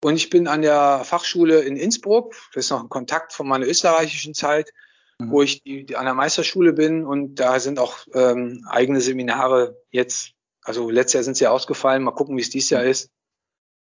Und 0.03 0.17
ich 0.17 0.31
bin 0.31 0.49
an 0.49 0.63
der 0.63 1.03
Fachschule 1.05 1.61
in 1.61 1.77
Innsbruck. 1.77 2.35
Das 2.55 2.65
ist 2.67 2.71
noch 2.71 2.83
ein 2.83 2.89
Kontakt 2.89 3.33
von 3.33 3.47
meiner 3.47 3.67
österreichischen 3.67 4.35
Zeit 4.35 4.73
mhm. 5.21 5.31
wo 5.31 5.43
ich 5.43 5.63
die, 5.63 5.85
die, 5.85 5.97
an 5.97 6.05
der 6.05 6.15
Meisterschule 6.15 6.73
bin 6.73 7.05
und 7.05 7.37
da 7.37 7.61
sind 7.61 7.79
auch 7.79 7.99
ähm, 8.15 8.67
eigene 8.69 9.01
Seminare 9.01 9.77
jetzt. 9.91 10.33
Also 10.63 10.91
letztes 10.91 11.15
Jahr 11.15 11.25
sind 11.25 11.37
sie 11.37 11.47
ausgefallen. 11.47 12.03
Mal 12.03 12.11
gucken, 12.11 12.37
wie 12.37 12.43
es 12.43 12.51
dieses 12.51 12.71
Jahr 12.71 12.85
ist. 12.85 13.11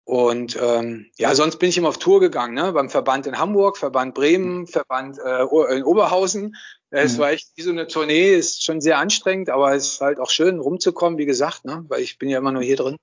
Und 0.04 0.56
ähm, 0.60 1.10
ja, 1.18 1.34
sonst 1.34 1.56
bin 1.56 1.68
ich 1.68 1.78
immer 1.78 1.88
auf 1.88 1.98
Tour 1.98 2.20
gegangen, 2.20 2.54
ne? 2.54 2.72
beim 2.72 2.88
Verband 2.88 3.26
in 3.26 3.38
Hamburg, 3.38 3.76
Verband 3.76 4.14
Bremen, 4.14 4.68
Verband 4.68 5.18
äh, 5.18 5.42
in 5.74 5.82
Oberhausen. 5.82 6.54
Es 6.90 7.14
mhm. 7.14 7.18
war 7.18 7.30
echt 7.30 7.50
wie 7.56 7.62
so 7.62 7.70
eine 7.70 7.88
Tournee, 7.88 8.36
ist 8.36 8.62
schon 8.62 8.80
sehr 8.80 8.98
anstrengend, 8.98 9.50
aber 9.50 9.74
es 9.74 9.94
ist 9.94 10.00
halt 10.00 10.20
auch 10.20 10.30
schön 10.30 10.60
rumzukommen, 10.60 11.18
wie 11.18 11.26
gesagt, 11.26 11.64
ne? 11.64 11.84
weil 11.88 12.02
ich 12.02 12.18
bin 12.18 12.28
ja 12.28 12.38
immer 12.38 12.52
nur 12.52 12.62
hier 12.62 12.76
drin. 12.76 12.96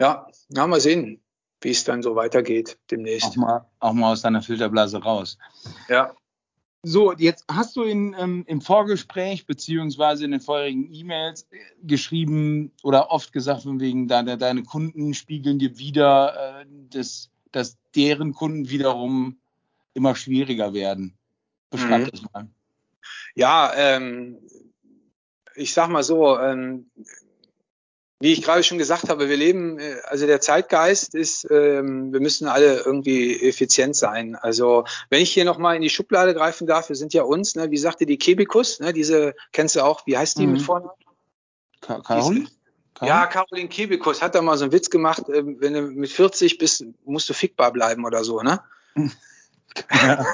Ja, 0.00 0.28
na, 0.48 0.66
mal 0.66 0.80
sehen, 0.80 1.22
wie 1.60 1.72
es 1.72 1.84
dann 1.84 2.02
so 2.02 2.16
weitergeht 2.16 2.78
demnächst. 2.90 3.28
Auch 3.28 3.36
mal, 3.36 3.70
auch 3.78 3.92
mal 3.92 4.12
aus 4.12 4.22
deiner 4.22 4.40
Filterblase 4.40 5.02
raus. 5.02 5.36
Ja. 5.88 6.14
So, 6.84 7.12
jetzt 7.12 7.44
hast 7.50 7.74
du 7.76 7.82
in, 7.82 8.14
ähm, 8.18 8.44
im 8.46 8.60
Vorgespräch 8.60 9.46
beziehungsweise 9.46 10.24
in 10.24 10.30
den 10.30 10.40
vorherigen 10.40 10.92
E-Mails 10.92 11.42
äh, 11.50 11.58
geschrieben 11.82 12.70
oder 12.84 13.10
oft 13.10 13.32
gesagt, 13.32 13.62
von 13.64 13.80
wegen 13.80 14.06
deine, 14.06 14.38
deine 14.38 14.62
Kunden 14.62 15.12
spiegeln 15.12 15.58
dir 15.58 15.76
wieder, 15.78 16.60
äh, 16.60 16.66
dass, 16.90 17.30
dass 17.50 17.76
deren 17.96 18.32
Kunden 18.32 18.70
wiederum 18.70 19.38
immer 19.94 20.14
schwieriger 20.14 20.72
werden. 20.72 21.18
Beschreib 21.70 22.02
mhm. 22.02 22.10
das 22.10 22.22
mal. 22.32 22.48
Ja, 23.34 23.72
ähm, 23.74 24.38
ich 25.56 25.74
sag 25.74 25.88
mal 25.88 26.04
so, 26.04 26.38
ähm, 26.38 26.90
wie 28.20 28.32
ich 28.32 28.42
gerade 28.42 28.64
schon 28.64 28.78
gesagt 28.78 29.08
habe, 29.08 29.28
wir 29.28 29.36
leben, 29.36 29.78
äh, 29.78 29.96
also 30.04 30.26
der 30.26 30.40
Zeitgeist 30.40 31.14
ist, 31.14 31.46
ähm, 31.50 32.12
wir 32.12 32.20
müssen 32.20 32.48
alle 32.48 32.80
irgendwie 32.80 33.40
effizient 33.40 33.94
sein. 33.94 34.34
Also 34.34 34.84
wenn 35.08 35.22
ich 35.22 35.32
hier 35.32 35.44
nochmal 35.44 35.76
in 35.76 35.82
die 35.82 35.90
Schublade 35.90 36.34
greifen 36.34 36.66
darf, 36.66 36.88
wir 36.88 36.96
sind 36.96 37.14
ja 37.14 37.22
uns, 37.22 37.54
ne, 37.54 37.70
wie 37.70 37.78
sagte 37.78 38.06
die 38.06 38.18
Kebikus, 38.18 38.80
ne, 38.80 38.92
diese, 38.92 39.34
kennst 39.52 39.76
du 39.76 39.84
auch, 39.84 40.06
wie 40.06 40.18
heißt 40.18 40.38
die 40.38 40.46
mhm. 40.46 40.54
mit 40.54 40.62
Vornamen? 40.62 40.92
Caroline? 41.80 42.48
Ja, 43.00 43.26
Caroline 43.26 43.68
Kebikus 43.68 44.20
hat 44.20 44.34
da 44.34 44.42
mal 44.42 44.58
so 44.58 44.64
einen 44.64 44.72
Witz 44.72 44.90
gemacht, 44.90 45.28
äh, 45.28 45.42
wenn 45.44 45.74
du 45.74 45.82
mit 45.82 46.10
40 46.10 46.58
bist, 46.58 46.84
musst 47.04 47.28
du 47.28 47.34
fickbar 47.34 47.72
bleiben 47.72 48.04
oder 48.04 48.24
so, 48.24 48.42
ne? 48.42 48.60
Ja. 49.92 50.24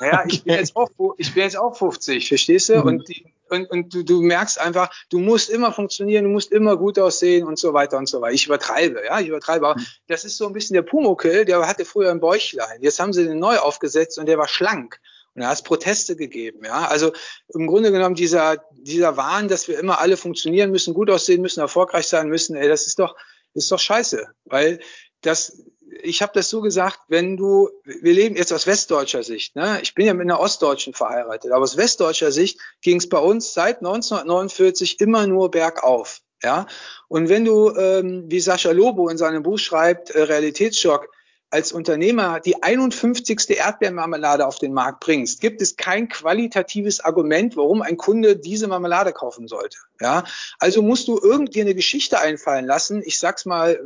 naja, 0.00 0.24
ich 0.26 0.44
bin, 0.44 0.54
jetzt 0.54 0.76
auch, 0.76 0.90
ich 1.16 1.32
bin 1.32 1.44
jetzt 1.44 1.56
auch 1.56 1.74
50, 1.74 2.28
verstehst 2.28 2.68
du? 2.68 2.80
Mhm. 2.80 2.86
Und 2.86 3.08
die, 3.08 3.32
und, 3.48 3.70
und 3.70 3.94
du, 3.94 4.02
du 4.02 4.22
merkst 4.22 4.60
einfach, 4.60 4.90
du 5.10 5.18
musst 5.18 5.50
immer 5.50 5.72
funktionieren, 5.72 6.24
du 6.24 6.30
musst 6.30 6.52
immer 6.52 6.76
gut 6.76 6.98
aussehen 6.98 7.46
und 7.46 7.58
so 7.58 7.72
weiter 7.72 7.98
und 7.98 8.08
so 8.08 8.20
weiter. 8.20 8.34
Ich 8.34 8.46
übertreibe, 8.46 9.04
ja, 9.04 9.20
ich 9.20 9.28
übertreibe. 9.28 9.68
Aber 9.68 9.80
hm. 9.80 9.86
das 10.08 10.24
ist 10.24 10.36
so 10.36 10.46
ein 10.46 10.52
bisschen 10.52 10.74
der 10.74 10.82
Pumuckel, 10.82 11.44
der 11.44 11.66
hatte 11.66 11.84
früher 11.84 12.10
ein 12.10 12.20
Bäuchlein. 12.20 12.82
Jetzt 12.82 13.00
haben 13.00 13.12
sie 13.12 13.24
den 13.24 13.38
neu 13.38 13.58
aufgesetzt 13.58 14.18
und 14.18 14.26
der 14.26 14.38
war 14.38 14.48
schlank. 14.48 15.00
Und 15.34 15.42
da 15.42 15.48
hat 15.48 15.56
es 15.56 15.62
Proteste 15.62 16.16
gegeben, 16.16 16.64
ja. 16.64 16.88
Also 16.88 17.12
im 17.48 17.66
Grunde 17.66 17.92
genommen 17.92 18.14
dieser, 18.14 18.56
dieser 18.72 19.18
Wahn, 19.18 19.48
dass 19.48 19.68
wir 19.68 19.78
immer 19.78 20.00
alle 20.00 20.16
funktionieren 20.16 20.70
müssen, 20.70 20.94
gut 20.94 21.10
aussehen 21.10 21.42
müssen, 21.42 21.60
erfolgreich 21.60 22.06
sein 22.06 22.28
müssen, 22.28 22.56
ey, 22.56 22.68
das 22.68 22.86
ist 22.86 22.98
doch, 22.98 23.14
ist 23.52 23.70
doch 23.70 23.78
scheiße. 23.78 24.26
Weil 24.46 24.80
das, 25.20 25.62
ich 26.02 26.22
habe 26.22 26.32
das 26.34 26.50
so 26.50 26.60
gesagt, 26.60 27.00
wenn 27.08 27.36
du, 27.36 27.70
wir 27.84 28.12
leben 28.12 28.36
jetzt 28.36 28.52
aus 28.52 28.66
westdeutscher 28.66 29.22
Sicht, 29.22 29.56
ne? 29.56 29.78
ich 29.82 29.94
bin 29.94 30.06
ja 30.06 30.14
mit 30.14 30.24
einer 30.24 30.40
Ostdeutschen 30.40 30.94
verheiratet, 30.94 31.52
aber 31.52 31.62
aus 31.62 31.76
westdeutscher 31.76 32.32
Sicht 32.32 32.60
ging 32.82 32.98
es 32.98 33.08
bei 33.08 33.18
uns 33.18 33.54
seit 33.54 33.78
1949 33.78 35.00
immer 35.00 35.26
nur 35.26 35.50
bergauf. 35.50 36.20
Ja? 36.42 36.66
Und 37.08 37.28
wenn 37.28 37.44
du, 37.44 37.70
ähm, 37.76 38.24
wie 38.28 38.40
Sascha 38.40 38.70
Lobo 38.70 39.08
in 39.08 39.18
seinem 39.18 39.42
Buch 39.42 39.58
schreibt, 39.58 40.10
äh, 40.10 40.22
Realitätsschock, 40.22 41.08
als 41.50 41.72
Unternehmer 41.72 42.40
die 42.40 42.62
51. 42.62 43.56
Erdbeermarmelade 43.56 44.46
auf 44.46 44.58
den 44.58 44.72
Markt 44.72 45.00
bringst, 45.00 45.40
gibt 45.40 45.62
es 45.62 45.76
kein 45.76 46.08
qualitatives 46.08 47.00
Argument, 47.00 47.56
warum 47.56 47.82
ein 47.82 47.96
Kunde 47.96 48.36
diese 48.36 48.66
Marmelade 48.66 49.12
kaufen 49.12 49.46
sollte. 49.46 49.78
Ja, 50.00 50.24
also 50.58 50.82
musst 50.82 51.08
du 51.08 51.18
irgendwie 51.22 51.60
eine 51.60 51.74
Geschichte 51.74 52.18
einfallen 52.18 52.66
lassen. 52.66 53.02
Ich 53.04 53.18
sag's 53.18 53.46
mal, 53.46 53.80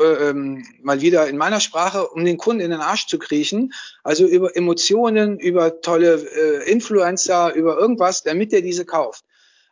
ähm, 0.00 0.66
mal 0.82 1.00
wieder 1.00 1.28
in 1.28 1.36
meiner 1.36 1.60
Sprache, 1.60 2.08
um 2.08 2.24
den 2.24 2.38
Kunden 2.38 2.60
in 2.60 2.70
den 2.70 2.80
Arsch 2.80 3.06
zu 3.06 3.18
kriechen. 3.18 3.72
Also 4.02 4.26
über 4.26 4.56
Emotionen, 4.56 5.38
über 5.38 5.80
tolle 5.80 6.14
äh, 6.14 6.70
Influencer, 6.70 7.54
über 7.54 7.78
irgendwas, 7.78 8.22
damit 8.22 8.52
er 8.52 8.62
diese 8.62 8.84
kauft. 8.84 9.24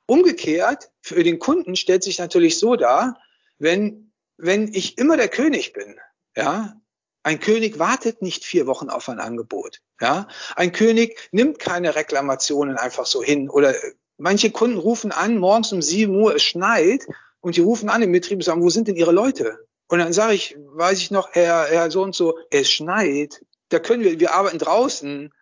Umgekehrt, 0.06 0.90
für 1.00 1.22
den 1.22 1.38
Kunden 1.38 1.76
stellt 1.76 2.02
sich 2.02 2.18
natürlich 2.18 2.58
so 2.58 2.76
dar, 2.76 3.18
wenn, 3.58 4.12
wenn 4.36 4.72
ich 4.72 4.98
immer 4.98 5.16
der 5.16 5.28
König 5.28 5.72
bin, 5.72 5.96
ja, 6.36 6.74
ein 7.22 7.38
König 7.38 7.78
wartet 7.78 8.20
nicht 8.20 8.44
vier 8.44 8.66
Wochen 8.66 8.90
auf 8.90 9.08
ein 9.08 9.20
Angebot. 9.20 9.80
Ja, 10.00 10.26
ein 10.56 10.72
König 10.72 11.28
nimmt 11.30 11.60
keine 11.60 11.94
Reklamationen 11.94 12.76
einfach 12.76 13.06
so 13.06 13.22
hin 13.22 13.48
oder 13.48 13.74
manche 14.18 14.50
Kunden 14.50 14.78
rufen 14.78 15.12
an, 15.12 15.38
morgens 15.38 15.72
um 15.72 15.82
sieben 15.82 16.16
Uhr, 16.16 16.34
es 16.34 16.42
schneit 16.42 17.06
und 17.40 17.56
die 17.56 17.60
rufen 17.60 17.88
an 17.88 18.02
im 18.02 18.12
Betrieb 18.12 18.38
und 18.38 18.44
sagen, 18.44 18.62
wo 18.62 18.70
sind 18.70 18.88
denn 18.88 18.96
Ihre 18.96 19.12
Leute? 19.12 19.66
Und 19.88 19.98
dann 19.98 20.12
sage 20.12 20.34
ich, 20.34 20.56
weiß 20.58 20.98
ich 20.98 21.10
noch, 21.10 21.30
Herr, 21.32 21.66
Herr 21.66 21.90
so 21.90 22.02
und 22.02 22.14
so, 22.14 22.38
es 22.50 22.70
schneit, 22.70 23.44
da 23.68 23.78
können 23.78 24.04
wir, 24.04 24.18
wir 24.18 24.34
arbeiten 24.34 24.58
draußen. 24.58 25.32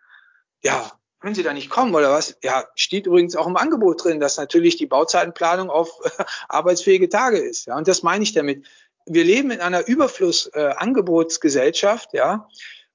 Ja, 0.63 0.91
können 1.19 1.35
Sie 1.35 1.43
da 1.43 1.53
nicht 1.53 1.69
kommen 1.69 1.93
oder 1.93 2.11
was? 2.11 2.37
Ja, 2.43 2.65
steht 2.75 3.05
übrigens 3.05 3.35
auch 3.35 3.47
im 3.47 3.57
Angebot 3.57 4.03
drin, 4.03 4.19
dass 4.19 4.37
natürlich 4.37 4.77
die 4.77 4.87
Bauzeitenplanung 4.87 5.69
auf 5.69 5.89
arbeitsfähige 6.49 7.09
Tage 7.09 7.37
ist. 7.37 7.67
Ja, 7.67 7.77
und 7.77 7.87
das 7.87 8.03
meine 8.03 8.23
ich 8.23 8.33
damit 8.33 8.65
wir 9.05 9.23
leben 9.23 9.51
in 9.51 9.61
einer 9.61 9.87
Überfluss-Angebotsgesellschaft, 9.87 12.13
äh, 12.13 12.17
ja, 12.17 12.49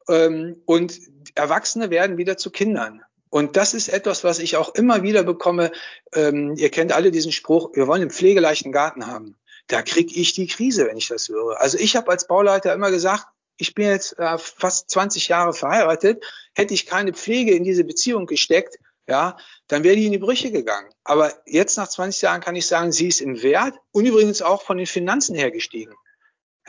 ähm, 0.09 0.61
und 0.65 1.01
Erwachsene 1.35 1.91
werden 1.91 2.17
wieder 2.17 2.37
zu 2.37 2.51
Kindern. 2.51 3.03
Und 3.29 3.57
das 3.57 3.75
ist 3.75 3.89
etwas, 3.89 4.23
was 4.25 4.39
ich 4.39 4.57
auch 4.57 4.75
immer 4.75 5.03
wieder 5.03 5.25
bekomme. 5.25 5.73
Ähm, 6.15 6.55
ihr 6.57 6.71
kennt 6.71 6.93
alle 6.93 7.11
diesen 7.11 7.33
Spruch, 7.33 7.71
wir 7.75 7.89
wollen 7.89 8.03
einen 8.03 8.11
pflegeleichten 8.11 8.73
Garten 8.73 9.09
haben. 9.09 9.37
Da 9.69 9.83
kriege 9.83 10.15
ich 10.15 10.33
die 10.35 10.47
Krise, 10.47 10.87
wenn 10.87 10.97
ich 10.97 11.09
das 11.09 11.29
höre. 11.29 11.61
Also 11.61 11.79
ich 11.79 11.97
habe 11.97 12.11
als 12.11 12.27
Bauleiter 12.27 12.73
immer 12.73 12.91
gesagt, 12.91 13.27
ich 13.59 13.75
bin 13.75 13.87
jetzt 13.87 14.19
äh, 14.19 14.39
fast 14.39 14.91
20 14.91 15.29
Jahre 15.29 15.53
verheiratet, 15.53 16.23
hätte 16.55 16.75
ich 16.75 16.87
keine 16.87 17.13
Pflege 17.13 17.53
in 17.53 17.65
diese 17.65 17.85
Beziehung 17.85 18.27
gesteckt, 18.27 18.79
ja, 19.09 19.37
dann 19.69 19.85
wäre 19.85 19.97
die 19.97 20.07
in 20.07 20.13
die 20.13 20.19
Brüche 20.19 20.51
gegangen. 20.51 20.91
Aber 21.05 21.33
jetzt 21.47 21.77
nach 21.77 21.89
20 21.89 22.23
Jahren 22.23 22.41
kann 22.41 22.57
ich 22.57 22.67
sagen, 22.67 22.93
sie 22.93 23.09
ist 23.09 23.21
im 23.21 23.43
Wert 23.43 23.75
und 23.93 24.05
übrigens 24.05 24.43
auch 24.43 24.63
von 24.63 24.77
den 24.77 24.87
Finanzen 24.87 25.35
her 25.35 25.51
gestiegen. 25.51 25.95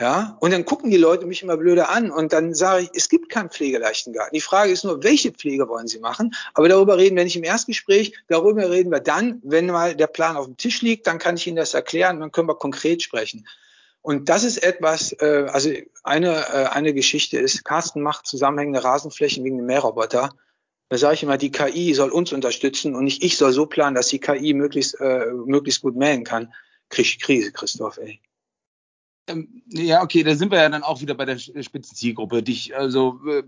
Ja, 0.00 0.36
und 0.38 0.52
dann 0.52 0.64
gucken 0.64 0.92
die 0.92 0.96
Leute 0.96 1.26
mich 1.26 1.42
immer 1.42 1.56
blöde 1.56 1.88
an 1.88 2.12
und 2.12 2.32
dann 2.32 2.54
sage 2.54 2.84
ich, 2.84 2.90
es 2.94 3.08
gibt 3.08 3.30
keinen 3.30 3.50
pflegeleichten 3.50 4.12
Garten. 4.12 4.32
Die 4.32 4.40
Frage 4.40 4.70
ist 4.70 4.84
nur, 4.84 5.02
welche 5.02 5.32
Pflege 5.32 5.68
wollen 5.68 5.88
Sie 5.88 5.98
machen? 5.98 6.36
Aber 6.54 6.68
darüber 6.68 6.98
reden 6.98 7.16
wir 7.16 7.24
nicht 7.24 7.34
im 7.34 7.42
Erstgespräch, 7.42 8.14
darüber 8.28 8.70
reden 8.70 8.92
wir 8.92 9.00
dann, 9.00 9.40
wenn 9.42 9.66
mal 9.66 9.96
der 9.96 10.06
Plan 10.06 10.36
auf 10.36 10.44
dem 10.44 10.56
Tisch 10.56 10.82
liegt, 10.82 11.08
dann 11.08 11.18
kann 11.18 11.36
ich 11.36 11.48
Ihnen 11.48 11.56
das 11.56 11.74
erklären, 11.74 12.20
dann 12.20 12.30
können 12.30 12.48
wir 12.48 12.54
konkret 12.54 13.02
sprechen. 13.02 13.44
Und 14.00 14.28
das 14.28 14.44
ist 14.44 14.62
etwas, 14.62 15.12
äh, 15.20 15.48
also 15.52 15.70
eine, 16.04 16.46
äh, 16.46 16.66
eine 16.66 16.94
Geschichte 16.94 17.40
ist, 17.40 17.64
Carsten 17.64 18.00
macht 18.00 18.24
zusammenhängende 18.26 18.84
Rasenflächen 18.84 19.42
wegen 19.42 19.56
dem 19.56 19.66
Mähroboter. 19.66 20.30
Da 20.90 20.96
sage 20.96 21.14
ich 21.14 21.22
immer, 21.24 21.38
die 21.38 21.50
KI 21.50 21.92
soll 21.92 22.10
uns 22.10 22.32
unterstützen 22.32 22.94
und 22.94 23.02
nicht 23.02 23.24
ich 23.24 23.36
soll 23.36 23.52
so 23.52 23.66
planen, 23.66 23.96
dass 23.96 24.06
die 24.08 24.20
KI 24.20 24.54
möglichst, 24.54 25.00
äh, 25.00 25.26
möglichst 25.44 25.82
gut 25.82 25.96
mähen 25.96 26.22
kann. 26.22 26.54
Krieg 26.88 27.20
Krise, 27.20 27.50
Christoph, 27.50 27.98
ey. 27.98 28.20
Ähm, 29.28 29.62
ja, 29.68 30.02
okay, 30.02 30.22
da 30.22 30.34
sind 30.34 30.50
wir 30.50 30.58
ja 30.58 30.68
dann 30.68 30.82
auch 30.82 31.00
wieder 31.00 31.14
bei 31.14 31.24
der 31.24 31.38
Spitzenzielgruppe. 31.38 32.42
Dich, 32.42 32.76
also, 32.76 33.20
äh, 33.28 33.42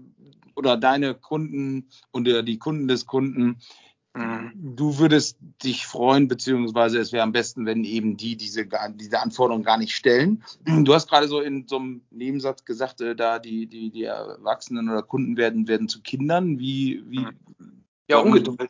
oder 0.55 0.77
deine 0.77 1.14
Kunden 1.14 1.88
und 2.11 2.25
die 2.25 2.59
Kunden 2.59 2.87
des 2.87 3.07
Kunden 3.07 3.61
Mhm. 4.14 4.53
Du 4.77 4.99
würdest 4.99 5.38
dich 5.62 5.87
freuen, 5.87 6.27
beziehungsweise 6.27 6.99
es 6.99 7.12
wäre 7.12 7.23
am 7.23 7.33
besten, 7.33 7.64
wenn 7.64 7.85
eben 7.85 8.16
die 8.16 8.37
diese, 8.37 8.66
diese 8.95 9.21
Anforderungen 9.21 9.64
gar 9.64 9.79
nicht 9.79 9.95
stellen. 9.95 10.43
Du 10.85 10.95
hast 10.95 11.09
gerade 11.09 11.29
so 11.29 11.40
in 11.40 11.69
so 11.69 11.77
einem 11.77 12.03
Nebensatz 12.11 12.64
gesagt, 12.64 13.01
äh, 13.01 13.14
da 13.14 13.38
die, 13.38 13.66
die, 13.66 13.90
die 13.90 14.05
Erwachsenen 14.05 14.88
oder 14.88 15.03
Kunden 15.03 15.37
werden, 15.37 15.69
werden 15.69 15.88
zu 15.88 16.03
Kindern. 16.03 16.59
Wie, 16.59 17.03
wie 17.09 17.27
ja, 18.09 18.19
Ungeduld. 18.19 18.69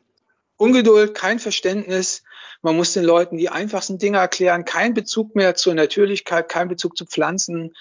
Ungeduld, 0.61 1.15
kein 1.15 1.39
Verständnis. 1.39 2.23
Man 2.63 2.77
muss 2.77 2.93
den 2.93 3.05
Leuten 3.05 3.39
die 3.39 3.49
einfachsten 3.49 3.99
Dinge 3.99 4.19
erklären, 4.19 4.65
kein 4.65 4.95
Bezug 4.95 5.35
mehr 5.35 5.55
zur 5.55 5.75
Natürlichkeit, 5.75 6.49
kein 6.49 6.69
Bezug 6.69 6.97
zu 6.97 7.07
Pflanzen, 7.07 7.73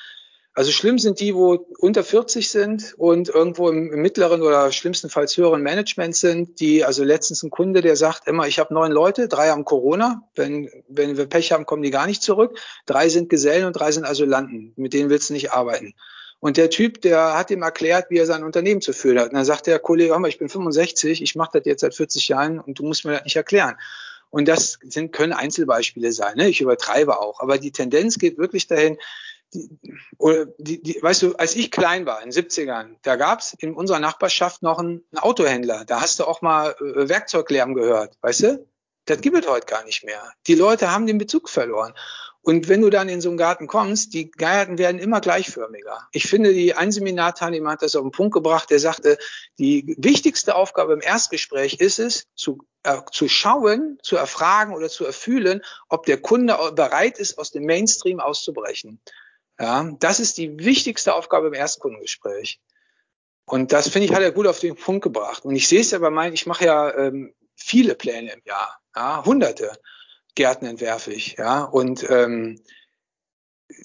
also 0.59 0.71
schlimm 0.71 0.99
sind 0.99 1.21
die, 1.21 1.35
wo 1.35 1.67
unter 1.77 2.03
40 2.03 2.49
sind 2.49 2.93
und 2.97 3.29
irgendwo 3.29 3.69
im, 3.69 3.89
mittleren 4.01 4.41
oder 4.41 4.73
schlimmstenfalls 4.73 5.37
höheren 5.37 5.61
Management 5.61 6.17
sind, 6.17 6.59
die, 6.59 6.83
also 6.83 7.03
letztens 7.05 7.43
ein 7.43 7.49
Kunde, 7.49 7.79
der 7.79 7.95
sagt 7.95 8.27
immer, 8.27 8.45
ich 8.45 8.59
habe 8.59 8.73
neun 8.73 8.91
Leute, 8.91 9.29
drei 9.29 9.51
haben 9.51 9.63
Corona, 9.63 10.27
wenn, 10.35 10.69
wenn 10.89 11.15
wir 11.15 11.27
Pech 11.27 11.53
haben, 11.53 11.65
kommen 11.65 11.83
die 11.83 11.91
gar 11.91 12.07
nicht 12.07 12.21
zurück, 12.21 12.59
drei 12.85 13.07
sind 13.07 13.29
Gesellen 13.29 13.67
und 13.67 13.73
drei 13.73 13.93
sind 13.93 14.05
Asylanten, 14.05 14.73
mit 14.75 14.91
denen 14.91 15.09
willst 15.09 15.29
du 15.29 15.33
nicht 15.33 15.53
arbeiten. 15.53 15.93
Und 16.39 16.57
der 16.57 16.69
Typ, 16.69 17.01
der 17.01 17.37
hat 17.37 17.51
ihm 17.51 17.61
erklärt, 17.61 18.09
wie 18.09 18.17
er 18.17 18.25
sein 18.25 18.43
Unternehmen 18.43 18.81
zu 18.81 18.93
führen 18.93 19.19
hat. 19.19 19.29
Und 19.29 19.35
dann 19.35 19.45
sagt 19.45 19.67
der 19.67 19.79
Kollege, 19.79 20.11
hör 20.11 20.19
mal, 20.19 20.29
ich 20.29 20.39
bin 20.39 20.47
65, 20.47 21.21
ich 21.21 21.35
mache 21.35 21.59
das 21.59 21.65
jetzt 21.65 21.81
seit 21.81 21.93
40 21.93 22.29
Jahren 22.29 22.59
und 22.59 22.79
du 22.79 22.83
musst 22.83 23.03
mir 23.03 23.13
das 23.13 23.23
nicht 23.25 23.35
erklären. 23.35 23.75
Und 24.29 24.47
das 24.47 24.79
sind, 24.83 25.11
können 25.11 25.33
Einzelbeispiele 25.33 26.11
sein. 26.11 26.37
Ne? 26.37 26.47
Ich 26.47 26.61
übertreibe 26.61 27.19
auch. 27.19 27.41
Aber 27.41 27.57
die 27.57 27.71
Tendenz 27.71 28.19
geht 28.19 28.37
wirklich 28.37 28.67
dahin, 28.67 28.97
die, 29.53 29.69
die, 30.59 30.81
die, 30.81 30.99
weißt 31.01 31.23
du, 31.23 31.35
als 31.35 31.55
ich 31.55 31.71
klein 31.71 32.05
war, 32.05 32.21
in 32.23 32.29
den 32.29 32.45
70ern, 32.45 32.95
da 33.01 33.15
gab's 33.15 33.55
in 33.57 33.73
unserer 33.73 33.99
Nachbarschaft 33.99 34.61
noch 34.61 34.77
einen, 34.77 35.03
einen 35.11 35.19
Autohändler. 35.19 35.85
Da 35.85 36.01
hast 36.01 36.19
du 36.19 36.25
auch 36.25 36.41
mal 36.41 36.75
äh, 36.79 37.09
Werkzeuglärm 37.09 37.73
gehört, 37.73 38.17
weißt 38.21 38.43
du? 38.43 38.65
Das 39.05 39.21
gibt 39.21 39.35
es 39.35 39.49
heute 39.49 39.65
gar 39.65 39.83
nicht 39.85 40.03
mehr. 40.03 40.21
Die 40.45 40.53
Leute 40.53 40.91
haben 40.91 41.07
den 41.07 41.17
Bezug 41.17 41.49
verloren. 41.49 41.93
Und 42.41 42.69
wenn 42.69 42.81
du 42.81 42.89
dann 42.89 43.09
in 43.09 43.19
so 43.19 43.29
einen 43.29 43.37
Garten 43.37 43.67
kommst, 43.67 44.13
die 44.13 44.31
Gärten 44.31 44.77
werden 44.77 44.99
immer 44.99 45.19
gleichförmiger. 45.19 46.07
Ich 46.13 46.27
finde, 46.27 46.53
die 46.53 46.73
ein 46.73 46.91
Seminarteilnehmer 46.91 47.71
hat 47.71 47.81
das 47.81 47.95
auf 47.95 48.03
den 48.03 48.11
Punkt 48.11 48.33
gebracht, 48.33 48.69
der 48.69 48.79
sagte, 48.79 49.17
die 49.57 49.95
wichtigste 49.97 50.55
Aufgabe 50.55 50.93
im 50.93 51.01
Erstgespräch 51.01 51.75
ist 51.75 51.99
es, 51.99 52.27
zu, 52.35 52.59
äh, 52.83 53.01
zu 53.11 53.27
schauen, 53.27 53.99
zu 54.03 54.15
erfragen 54.15 54.73
oder 54.73 54.87
zu 54.87 55.05
erfühlen, 55.05 55.61
ob 55.89 56.05
der 56.05 56.21
Kunde 56.21 56.57
bereit 56.75 57.19
ist, 57.19 57.37
aus 57.37 57.51
dem 57.51 57.65
Mainstream 57.65 58.21
auszubrechen. 58.21 59.01
Ja, 59.59 59.91
das 59.99 60.21
ist 60.21 60.37
die 60.37 60.57
wichtigste 60.59 61.15
Aufgabe 61.15 61.47
im 61.47 61.53
Erstkundengespräch. 61.53 62.61
Und 63.43 63.73
das 63.73 63.89
finde 63.89 64.05
ich, 64.05 64.13
hat 64.13 64.21
er 64.21 64.31
gut 64.31 64.47
auf 64.47 64.59
den 64.59 64.75
Punkt 64.75 65.03
gebracht. 65.03 65.43
Und 65.43 65.55
ich 65.55 65.67
sehe 65.67 65.81
es 65.81 65.91
ja 65.91 65.99
bei 65.99 66.09
meinen, 66.09 66.33
ich 66.33 66.45
mache 66.45 66.65
ja 66.65 66.95
ähm, 66.95 67.33
viele 67.55 67.95
Pläne 67.95 68.31
im 68.31 68.41
Jahr, 68.45 68.79
ja, 68.95 69.25
hunderte 69.25 69.77
Gärten 70.35 70.65
entwerfe 70.65 71.11
ich, 71.11 71.35
ja. 71.37 71.63
Und 71.63 72.05
ähm, 72.09 72.59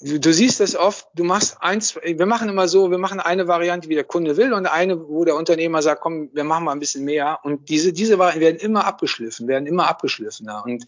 du, 0.01 0.19
du 0.19 0.33
siehst 0.33 0.59
das 0.59 0.75
oft, 0.75 1.07
du 1.15 1.23
machst 1.23 1.57
eins, 1.61 1.95
wir 1.95 2.25
machen 2.25 2.49
immer 2.49 2.67
so, 2.67 2.91
wir 2.91 2.97
machen 2.97 3.19
eine 3.19 3.47
Variante, 3.47 3.89
wie 3.89 3.95
der 3.95 4.03
Kunde 4.03 4.37
will, 4.37 4.53
und 4.53 4.65
eine, 4.65 5.07
wo 5.07 5.25
der 5.25 5.35
Unternehmer 5.35 5.81
sagt, 5.81 6.01
komm, 6.01 6.29
wir 6.33 6.43
machen 6.43 6.65
mal 6.65 6.71
ein 6.71 6.79
bisschen 6.79 7.05
mehr. 7.05 7.39
Und 7.43 7.69
diese, 7.69 7.93
diese 7.93 8.17
Varianten 8.17 8.41
werden 8.41 8.59
immer 8.59 8.85
abgeschliffen, 8.85 9.47
werden 9.47 9.67
immer 9.67 9.87
abgeschliffener. 9.87 10.63
Und 10.65 10.85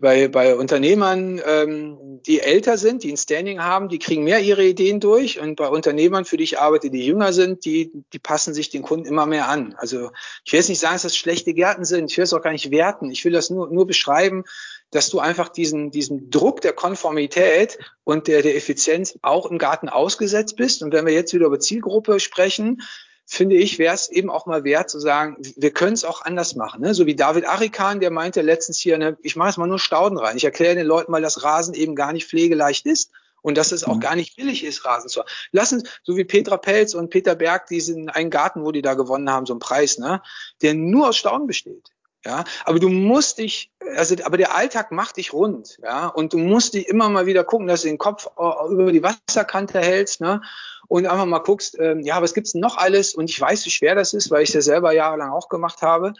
bei, 0.00 0.28
bei 0.28 0.54
Unternehmern, 0.54 1.40
ähm, 1.44 2.20
die 2.26 2.40
älter 2.40 2.78
sind, 2.78 3.02
die 3.02 3.10
ein 3.10 3.16
Standing 3.16 3.60
haben, 3.60 3.88
die 3.88 3.98
kriegen 3.98 4.24
mehr 4.24 4.40
ihre 4.40 4.64
Ideen 4.64 5.00
durch. 5.00 5.40
Und 5.40 5.56
bei 5.56 5.68
Unternehmern, 5.68 6.24
für 6.24 6.36
die 6.36 6.44
ich 6.44 6.60
arbeite, 6.60 6.90
die 6.90 7.04
jünger 7.04 7.32
sind, 7.32 7.64
die, 7.64 7.90
die 8.12 8.18
passen 8.18 8.54
sich 8.54 8.70
den 8.70 8.82
Kunden 8.82 9.06
immer 9.06 9.26
mehr 9.26 9.48
an. 9.48 9.74
Also 9.78 10.10
ich 10.44 10.52
will 10.52 10.60
jetzt 10.60 10.68
nicht 10.68 10.78
sagen, 10.78 10.94
dass 10.94 11.02
das 11.02 11.16
schlechte 11.16 11.54
Gärten 11.54 11.84
sind. 11.84 12.10
Ich 12.10 12.16
will 12.16 12.24
es 12.24 12.32
auch 12.32 12.42
gar 12.42 12.52
nicht 12.52 12.70
werten. 12.70 13.10
Ich 13.10 13.24
will 13.24 13.32
das 13.32 13.50
nur, 13.50 13.70
nur 13.70 13.86
beschreiben, 13.86 14.44
dass 14.90 15.10
du 15.10 15.18
einfach 15.18 15.48
diesen, 15.48 15.90
diesen 15.90 16.30
Druck 16.30 16.60
der 16.60 16.72
Konformität 16.72 17.78
und 18.04 18.26
der, 18.26 18.42
der 18.42 18.56
Effizienz 18.56 19.18
auch 19.22 19.46
im 19.46 19.58
Garten 19.58 19.88
ausgesetzt 19.88 20.56
bist. 20.56 20.82
Und 20.82 20.92
wenn 20.92 21.06
wir 21.06 21.12
jetzt 21.12 21.34
wieder 21.34 21.46
über 21.46 21.60
Zielgruppe 21.60 22.20
sprechen, 22.20 22.82
finde 23.26 23.56
ich, 23.56 23.78
wäre 23.78 23.94
es 23.94 24.08
eben 24.08 24.30
auch 24.30 24.46
mal 24.46 24.64
wert 24.64 24.88
zu 24.88 24.98
sagen, 24.98 25.36
wir 25.56 25.70
können 25.70 25.92
es 25.92 26.04
auch 26.04 26.22
anders 26.22 26.54
machen. 26.54 26.80
Ne? 26.80 26.94
So 26.94 27.04
wie 27.04 27.14
David 27.14 27.46
Arikan, 27.46 28.00
der 28.00 28.10
meinte 28.10 28.40
letztens 28.40 28.78
hier, 28.78 28.96
ne, 28.96 29.18
ich 29.22 29.36
mache 29.36 29.48
jetzt 29.48 29.58
mal 29.58 29.66
nur 29.66 29.78
Stauden 29.78 30.16
rein. 30.16 30.38
Ich 30.38 30.44
erkläre 30.44 30.74
den 30.74 30.86
Leuten 30.86 31.12
mal, 31.12 31.20
dass 31.20 31.44
Rasen 31.44 31.74
eben 31.74 31.94
gar 31.94 32.14
nicht 32.14 32.26
pflegeleicht 32.26 32.86
ist 32.86 33.10
und 33.42 33.58
dass 33.58 33.72
es 33.72 33.84
auch 33.84 33.96
mhm. 33.96 34.00
gar 34.00 34.16
nicht 34.16 34.36
billig 34.36 34.64
ist, 34.64 34.86
Rasen 34.86 35.10
zu 35.10 35.20
haben. 35.20 35.28
Lassen, 35.52 35.86
so 36.02 36.16
wie 36.16 36.24
Petra 36.24 36.56
Pelz 36.56 36.94
und 36.94 37.10
Peter 37.10 37.34
Berg, 37.34 37.66
die 37.66 37.82
sind 37.82 38.08
einen 38.08 38.30
Garten, 38.30 38.64
wo 38.64 38.72
die 38.72 38.82
da 38.82 38.94
gewonnen 38.94 39.30
haben, 39.30 39.44
so 39.44 39.52
einen 39.52 39.60
Preis, 39.60 39.98
ne, 39.98 40.22
der 40.62 40.72
nur 40.72 41.10
aus 41.10 41.18
Stauden 41.18 41.46
besteht. 41.46 41.90
Ja, 42.24 42.44
aber 42.64 42.80
du 42.80 42.88
musst 42.88 43.38
dich, 43.38 43.70
also, 43.96 44.16
aber 44.24 44.36
der 44.36 44.56
Alltag 44.56 44.90
macht 44.90 45.18
dich 45.18 45.32
rund, 45.32 45.78
ja, 45.82 46.08
und 46.08 46.32
du 46.32 46.38
musst 46.38 46.74
dich 46.74 46.88
immer 46.88 47.08
mal 47.08 47.26
wieder 47.26 47.44
gucken, 47.44 47.68
dass 47.68 47.82
du 47.82 47.88
den 47.88 47.98
Kopf 47.98 48.26
äh, 48.36 48.72
über 48.72 48.90
die 48.90 49.04
Wasserkante 49.04 49.78
hältst, 49.78 50.20
ne, 50.20 50.42
und 50.88 51.06
einfach 51.06 51.26
mal 51.26 51.38
guckst, 51.38 51.78
ähm, 51.78 52.00
ja, 52.00 52.20
was 52.20 52.34
gibt's 52.34 52.52
denn 52.52 52.60
noch 52.60 52.76
alles? 52.76 53.14
Und 53.14 53.30
ich 53.30 53.40
weiß, 53.40 53.64
wie 53.66 53.70
schwer 53.70 53.94
das 53.94 54.14
ist, 54.14 54.30
weil 54.30 54.42
ich 54.42 54.52
ja 54.52 54.62
selber 54.62 54.92
jahrelang 54.92 55.30
auch 55.30 55.48
gemacht 55.48 55.82
habe. 55.82 56.14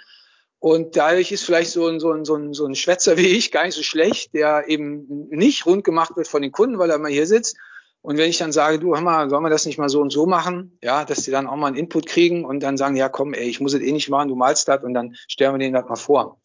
Und 0.61 0.97
dadurch 0.97 1.33
ist 1.33 1.45
vielleicht 1.45 1.71
so 1.71 1.87
ein, 1.87 2.01
so 2.01 2.13
ein, 2.13 2.25
so 2.25 2.35
ein, 2.35 2.53
so 2.53 2.67
ein 2.67 2.75
Schwätzer 2.75 3.17
wie 3.17 3.29
ich 3.29 3.51
gar 3.51 3.65
nicht 3.65 3.77
so 3.77 3.83
schlecht, 3.83 4.35
der 4.35 4.69
eben 4.69 5.29
nicht 5.31 5.67
rund 5.67 5.85
gemacht 5.85 6.17
wird 6.17 6.29
von 6.29 6.43
den 6.43 6.53
Kunden, 6.53 6.79
weil 6.79 6.91
er 6.91 6.99
mal 6.99 7.11
hier 7.11 7.27
sitzt. 7.27 7.57
Und 8.01 8.17
wenn 8.17 8.31
ich 8.31 8.39
dann 8.39 8.53
sage, 8.53 8.79
du, 8.79 8.95
hör 8.95 9.03
mal, 9.03 9.29
sollen 9.29 9.43
wir 9.43 9.51
das 9.51 9.67
nicht 9.67 9.79
mal 9.79 9.89
so 9.89 10.01
und 10.01 10.11
so 10.11 10.27
machen? 10.27 10.79
Ja, 10.83 11.05
dass 11.05 11.23
die 11.23 11.31
dann 11.31 11.47
auch 11.47 11.57
mal 11.57 11.67
einen 11.67 11.77
Input 11.77 12.07
kriegen 12.07 12.45
und 12.45 12.63
dann 12.63 12.77
sagen, 12.77 12.97
ja, 12.97 13.09
komm, 13.09 13.35
ey, 13.35 13.49
ich 13.49 13.61
muss 13.61 13.75
es 13.75 13.81
eh 13.81 13.93
nicht 13.93 14.09
machen, 14.09 14.29
du 14.29 14.37
malst 14.37 14.69
das 14.69 14.83
und 14.85 14.95
dann 14.95 15.17
stellen 15.27 15.55
wir 15.55 15.59
denen 15.59 15.75
das 15.75 15.89
mal 15.89 15.97
vor. 15.97 16.41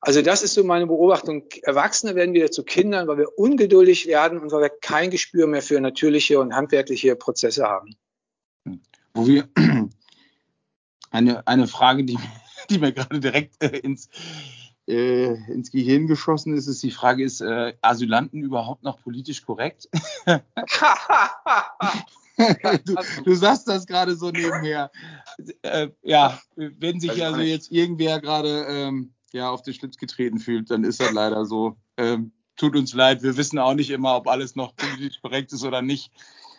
Also 0.00 0.22
das 0.22 0.42
ist 0.42 0.54
so 0.54 0.62
meine 0.62 0.86
Beobachtung. 0.86 1.48
Erwachsene 1.62 2.14
werden 2.14 2.34
wieder 2.34 2.50
zu 2.50 2.62
Kindern, 2.62 3.08
weil 3.08 3.18
wir 3.18 3.38
ungeduldig 3.38 4.06
werden 4.06 4.38
und 4.38 4.52
weil 4.52 4.62
wir 4.62 4.68
kein 4.68 5.10
Gespür 5.10 5.46
mehr 5.46 5.62
für 5.62 5.80
natürliche 5.80 6.38
und 6.38 6.54
handwerkliche 6.54 7.16
Prozesse 7.16 7.64
haben. 7.64 7.96
Wo 9.14 9.26
wir 9.26 9.48
eine, 11.10 11.46
eine 11.46 11.66
Frage, 11.66 12.04
die, 12.04 12.18
die 12.70 12.78
mir 12.78 12.92
gerade 12.92 13.18
direkt 13.18 13.62
äh, 13.62 13.78
ins, 13.78 14.08
äh, 14.86 15.34
ins 15.52 15.70
Gehirn 15.70 16.06
geschossen 16.06 16.54
ist, 16.54 16.66
ist 16.66 16.82
die 16.82 16.90
Frage, 16.90 17.24
ist 17.24 17.40
äh, 17.40 17.74
Asylanten 17.80 18.42
überhaupt 18.42 18.82
noch 18.82 19.00
politisch 19.00 19.44
korrekt? 19.44 19.88
du, 22.84 22.94
du, 23.24 23.34
sagst 23.34 23.68
das 23.68 23.86
gerade 23.86 24.16
so 24.16 24.30
nebenher. 24.30 24.90
Äh, 25.62 25.88
ja, 26.02 26.38
wenn 26.56 27.00
sich 27.00 27.24
also 27.24 27.40
jetzt 27.40 27.72
irgendwer 27.72 28.20
gerade 28.20 28.66
ähm, 28.68 29.12
ja, 29.32 29.50
auf 29.50 29.62
den 29.62 29.74
Schlitz 29.74 29.96
getreten 29.96 30.38
fühlt, 30.38 30.70
dann 30.70 30.84
ist 30.84 31.00
das 31.00 31.12
leider 31.12 31.44
so. 31.44 31.76
Ähm, 31.96 32.32
tut 32.56 32.76
uns 32.76 32.94
leid, 32.94 33.22
wir 33.22 33.36
wissen 33.36 33.58
auch 33.58 33.74
nicht 33.74 33.90
immer, 33.90 34.16
ob 34.16 34.28
alles 34.28 34.56
noch 34.56 34.74
politisch 34.76 35.20
korrekt 35.20 35.52
ist 35.52 35.64
oder 35.64 35.82
nicht. 35.82 36.10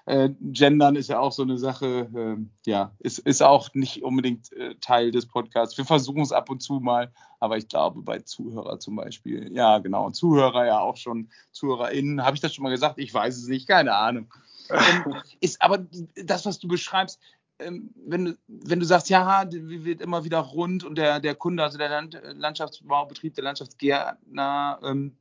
Äh, 0.07 0.29
Gendern 0.39 0.95
ist 0.95 1.09
ja 1.09 1.19
auch 1.19 1.33
so 1.33 1.43
eine 1.43 1.57
Sache, 1.57 2.07
äh, 2.15 2.37
ja, 2.65 2.93
ist, 2.99 3.19
ist 3.19 3.43
auch 3.43 3.73
nicht 3.73 4.03
unbedingt 4.03 4.53
äh, 4.53 4.75
Teil 4.75 5.11
des 5.11 5.25
Podcasts. 5.25 5.77
Wir 5.77 5.83
versuchen 5.83 6.21
es 6.21 6.31
ab 6.31 6.49
und 6.49 6.61
zu 6.61 6.79
mal, 6.79 7.11
aber 7.41 7.57
ich 7.57 7.67
glaube 7.67 8.01
bei 8.03 8.19
Zuhörer 8.19 8.79
zum 8.79 8.95
Beispiel, 8.95 9.51
ja 9.53 9.79
genau, 9.79 10.09
Zuhörer 10.11 10.65
ja 10.65 10.79
auch 10.79 10.95
schon, 10.95 11.29
ZuhörerInnen, 11.51 12.23
habe 12.23 12.35
ich 12.35 12.41
das 12.41 12.55
schon 12.55 12.63
mal 12.63 12.69
gesagt? 12.69 12.99
Ich 12.99 13.13
weiß 13.13 13.35
es 13.35 13.47
nicht, 13.47 13.67
keine 13.67 13.95
Ahnung. 13.95 14.33
Ähm, 14.69 15.15
ist 15.41 15.61
aber 15.61 15.85
das, 16.15 16.45
was 16.45 16.59
du 16.59 16.69
beschreibst, 16.69 17.19
ähm, 17.59 17.89
wenn, 18.05 18.23
du, 18.23 18.37
wenn 18.47 18.79
du 18.79 18.85
sagst, 18.85 19.09
ja, 19.09 19.43
wird 19.51 19.99
immer 19.99 20.23
wieder 20.23 20.39
rund 20.39 20.85
und 20.85 20.97
der, 20.97 21.19
der 21.19 21.35
Kunde, 21.35 21.63
also 21.63 21.77
der 21.77 21.89
Land, 21.89 22.17
Landschaftsbaubetrieb, 22.23 23.35
der 23.35 23.43
Landschaftsgärtner, 23.43 24.79
ähm, 24.83 25.17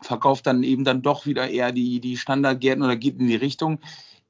verkauft 0.00 0.46
dann 0.46 0.62
eben 0.62 0.84
dann 0.84 1.02
doch 1.02 1.26
wieder 1.26 1.48
eher 1.48 1.72
die, 1.72 2.00
die 2.00 2.16
Standardgärten 2.16 2.82
oder 2.82 2.96
geht 2.96 3.18
in 3.18 3.26
die 3.26 3.36
Richtung, 3.36 3.80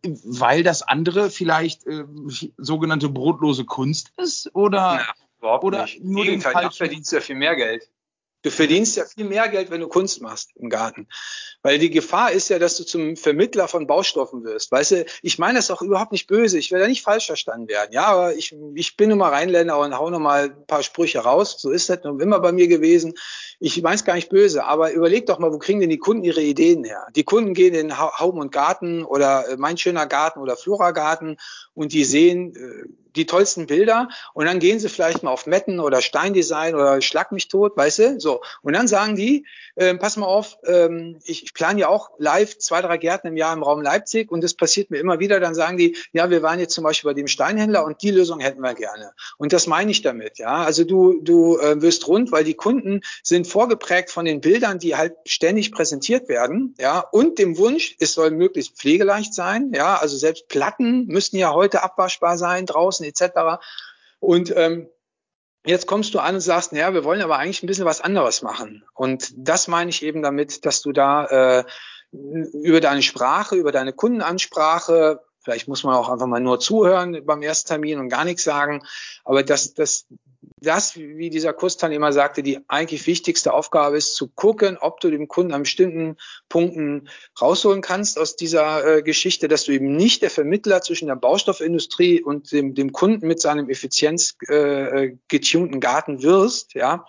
weil 0.02 0.62
das 0.62 0.82
andere 0.82 1.30
vielleicht 1.30 1.86
äh, 1.86 2.04
sogenannte 2.56 3.08
brotlose 3.08 3.64
Kunst 3.64 4.12
ist 4.16 4.54
oder, 4.54 4.78
ja, 4.78 5.14
überhaupt 5.38 5.64
oder 5.64 5.82
nicht. 5.82 6.02
nur 6.02 6.24
den 6.24 6.40
falschen... 6.40 6.72
verdienst 6.72 7.12
du 7.12 7.16
ja 7.16 7.22
viel 7.22 7.36
mehr 7.36 7.56
Geld. 7.56 7.88
Du 8.42 8.50
verdienst 8.50 8.96
ja 8.96 9.04
viel 9.04 9.24
mehr 9.24 9.48
Geld, 9.48 9.70
wenn 9.70 9.80
du 9.80 9.88
Kunst 9.88 10.22
machst 10.22 10.52
im 10.54 10.70
Garten. 10.70 11.08
Weil 11.62 11.80
die 11.80 11.90
Gefahr 11.90 12.30
ist 12.30 12.48
ja, 12.50 12.60
dass 12.60 12.76
du 12.76 12.84
zum 12.84 13.16
Vermittler 13.16 13.66
von 13.66 13.88
Baustoffen 13.88 14.44
wirst. 14.44 14.70
Weißt 14.70 14.92
du, 14.92 15.06
ich 15.22 15.40
meine 15.40 15.58
das 15.58 15.72
auch 15.72 15.82
überhaupt 15.82 16.12
nicht 16.12 16.28
böse. 16.28 16.56
Ich 16.56 16.70
will 16.70 16.78
da 16.78 16.86
nicht 16.86 17.02
falsch 17.02 17.26
verstanden 17.26 17.66
werden. 17.66 17.90
Ja, 17.92 18.06
aber 18.06 18.36
ich, 18.36 18.54
ich 18.76 18.96
bin 18.96 19.08
nun 19.08 19.18
mal 19.18 19.30
Rheinländer 19.30 19.76
und 19.80 19.98
hau 19.98 20.08
noch 20.08 20.20
mal 20.20 20.44
ein 20.44 20.66
paar 20.66 20.84
Sprüche 20.84 21.18
raus. 21.18 21.56
So 21.58 21.72
ist 21.72 21.90
das 21.90 21.98
immer 22.04 22.38
bei 22.38 22.52
mir 22.52 22.68
gewesen. 22.68 23.14
Ich 23.60 23.82
meine 23.82 24.00
gar 24.02 24.14
nicht 24.14 24.28
böse, 24.28 24.64
aber 24.64 24.92
überleg 24.92 25.26
doch 25.26 25.40
mal, 25.40 25.52
wo 25.52 25.58
kriegen 25.58 25.80
denn 25.80 25.90
die 25.90 25.98
Kunden 25.98 26.22
ihre 26.22 26.42
Ideen 26.42 26.84
her? 26.84 27.08
Die 27.16 27.24
Kunden 27.24 27.54
gehen 27.54 27.74
in 27.74 27.98
Haum 27.98 28.38
und 28.38 28.52
Garten 28.52 29.04
oder 29.04 29.48
äh, 29.48 29.56
Mein 29.56 29.76
schöner 29.76 30.06
Garten 30.06 30.38
oder 30.38 30.56
Floragarten 30.56 31.38
und 31.74 31.92
die 31.92 32.04
sehen, 32.04 32.54
äh, 32.54 32.88
die 33.18 33.26
tollsten 33.26 33.66
Bilder 33.66 34.08
und 34.32 34.46
dann 34.46 34.60
gehen 34.60 34.78
sie 34.78 34.88
vielleicht 34.88 35.22
mal 35.22 35.30
auf 35.30 35.46
Metten 35.46 35.80
oder 35.80 36.00
Steindesign 36.00 36.74
oder 36.74 37.02
Schlag 37.02 37.32
mich 37.32 37.48
tot, 37.48 37.76
weißt 37.76 37.98
du? 37.98 38.20
So. 38.20 38.40
Und 38.62 38.74
dann 38.74 38.86
sagen 38.86 39.16
die, 39.16 39.44
äh, 39.74 39.94
pass 39.94 40.16
mal 40.16 40.26
auf, 40.26 40.56
ähm, 40.64 41.18
ich, 41.24 41.42
ich 41.42 41.52
plane 41.52 41.80
ja 41.80 41.88
auch 41.88 42.10
live 42.18 42.58
zwei, 42.58 42.80
drei 42.80 42.96
Gärten 42.96 43.26
im 43.26 43.36
Jahr 43.36 43.52
im 43.52 43.62
Raum 43.62 43.82
Leipzig 43.82 44.30
und 44.30 44.42
das 44.42 44.54
passiert 44.54 44.90
mir 44.90 44.98
immer 44.98 45.18
wieder. 45.18 45.40
Dann 45.40 45.54
sagen 45.54 45.76
die, 45.76 45.96
ja, 46.12 46.30
wir 46.30 46.42
waren 46.42 46.60
jetzt 46.60 46.74
zum 46.74 46.84
Beispiel 46.84 47.10
bei 47.10 47.14
dem 47.14 47.26
Steinhändler 47.26 47.84
und 47.84 48.02
die 48.02 48.12
Lösung 48.12 48.38
hätten 48.40 48.60
wir 48.60 48.74
gerne. 48.74 49.12
Und 49.36 49.52
das 49.52 49.66
meine 49.66 49.90
ich 49.90 50.02
damit, 50.02 50.38
ja. 50.38 50.62
Also 50.64 50.84
du, 50.84 51.20
du 51.20 51.58
äh, 51.58 51.82
wirst 51.82 52.06
rund, 52.06 52.30
weil 52.30 52.44
die 52.44 52.54
Kunden 52.54 53.00
sind 53.22 53.47
vorgeprägt 53.48 54.10
von 54.10 54.24
den 54.24 54.40
Bildern, 54.40 54.78
die 54.78 54.96
halt 54.96 55.16
ständig 55.26 55.72
präsentiert 55.72 56.28
werden, 56.28 56.74
ja, 56.78 57.00
und 57.00 57.38
dem 57.38 57.58
Wunsch, 57.58 57.96
es 57.98 58.12
soll 58.12 58.30
möglichst 58.30 58.76
pflegeleicht 58.76 59.34
sein, 59.34 59.72
ja. 59.74 59.96
Also 59.96 60.16
selbst 60.16 60.48
Platten 60.48 61.06
müssten 61.06 61.36
ja 61.36 61.52
heute 61.52 61.82
abwaschbar 61.82 62.38
sein 62.38 62.66
draußen 62.66 63.04
etc. 63.04 63.60
Und 64.20 64.54
ähm, 64.56 64.88
jetzt 65.64 65.86
kommst 65.86 66.14
du 66.14 66.20
an 66.20 66.36
und 66.36 66.40
sagst, 66.40 66.72
naja, 66.72 66.94
wir 66.94 67.04
wollen 67.04 67.22
aber 67.22 67.38
eigentlich 67.38 67.62
ein 67.62 67.66
bisschen 67.66 67.84
was 67.84 68.00
anderes 68.00 68.42
machen. 68.42 68.84
Und 68.94 69.32
das 69.36 69.68
meine 69.68 69.90
ich 69.90 70.02
eben 70.02 70.22
damit, 70.22 70.64
dass 70.64 70.82
du 70.82 70.92
da 70.92 71.58
äh, 71.58 71.64
über 72.10 72.80
deine 72.80 73.02
Sprache, 73.02 73.56
über 73.56 73.72
deine 73.72 73.92
Kundenansprache, 73.92 75.20
vielleicht 75.48 75.66
muss 75.66 75.82
man 75.82 75.94
auch 75.94 76.10
einfach 76.10 76.26
mal 76.26 76.40
nur 76.40 76.60
zuhören 76.60 77.24
beim 77.24 77.40
ersten 77.40 77.68
Termin 77.68 77.98
und 77.98 78.10
gar 78.10 78.26
nichts 78.26 78.44
sagen, 78.44 78.82
aber 79.24 79.42
dass, 79.42 79.72
dass 79.72 80.04
das, 80.60 80.94
wie 80.94 81.30
dieser 81.30 81.54
Kursteilnehmer 81.54 82.12
sagte, 82.12 82.42
die 82.42 82.60
eigentlich 82.68 83.06
wichtigste 83.06 83.54
Aufgabe 83.54 83.96
ist, 83.96 84.14
zu 84.14 84.28
gucken, 84.28 84.76
ob 84.78 85.00
du 85.00 85.10
dem 85.10 85.26
Kunden 85.26 85.54
an 85.54 85.62
bestimmten 85.62 86.18
Punkten 86.50 87.08
rausholen 87.40 87.80
kannst 87.80 88.18
aus 88.18 88.36
dieser 88.36 88.98
äh, 88.98 89.02
Geschichte, 89.02 89.48
dass 89.48 89.64
du 89.64 89.72
eben 89.72 89.96
nicht 89.96 90.20
der 90.20 90.30
Vermittler 90.30 90.82
zwischen 90.82 91.08
der 91.08 91.16
Baustoffindustrie 91.16 92.22
und 92.22 92.52
dem, 92.52 92.74
dem 92.74 92.92
Kunden 92.92 93.26
mit 93.26 93.40
seinem 93.40 93.70
effizient 93.70 94.34
äh, 94.48 95.04
äh 95.06 95.16
Garten 95.80 96.22
wirst, 96.22 96.74
ja, 96.74 97.06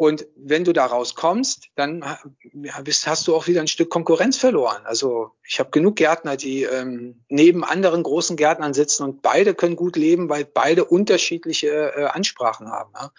und 0.00 0.26
wenn 0.34 0.64
du 0.64 0.72
da 0.72 0.86
rauskommst, 0.86 1.68
dann 1.74 2.02
hast 2.02 3.28
du 3.28 3.36
auch 3.36 3.46
wieder 3.48 3.60
ein 3.60 3.68
Stück 3.68 3.90
Konkurrenz 3.90 4.38
verloren. 4.38 4.80
Also 4.86 5.32
ich 5.46 5.60
habe 5.60 5.68
genug 5.72 5.96
Gärtner, 5.96 6.38
die 6.38 6.62
ähm, 6.62 7.22
neben 7.28 7.64
anderen 7.64 8.02
großen 8.02 8.38
Gärtnern 8.38 8.72
sitzen 8.72 9.02
und 9.02 9.20
beide 9.20 9.54
können 9.54 9.76
gut 9.76 9.96
leben, 9.96 10.30
weil 10.30 10.46
beide 10.46 10.86
unterschiedliche 10.86 11.92
äh, 11.94 12.04
Ansprachen 12.06 12.70
haben. 12.70 12.94
Ja? 12.94 13.12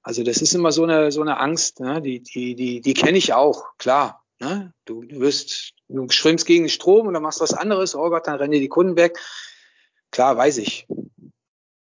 Also 0.00 0.22
das 0.22 0.40
ist 0.40 0.54
immer 0.54 0.72
so 0.72 0.84
eine 0.84 1.12
so 1.12 1.20
eine 1.20 1.40
Angst, 1.40 1.78
ne? 1.78 2.00
die 2.00 2.22
die 2.22 2.54
die 2.54 2.80
die 2.80 2.94
kenne 2.94 3.18
ich 3.18 3.34
auch, 3.34 3.76
klar. 3.76 4.24
Ne? 4.40 4.72
Du, 4.86 5.02
du 5.02 5.20
wirst 5.20 5.74
du 5.88 6.08
schwimmst 6.08 6.46
gegen 6.46 6.64
den 6.64 6.70
Strom 6.70 7.06
und 7.06 7.12
dann 7.12 7.22
machst 7.22 7.42
was 7.42 7.52
anderes. 7.52 7.94
Oh 7.94 8.08
Gott, 8.08 8.26
dann 8.26 8.36
rennen 8.36 8.52
dir 8.52 8.60
die 8.60 8.68
Kunden 8.68 8.96
weg. 8.96 9.18
Klar, 10.10 10.38
weiß 10.38 10.56
ich. 10.56 10.88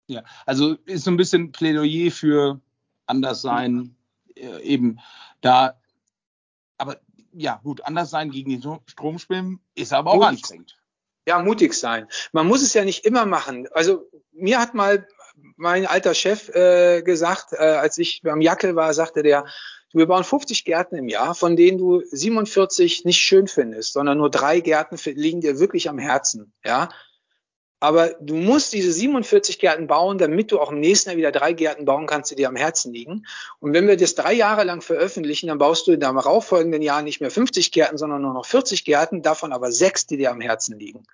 Ja, 0.07 0.23
also 0.45 0.77
ist 0.85 1.03
so 1.03 1.11
ein 1.11 1.17
bisschen 1.17 1.51
Plädoyer 1.51 2.11
für 2.11 2.61
anders 3.07 3.41
sein, 3.41 3.94
eben 4.35 4.99
da, 5.41 5.79
aber 6.77 6.99
ja, 7.33 7.59
gut, 7.63 7.81
anders 7.83 8.09
sein 8.09 8.31
gegen 8.31 8.49
den 8.49 8.79
Strom 8.87 9.19
schwimmen 9.19 9.59
ist 9.75 9.93
aber 9.93 10.11
auch 10.11 10.15
mutig. 10.15 10.29
anstrengend. 10.29 10.77
Ja, 11.27 11.39
mutig 11.39 11.73
sein. 11.73 12.07
Man 12.31 12.47
muss 12.47 12.61
es 12.61 12.73
ja 12.73 12.85
nicht 12.85 13.05
immer 13.05 13.25
machen. 13.25 13.67
Also 13.71 14.09
mir 14.31 14.59
hat 14.59 14.73
mal 14.73 15.07
mein 15.57 15.85
alter 15.85 16.13
Chef 16.13 16.49
äh, 16.49 17.01
gesagt, 17.01 17.53
äh, 17.53 17.57
als 17.57 17.97
ich 17.97 18.21
beim 18.21 18.41
Jackel 18.41 18.75
war, 18.75 18.93
sagte 18.93 19.23
der, 19.23 19.45
wir 19.91 20.07
bauen 20.07 20.23
50 20.23 20.65
Gärten 20.65 20.95
im 20.95 21.07
Jahr, 21.07 21.35
von 21.35 21.55
denen 21.55 21.77
du 21.77 22.03
47 22.11 23.05
nicht 23.05 23.19
schön 23.19 23.47
findest, 23.47 23.93
sondern 23.93 24.17
nur 24.17 24.29
drei 24.29 24.59
Gärten 24.59 24.97
liegen 25.15 25.41
dir 25.41 25.59
wirklich 25.59 25.89
am 25.89 25.97
Herzen. 25.97 26.53
Ja, 26.65 26.89
aber 27.85 28.15
du 28.19 28.33
musst 28.33 28.73
diese 28.73 28.91
47 28.91 29.59
Gärten 29.59 29.85
bauen, 29.85 30.17
damit 30.17 30.51
du 30.51 30.59
auch 30.59 30.71
im 30.71 30.79
nächsten 30.79 31.11
Jahr 31.11 31.17
wieder 31.17 31.31
drei 31.31 31.53
Gärten 31.53 31.85
bauen 31.85 32.07
kannst, 32.07 32.31
die 32.31 32.35
dir 32.35 32.49
am 32.49 32.55
Herzen 32.55 32.91
liegen. 32.91 33.27
Und 33.59 33.73
wenn 33.73 33.87
wir 33.87 33.95
das 33.95 34.15
drei 34.15 34.33
Jahre 34.33 34.63
lang 34.63 34.81
veröffentlichen, 34.81 35.47
dann 35.49 35.59
baust 35.59 35.85
du 35.85 35.91
in 35.91 35.99
dem 35.99 36.15
darauffolgenden 36.15 36.81
Jahr 36.81 37.03
nicht 37.03 37.21
mehr 37.21 37.29
50 37.29 37.71
Gärten, 37.71 37.99
sondern 37.99 38.23
nur 38.23 38.33
noch 38.33 38.47
40 38.47 38.85
Gärten, 38.85 39.21
davon 39.21 39.53
aber 39.53 39.71
sechs, 39.71 40.07
die 40.07 40.17
dir 40.17 40.31
am 40.31 40.41
Herzen 40.41 40.79
liegen. 40.79 41.05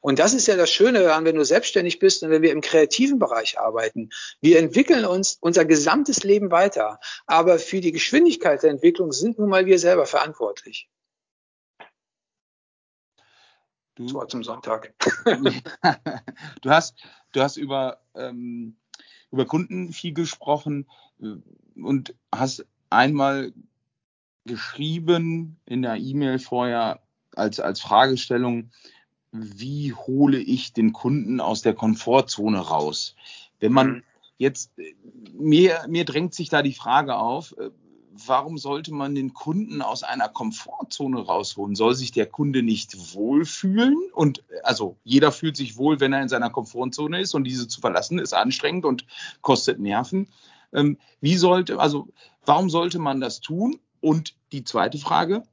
Und 0.00 0.20
das 0.20 0.32
ist 0.32 0.46
ja 0.46 0.54
das 0.54 0.70
Schöne 0.70 1.00
daran, 1.02 1.24
wenn 1.24 1.34
du 1.34 1.44
selbstständig 1.44 1.98
bist 1.98 2.22
und 2.22 2.30
wenn 2.30 2.42
wir 2.42 2.52
im 2.52 2.60
kreativen 2.60 3.18
Bereich 3.18 3.58
arbeiten. 3.58 4.10
Wir 4.40 4.60
entwickeln 4.60 5.04
uns 5.04 5.38
unser 5.40 5.64
gesamtes 5.64 6.22
Leben 6.22 6.52
weiter. 6.52 7.00
Aber 7.26 7.58
für 7.58 7.80
die 7.80 7.90
Geschwindigkeit 7.90 8.62
der 8.62 8.70
Entwicklung 8.70 9.10
sind 9.10 9.40
nun 9.40 9.48
mal 9.48 9.66
wir 9.66 9.80
selber 9.80 10.06
verantwortlich. 10.06 10.88
Du, 13.94 14.04
das 14.04 14.14
war 14.14 14.28
zum 14.28 14.42
Sonntag. 14.42 14.94
du 16.62 16.70
hast, 16.70 16.94
du 17.32 17.40
hast 17.40 17.56
über, 17.56 18.00
ähm, 18.14 18.76
über 19.30 19.44
Kunden 19.44 19.92
viel 19.92 20.14
gesprochen 20.14 20.88
äh, 21.20 21.36
und 21.80 22.14
hast 22.34 22.64
einmal 22.90 23.52
geschrieben 24.44 25.58
in 25.66 25.82
der 25.82 25.96
E-Mail 25.96 26.38
vorher 26.38 27.02
als, 27.36 27.60
als 27.60 27.80
Fragestellung, 27.80 28.70
wie 29.30 29.92
hole 29.94 30.38
ich 30.38 30.72
den 30.72 30.92
Kunden 30.92 31.40
aus 31.40 31.62
der 31.62 31.74
Komfortzone 31.74 32.58
raus? 32.58 33.16
Wenn 33.60 33.72
man 33.72 33.88
mhm. 33.88 34.02
jetzt, 34.38 34.78
äh, 34.78 34.94
mir, 35.32 35.84
mir 35.88 36.04
drängt 36.04 36.34
sich 36.34 36.48
da 36.48 36.62
die 36.62 36.74
Frage 36.74 37.16
auf, 37.16 37.54
äh, 37.58 37.70
warum 38.26 38.58
sollte 38.58 38.92
man 38.92 39.14
den 39.14 39.32
Kunden 39.32 39.82
aus 39.82 40.02
einer 40.02 40.28
Komfortzone 40.28 41.20
rausholen? 41.20 41.74
Soll 41.74 41.94
sich 41.94 42.12
der 42.12 42.26
Kunde 42.26 42.62
nicht 42.62 43.14
wohlfühlen? 43.14 43.96
Und 44.12 44.44
also 44.62 44.96
jeder 45.04 45.32
fühlt 45.32 45.56
sich 45.56 45.76
wohl, 45.76 46.00
wenn 46.00 46.12
er 46.12 46.22
in 46.22 46.28
seiner 46.28 46.50
Komfortzone 46.50 47.20
ist 47.20 47.34
und 47.34 47.44
diese 47.44 47.68
zu 47.68 47.80
verlassen 47.80 48.18
ist 48.18 48.32
anstrengend 48.32 48.84
und 48.84 49.06
kostet 49.40 49.78
Nerven. 49.78 50.28
Ähm, 50.72 50.98
wie 51.20 51.36
sollte, 51.36 51.78
also 51.78 52.08
warum 52.44 52.70
sollte 52.70 52.98
man 52.98 53.20
das 53.20 53.40
tun? 53.40 53.78
Und 54.00 54.34
die 54.52 54.64
zweite 54.64 54.98
Frage, 54.98 55.44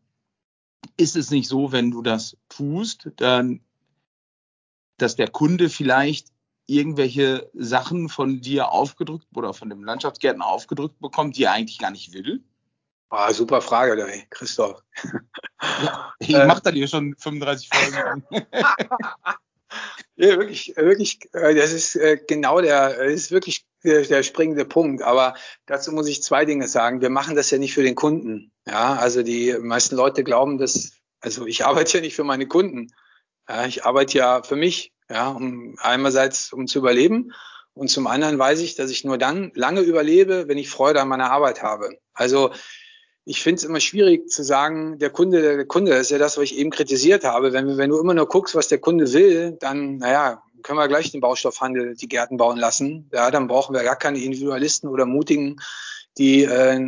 ist 0.97 1.15
es 1.15 1.31
nicht 1.31 1.47
so, 1.47 1.71
wenn 1.71 1.91
du 1.91 2.01
das 2.01 2.37
tust, 2.49 3.09
dann, 3.17 3.61
dass 4.97 5.15
der 5.15 5.29
Kunde 5.29 5.69
vielleicht 5.69 6.27
irgendwelche 6.69 7.49
Sachen 7.53 8.09
von 8.09 8.41
dir 8.41 8.71
aufgedrückt 8.71 9.27
oder 9.35 9.53
von 9.53 9.69
dem 9.69 9.83
Landschaftsgärtner 9.83 10.45
aufgedrückt 10.45 10.99
bekommt, 10.99 11.35
die 11.35 11.43
er 11.43 11.53
eigentlich 11.53 11.79
gar 11.79 11.91
nicht 11.91 12.13
will? 12.13 12.43
Ah, 13.09 13.33
super 13.33 13.61
Frage, 13.61 14.25
Christoph. 14.29 14.81
Ja, 15.61 16.13
ich 16.19 16.33
äh, 16.33 16.45
mache 16.45 16.61
da 16.61 16.69
hier 16.69 16.87
schon 16.87 17.15
35 17.17 17.69
Folgen. 17.73 18.23
ja, 20.15 20.37
wirklich, 20.37 20.73
wirklich, 20.75 21.19
äh, 21.33 21.55
das 21.55 21.73
ist 21.73 21.95
äh, 21.95 22.19
genau 22.27 22.61
der, 22.61 22.89
das 22.89 23.13
ist 23.13 23.31
wirklich 23.31 23.65
der, 23.83 24.03
der 24.03 24.21
springende 24.21 24.63
Punkt. 24.63 25.01
Aber 25.01 25.33
dazu 25.65 25.91
muss 25.91 26.07
ich 26.07 26.21
zwei 26.21 26.45
Dinge 26.45 26.67
sagen. 26.67 27.01
Wir 27.01 27.09
machen 27.09 27.35
das 27.35 27.49
ja 27.49 27.57
nicht 27.57 27.73
für 27.73 27.83
den 27.83 27.95
Kunden. 27.95 28.51
Ja, 28.67 28.93
also 28.95 29.23
die 29.23 29.57
meisten 29.59 29.95
Leute 29.95 30.23
glauben, 30.23 30.59
dass, 30.59 30.91
also 31.19 31.47
ich 31.47 31.65
arbeite 31.65 31.97
ja 31.97 32.01
nicht 32.01 32.15
für 32.15 32.23
meine 32.23 32.47
Kunden. 32.47 32.93
Ja, 33.47 33.65
ich 33.65 33.85
arbeite 33.85 34.19
ja 34.19 34.43
für 34.43 34.55
mich. 34.55 34.93
Ja, 35.11 35.29
um 35.29 35.75
einerseits 35.79 36.53
um 36.53 36.67
zu 36.67 36.77
überleben 36.77 37.33
und 37.73 37.87
zum 37.87 38.05
anderen 38.05 38.37
weiß 38.37 38.59
ich, 38.59 38.75
dass 38.75 38.91
ich 38.91 39.03
nur 39.03 39.17
dann 39.17 39.51
lange 39.55 39.81
überlebe, 39.81 40.47
wenn 40.47 40.59
ich 40.59 40.69
Freude 40.69 41.01
an 41.01 41.07
meiner 41.07 41.31
Arbeit 41.31 41.63
habe. 41.63 41.97
Also 42.13 42.51
ich 43.29 43.43
finde 43.43 43.59
es 43.59 43.63
immer 43.63 43.79
schwierig 43.79 44.27
zu 44.31 44.43
sagen, 44.43 44.97
der 44.97 45.11
Kunde, 45.11 45.43
der 45.43 45.65
Kunde, 45.65 45.91
das 45.91 46.01
ist 46.01 46.09
ja 46.09 46.17
das, 46.17 46.37
was 46.37 46.45
ich 46.45 46.57
eben 46.57 46.71
kritisiert 46.71 47.23
habe. 47.23 47.53
Wenn, 47.53 47.77
wenn 47.77 47.91
du 47.91 47.99
immer 47.99 48.15
nur 48.15 48.27
guckst, 48.27 48.55
was 48.55 48.69
der 48.69 48.79
Kunde 48.79 49.13
will, 49.13 49.51
dann, 49.59 49.97
naja, 49.97 50.41
können 50.63 50.79
wir 50.79 50.87
gleich 50.87 51.11
den 51.11 51.21
Baustoffhandel 51.21 51.95
die 51.95 52.07
Gärten 52.07 52.37
bauen 52.37 52.57
lassen. 52.57 53.07
Ja, 53.13 53.29
dann 53.29 53.47
brauchen 53.47 53.75
wir 53.75 53.83
gar 53.83 53.97
keine 53.97 54.17
Individualisten 54.17 54.89
oder 54.89 55.05
Mutigen, 55.05 55.61
die 56.17 56.43
äh, 56.43 56.79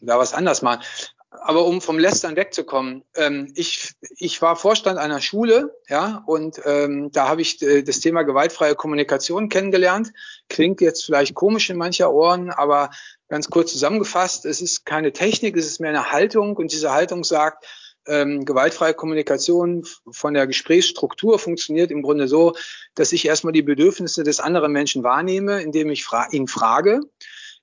da 0.00 0.18
was 0.18 0.34
anders 0.34 0.62
machen. 0.62 0.82
Aber 1.30 1.64
um 1.64 1.80
vom 1.80 1.98
Lästern 1.98 2.36
wegzukommen, 2.36 3.04
ähm, 3.14 3.52
ich, 3.54 3.92
ich 4.16 4.42
war 4.42 4.56
Vorstand 4.56 4.98
einer 4.98 5.20
Schule, 5.20 5.76
ja, 5.88 6.24
und 6.26 6.60
ähm, 6.64 7.10
da 7.12 7.28
habe 7.28 7.42
ich 7.42 7.62
äh, 7.62 7.82
das 7.82 8.00
Thema 8.00 8.22
gewaltfreie 8.22 8.74
Kommunikation 8.74 9.48
kennengelernt. 9.48 10.12
Klingt 10.48 10.80
jetzt 10.80 11.04
vielleicht 11.04 11.34
komisch 11.34 11.70
in 11.70 11.76
mancher 11.76 12.12
Ohren, 12.12 12.50
aber 12.50 12.90
Ganz 13.34 13.50
kurz 13.50 13.72
zusammengefasst, 13.72 14.44
es 14.44 14.60
ist 14.60 14.86
keine 14.86 15.12
Technik, 15.12 15.56
es 15.56 15.66
ist 15.66 15.80
mehr 15.80 15.90
eine 15.90 16.12
Haltung 16.12 16.56
und 16.56 16.70
diese 16.70 16.92
Haltung 16.92 17.24
sagt, 17.24 17.66
ähm, 18.06 18.44
gewaltfreie 18.44 18.94
Kommunikation 18.94 19.84
von 20.08 20.34
der 20.34 20.46
Gesprächsstruktur 20.46 21.40
funktioniert 21.40 21.90
im 21.90 22.02
Grunde 22.02 22.28
so, 22.28 22.54
dass 22.94 23.10
ich 23.10 23.26
erstmal 23.26 23.52
die 23.52 23.62
Bedürfnisse 23.62 24.22
des 24.22 24.38
anderen 24.38 24.70
Menschen 24.70 25.02
wahrnehme, 25.02 25.60
indem 25.60 25.90
ich 25.90 26.04
fra 26.04 26.28
ihn 26.30 26.46
frage. 26.46 27.00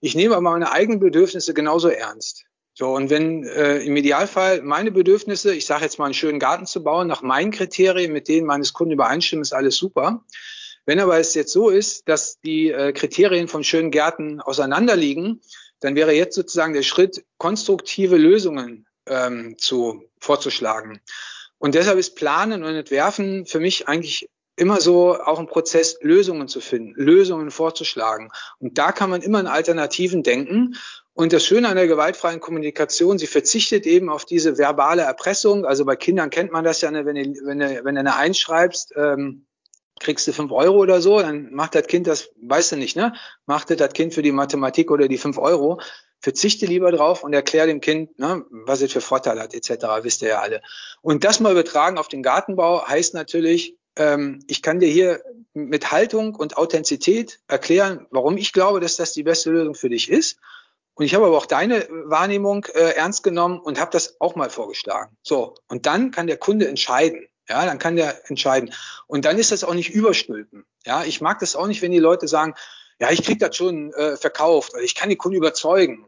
Ich 0.02 0.14
nehme 0.14 0.36
aber 0.36 0.52
meine 0.52 0.74
eigenen 0.74 1.00
Bedürfnisse 1.00 1.54
genauso 1.54 1.88
ernst. 1.88 2.44
So, 2.74 2.94
und 2.94 3.10
wenn 3.10 3.46
äh, 3.46 3.78
im 3.78 3.96
Idealfall 3.96 4.64
meine 4.64 4.92
Bedürfnisse, 4.92 5.56
ich 5.56 5.66
sage 5.66 5.86
jetzt 5.86 6.00
mal 6.00 6.04
einen 6.04 6.14
schönen 6.14 6.40
Garten 6.40 6.66
zu 6.66 6.84
bauen, 6.84 7.08
nach 7.08 7.22
meinen 7.22 7.52
Kriterien, 7.52 8.12
mit 8.12 8.28
denen 8.28 8.46
meines 8.46 8.74
Kunden 8.74 8.92
übereinstimmen, 8.92 9.44
ist 9.44 9.54
alles 9.54 9.78
super. 9.78 10.26
Wenn 10.86 11.00
aber 11.00 11.20
es 11.20 11.34
jetzt 11.34 11.52
so 11.52 11.70
ist, 11.70 12.08
dass 12.08 12.40
die 12.40 12.72
äh, 12.72 12.92
Kriterien 12.92 13.48
von 13.48 13.64
schönen 13.64 13.92
Gärten 13.92 14.42
auseinanderliegen, 14.42 15.42
dann 15.80 15.96
wäre 15.96 16.14
jetzt 16.14 16.36
sozusagen 16.36 16.74
der 16.74 16.84
Schritt, 16.84 17.24
konstruktive 17.38 18.18
Lösungen 18.18 18.88
ähm, 19.08 19.58
zu, 19.58 20.04
vorzuschlagen. 20.20 21.02
Und 21.58 21.76
deshalb 21.76 22.00
ist 22.00 22.16
Planen 22.16 22.64
und 22.64 22.76
Entwerfen 22.76 23.46
für 23.46 23.60
mich 23.60 23.88
eigentlich 23.88 24.30
immer 24.56 24.80
so 24.80 25.20
auch 25.20 25.40
ein 25.40 25.48
Prozess, 25.48 25.98
Lösungen 26.02 26.48
zu 26.48 26.62
finden, 26.62 26.94
Lösungen 26.96 27.52
vorzuschlagen. 27.52 28.30
Und 28.60 28.78
da 28.78 28.92
kann 28.92 29.10
man 29.10 29.22
immer 29.22 29.40
in 29.40 29.48
Alternativen 29.48 30.24
denken. 30.24 30.76
Und 31.14 31.34
das 31.34 31.46
Schöne 31.46 31.68
an 31.68 31.76
der 31.76 31.88
gewaltfreien 31.88 32.40
Kommunikation, 32.40 33.18
sie 33.18 33.28
verzichtet 33.28 33.86
eben 33.86 34.10
auf 34.10 34.26
diese 34.26 34.58
verbale 34.58 35.02
Erpressung. 35.02 35.66
Also 35.66 35.86
bei 35.86 35.96
Kindern 35.96 36.30
kennt 36.30 36.52
man 36.52 36.64
das 36.64 36.82
ja, 36.82 36.92
ne, 36.92 37.06
wenn 37.06 37.16
du, 37.16 37.46
wenn 37.46 37.60
du, 37.60 37.84
wenn 37.84 37.96
du 37.96 38.00
eine 38.00 38.16
einschreibst, 38.16 38.94
ähm, 38.96 39.46
kriegst 40.02 40.28
du 40.28 40.34
fünf 40.34 40.52
Euro 40.52 40.78
oder 40.78 41.02
so, 41.02 41.20
dann 41.20 41.54
macht 41.54 41.76
das 41.76 41.88
Kind 41.88 42.08
das, 42.08 42.30
weißt 42.42 42.74
du 42.74 42.76
nicht, 42.76 42.96
ne? 42.96 43.14
Macht 43.46 43.70
das 43.70 43.94
Kind 43.94 44.14
für 44.14 44.22
die 44.22 44.32
Mathematik 44.32 44.92
oder 44.92 45.08
die 45.08 45.18
fünf 45.18 45.38
Euro. 45.38 45.80
Verzichte 46.20 46.68
lieber 46.68 46.92
drauf 46.92 47.24
und 47.24 47.34
erklär 47.34 47.66
dem 47.66 47.82
Kind, 47.82 48.20
ne, 48.20 48.46
was 48.52 48.82
es 48.82 48.92
für 48.92 49.02
Vorteile 49.02 49.42
hat, 49.42 49.56
etc., 49.56 49.86
wisst 50.04 50.22
ihr 50.22 50.30
ja 50.30 50.40
alle. 50.40 50.62
Und 51.02 51.24
das 51.24 51.40
mal 51.40 51.52
übertragen 51.52 51.98
auf 51.98 52.10
den 52.10 52.22
Gartenbau 52.22 52.88
heißt 52.88 53.16
natürlich, 53.16 53.76
ähm, 53.96 54.40
ich 54.48 54.62
kann 54.62 54.80
dir 54.80 54.90
hier 54.90 55.24
mit 55.54 55.92
Haltung 55.92 56.36
und 56.36 56.58
Authentizität 56.58 57.40
erklären, 57.48 58.08
warum 58.12 58.38
ich 58.38 58.54
glaube, 58.54 58.80
dass 58.80 58.98
das 58.98 59.14
die 59.14 59.24
beste 59.24 59.50
Lösung 59.50 59.76
für 59.76 59.90
dich 59.90 60.10
ist. 60.10 60.38
Und 60.94 61.06
ich 61.06 61.16
habe 61.16 61.26
aber 61.26 61.38
auch 61.38 61.46
deine 61.46 61.88
Wahrnehmung 61.90 62.66
äh, 62.74 62.96
ernst 62.96 63.24
genommen 63.24 63.60
und 63.60 63.80
habe 63.80 63.92
das 63.92 64.20
auch 64.22 64.36
mal 64.36 64.50
vorgeschlagen. 64.50 65.18
So, 65.24 65.56
und 65.68 65.88
dann 65.88 66.12
kann 66.12 66.28
der 66.28 66.38
Kunde 66.38 66.68
entscheiden. 66.68 67.28
Ja, 67.50 67.66
dann 67.66 67.80
kann 67.80 67.96
der 67.96 68.30
entscheiden. 68.30 68.74
Und 69.08 69.26
dann 69.26 69.38
ist 69.38 69.52
das 69.52 69.64
auch 69.64 69.74
nicht 69.74 69.90
überstülpen. 69.90 70.66
Ja, 70.86 71.04
ich 71.04 71.22
mag 71.22 71.40
das 71.40 71.56
auch 71.56 71.68
nicht, 71.68 71.82
wenn 71.82 71.92
die 71.92 72.00
Leute 72.00 72.28
sagen, 72.28 72.56
ja, 73.00 73.10
ich 73.12 73.24
krieg 73.24 73.40
das 73.40 73.56
schon 73.56 73.92
äh, 73.94 74.16
verkauft 74.16 74.74
oder 74.74 74.84
ich 74.84 74.96
kann 74.96 75.10
die 75.10 75.16
Kunden 75.16 75.38
überzeugen. 75.38 76.06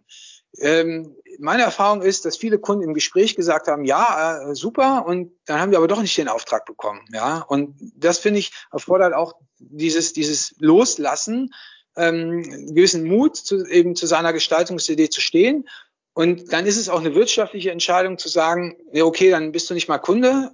Ähm, 0.59 1.15
meine 1.39 1.63
Erfahrung 1.63 2.01
ist, 2.03 2.25
dass 2.25 2.37
viele 2.37 2.59
Kunden 2.59 2.83
im 2.83 2.93
Gespräch 2.93 3.35
gesagt 3.35 3.67
haben, 3.67 3.85
ja, 3.85 4.51
äh, 4.51 4.55
super, 4.55 5.05
und 5.05 5.31
dann 5.45 5.59
haben 5.59 5.71
wir 5.71 5.79
aber 5.79 5.87
doch 5.87 6.01
nicht 6.01 6.17
den 6.17 6.27
Auftrag 6.27 6.65
bekommen. 6.65 7.01
Ja, 7.11 7.39
und 7.39 7.75
das 7.95 8.19
finde 8.19 8.39
ich 8.39 8.51
erfordert 8.71 9.13
auch 9.13 9.33
dieses, 9.57 10.13
dieses 10.13 10.55
Loslassen, 10.59 11.53
ähm, 11.95 12.43
gewissen 12.73 13.03
Mut, 13.05 13.35
zu, 13.35 13.65
eben 13.65 13.95
zu 13.95 14.05
seiner 14.05 14.33
Gestaltungsidee 14.33 15.09
zu 15.09 15.21
stehen. 15.21 15.67
Und 16.13 16.53
dann 16.53 16.67
ist 16.67 16.77
es 16.77 16.89
auch 16.89 16.99
eine 16.99 17.15
wirtschaftliche 17.15 17.71
Entscheidung 17.71 18.19
zu 18.19 18.29
sagen, 18.29 18.77
ja, 18.91 19.03
okay, 19.03 19.31
dann 19.31 19.51
bist 19.51 19.69
du 19.69 19.73
nicht 19.73 19.87
mal 19.87 19.97
Kunde, 19.97 20.51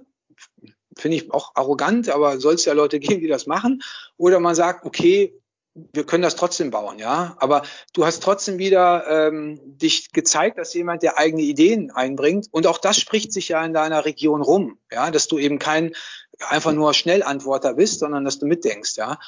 finde 0.96 1.16
ich 1.16 1.32
auch 1.32 1.52
arrogant, 1.54 2.08
aber 2.08 2.40
soll 2.40 2.54
es 2.54 2.64
ja 2.64 2.72
Leute 2.72 2.98
geben, 3.00 3.20
die 3.20 3.28
das 3.28 3.46
machen. 3.46 3.82
Oder 4.16 4.40
man 4.40 4.54
sagt, 4.54 4.84
okay, 4.84 5.34
wir 5.74 6.04
können 6.04 6.22
das 6.22 6.36
trotzdem 6.36 6.70
bauen, 6.70 6.98
ja. 6.98 7.36
Aber 7.38 7.62
du 7.92 8.04
hast 8.04 8.22
trotzdem 8.22 8.58
wieder 8.58 9.06
ähm, 9.08 9.60
dich 9.64 10.12
gezeigt, 10.12 10.58
dass 10.58 10.74
jemand, 10.74 11.02
der 11.02 11.16
eigene 11.16 11.42
Ideen 11.42 11.90
einbringt. 11.90 12.48
Und 12.50 12.66
auch 12.66 12.78
das 12.78 12.98
spricht 12.98 13.32
sich 13.32 13.48
ja 13.48 13.64
in 13.64 13.72
deiner 13.72 14.04
Region 14.04 14.42
rum, 14.42 14.78
ja, 14.90 15.10
dass 15.10 15.28
du 15.28 15.38
eben 15.38 15.58
kein 15.58 15.94
einfach 16.40 16.72
nur 16.72 16.94
Schnellantworter 16.94 17.74
bist, 17.74 18.00
sondern 18.00 18.24
dass 18.24 18.38
du 18.38 18.46
mitdenkst, 18.46 18.96
ja. 18.96 19.18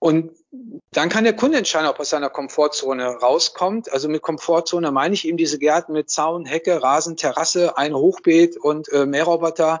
Und 0.00 0.30
dann 0.92 1.08
kann 1.08 1.24
der 1.24 1.34
Kunde 1.34 1.58
entscheiden, 1.58 1.88
ob 1.88 1.96
er 1.96 2.02
aus 2.02 2.10
seiner 2.10 2.30
Komfortzone 2.30 3.04
rauskommt. 3.16 3.90
Also 3.90 4.08
mit 4.08 4.22
Komfortzone 4.22 4.92
meine 4.92 5.14
ich 5.14 5.26
eben 5.26 5.36
diese 5.36 5.58
Gärten 5.58 5.92
mit 5.92 6.08
Zaun, 6.08 6.44
Hecke, 6.44 6.80
Rasen, 6.80 7.16
Terrasse, 7.16 7.76
ein 7.76 7.94
Hochbeet 7.94 8.56
und 8.56 8.88
äh, 8.92 9.06
Mähroboter 9.06 9.80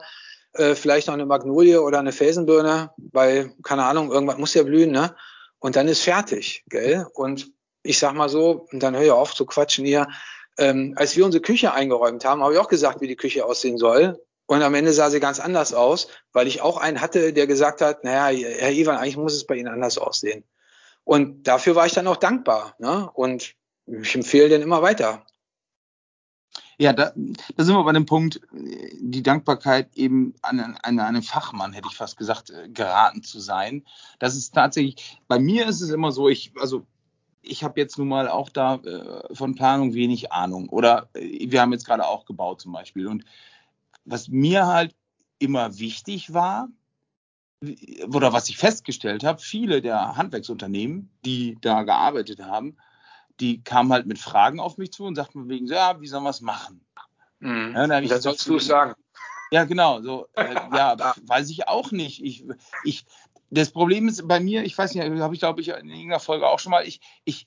äh, 0.58 0.74
vielleicht 0.74 1.06
noch 1.06 1.14
eine 1.14 1.26
Magnolie 1.26 1.80
oder 1.82 1.98
eine 1.98 2.12
Felsenbirne, 2.12 2.90
weil, 3.12 3.54
keine 3.62 3.84
Ahnung, 3.84 4.10
irgendwas 4.10 4.38
muss 4.38 4.54
ja 4.54 4.62
blühen, 4.62 4.90
ne? 4.90 5.14
Und 5.58 5.76
dann 5.76 5.88
ist 5.88 6.02
fertig, 6.02 6.64
gell? 6.68 7.06
Und 7.14 7.50
ich 7.82 7.98
sag 7.98 8.14
mal 8.14 8.28
so, 8.28 8.66
und 8.72 8.82
dann 8.82 8.94
höre 8.94 9.04
ich 9.04 9.10
auf 9.10 9.34
zu 9.34 9.46
quatschen 9.46 9.84
hier, 9.84 10.08
ähm, 10.58 10.94
als 10.96 11.16
wir 11.16 11.24
unsere 11.24 11.42
Küche 11.42 11.72
eingeräumt 11.72 12.24
haben, 12.24 12.42
habe 12.42 12.52
ich 12.52 12.58
auch 12.58 12.68
gesagt, 12.68 13.00
wie 13.00 13.08
die 13.08 13.16
Küche 13.16 13.44
aussehen 13.44 13.78
soll. 13.78 14.20
Und 14.46 14.62
am 14.62 14.74
Ende 14.74 14.92
sah 14.92 15.10
sie 15.10 15.20
ganz 15.20 15.40
anders 15.40 15.74
aus, 15.74 16.08
weil 16.32 16.46
ich 16.46 16.62
auch 16.62 16.78
einen 16.78 17.00
hatte, 17.00 17.32
der 17.32 17.46
gesagt 17.46 17.80
hat, 17.80 18.02
naja, 18.02 18.36
Herr 18.58 18.72
Ivan, 18.72 18.96
eigentlich 18.96 19.16
muss 19.16 19.34
es 19.34 19.46
bei 19.46 19.56
Ihnen 19.56 19.68
anders 19.68 19.98
aussehen. 19.98 20.44
Und 21.04 21.44
dafür 21.46 21.74
war 21.74 21.86
ich 21.86 21.92
dann 21.92 22.06
auch 22.06 22.16
dankbar. 22.16 22.74
Ne? 22.78 23.10
Und 23.12 23.54
ich 23.86 24.14
empfehle 24.14 24.48
den 24.48 24.62
immer 24.62 24.82
weiter. 24.82 25.24
Ja, 26.80 26.92
da, 26.92 27.12
da 27.56 27.64
sind 27.64 27.74
wir 27.74 27.82
bei 27.82 27.92
dem 27.92 28.06
Punkt, 28.06 28.40
die 28.52 29.22
Dankbarkeit 29.22 29.96
eben 29.96 30.34
an, 30.42 30.60
an 30.60 31.00
einen 31.00 31.22
Fachmann, 31.22 31.72
hätte 31.72 31.88
ich 31.90 31.96
fast 31.96 32.16
gesagt, 32.16 32.50
äh, 32.50 32.68
geraten 32.68 33.24
zu 33.24 33.40
sein. 33.40 33.84
Das 34.20 34.36
ist 34.36 34.54
tatsächlich, 34.54 35.20
bei 35.26 35.40
mir 35.40 35.66
ist 35.66 35.80
es 35.80 35.90
immer 35.90 36.12
so, 36.12 36.28
ich, 36.28 36.52
also 36.60 36.86
ich 37.42 37.64
habe 37.64 37.80
jetzt 37.80 37.98
nun 37.98 38.08
mal 38.08 38.28
auch 38.28 38.48
da 38.48 38.76
äh, 38.76 39.34
von 39.34 39.56
Planung 39.56 39.94
wenig 39.94 40.30
Ahnung. 40.30 40.68
Oder 40.68 41.08
äh, 41.14 41.50
wir 41.50 41.60
haben 41.60 41.72
jetzt 41.72 41.86
gerade 41.86 42.06
auch 42.06 42.26
gebaut 42.26 42.60
zum 42.60 42.72
Beispiel. 42.72 43.08
Und 43.08 43.24
was 44.04 44.28
mir 44.28 44.66
halt 44.66 44.94
immer 45.40 45.78
wichtig 45.78 46.32
war, 46.32 46.68
oder 48.06 48.32
was 48.32 48.48
ich 48.48 48.56
festgestellt 48.56 49.24
habe, 49.24 49.40
viele 49.40 49.82
der 49.82 50.16
Handwerksunternehmen, 50.16 51.10
die 51.24 51.58
da 51.60 51.82
gearbeitet 51.82 52.40
haben, 52.40 52.76
die 53.40 53.62
kamen 53.62 53.92
halt 53.92 54.06
mit 54.06 54.18
Fragen 54.18 54.60
auf 54.60 54.78
mich 54.78 54.92
zu 54.92 55.04
und 55.04 55.14
sagten 55.14 55.48
wegen, 55.48 55.66
ja, 55.66 56.00
wie 56.00 56.06
sollen 56.06 56.24
wir 56.24 56.30
es 56.30 56.40
machen? 56.40 56.80
Mhm. 57.40 57.72
Ja, 57.74 57.86
dann, 57.86 58.06
dann 58.06 58.20
sollst 58.20 58.46
du 58.46 58.56
es 58.56 58.66
sagen. 58.66 58.94
Ja, 59.50 59.64
genau. 59.64 60.02
So, 60.02 60.28
äh, 60.34 60.54
ja, 60.54 60.96
weiß 61.26 61.50
ich 61.50 61.68
auch 61.68 61.90
nicht. 61.90 62.22
Ich, 62.22 62.44
ich, 62.84 63.06
das 63.50 63.70
Problem 63.70 64.08
ist 64.08 64.26
bei 64.28 64.40
mir, 64.40 64.64
ich 64.64 64.76
weiß 64.76 64.94
nicht, 64.94 65.04
habe 65.04 65.34
ich 65.34 65.40
glaube 65.40 65.60
ich 65.60 65.68
in 65.68 65.88
irgendeiner 65.88 66.20
Folge 66.20 66.46
auch 66.46 66.58
schon 66.58 66.70
mal, 66.70 66.86
ich, 66.86 67.00
ich, 67.24 67.46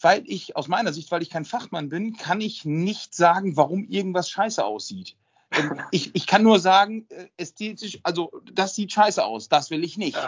weil 0.00 0.22
ich 0.26 0.56
aus 0.56 0.68
meiner 0.68 0.92
Sicht, 0.92 1.10
weil 1.10 1.22
ich 1.22 1.30
kein 1.30 1.44
Fachmann 1.44 1.88
bin, 1.88 2.16
kann 2.16 2.40
ich 2.40 2.64
nicht 2.64 3.14
sagen, 3.14 3.56
warum 3.56 3.84
irgendwas 3.84 4.30
scheiße 4.30 4.64
aussieht. 4.64 5.16
Ähm, 5.50 5.80
ich, 5.90 6.14
ich 6.14 6.26
kann 6.26 6.42
nur 6.42 6.58
sagen, 6.58 7.06
äh, 7.10 7.26
ästhetisch, 7.36 7.98
also 8.02 8.30
das 8.52 8.74
sieht 8.74 8.92
scheiße 8.92 9.24
aus, 9.24 9.48
das 9.48 9.70
will 9.70 9.84
ich 9.84 9.96
nicht. 9.96 10.18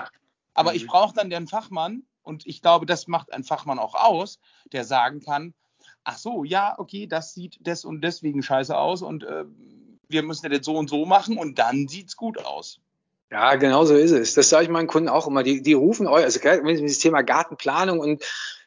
Aber 0.55 0.71
mhm. 0.71 0.77
ich 0.77 0.87
brauche 0.87 1.15
dann 1.15 1.31
den 1.31 1.47
Fachmann, 1.47 2.05
und 2.25 2.47
ich 2.47 2.63
glaube, 2.63 2.87
das 2.87 3.07
macht 3.07 3.33
ein 3.33 3.45
Fachmann 3.45 3.79
auch 3.79 3.95
aus, 3.95 4.41
der 4.73 4.85
sagen 4.85 5.21
kann, 5.21 5.55
ach 6.03 6.19
so, 6.19 6.45
ja, 6.45 6.75
okay, 6.79 7.07
das 7.07 7.35
sieht 7.35 7.65
des 7.67 7.85
und 7.85 8.01
deswegen 8.03 8.43
scheiße 8.43 8.77
aus 8.77 9.03
und 9.03 9.25
äh, 9.25 9.45
wir 10.09 10.23
müssen 10.23 10.51
das 10.51 10.65
so 10.65 10.77
und 10.77 10.91
so 10.91 11.07
machen 11.07 11.39
und 11.39 11.59
dann 11.59 11.89
sieht's 11.89 12.17
gut 12.17 12.39
aus. 12.45 12.81
Ja, 13.31 13.57
genau 13.57 13.85
so 13.85 13.95
ist 13.95 14.13
es. 14.13 14.35
Das 14.35 14.49
sage 14.49 14.65
ich 14.65 14.71
meinen 14.71 14.87
Kunden 14.87 15.09
auch 15.09 15.27
immer. 15.27 15.43
Die, 15.43 15.63
die 15.63 15.73
rufen 15.73 16.07
euch, 16.07 16.25
also 16.25 16.41
wenn 16.43 16.77
Sie 16.77 16.87
das 16.87 16.99
Thema 16.99 17.23
Gartenplanung 17.23 17.99
und 17.99 18.23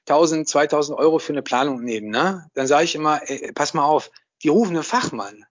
1000, 0.08 0.48
2000 0.48 0.98
Euro 0.98 1.20
für 1.20 1.34
eine 1.34 1.42
Planung 1.42 1.84
nehmen, 1.84 2.10
ne? 2.10 2.50
dann 2.54 2.68
sage 2.68 2.86
ich 2.86 2.96
immer, 2.96 3.22
ey, 3.30 3.52
pass 3.54 3.74
mal 3.74 3.86
auf, 3.86 4.12
die 4.44 4.50
rufen 4.50 4.76
einen 4.76 4.84
Fachmann. 4.84 5.46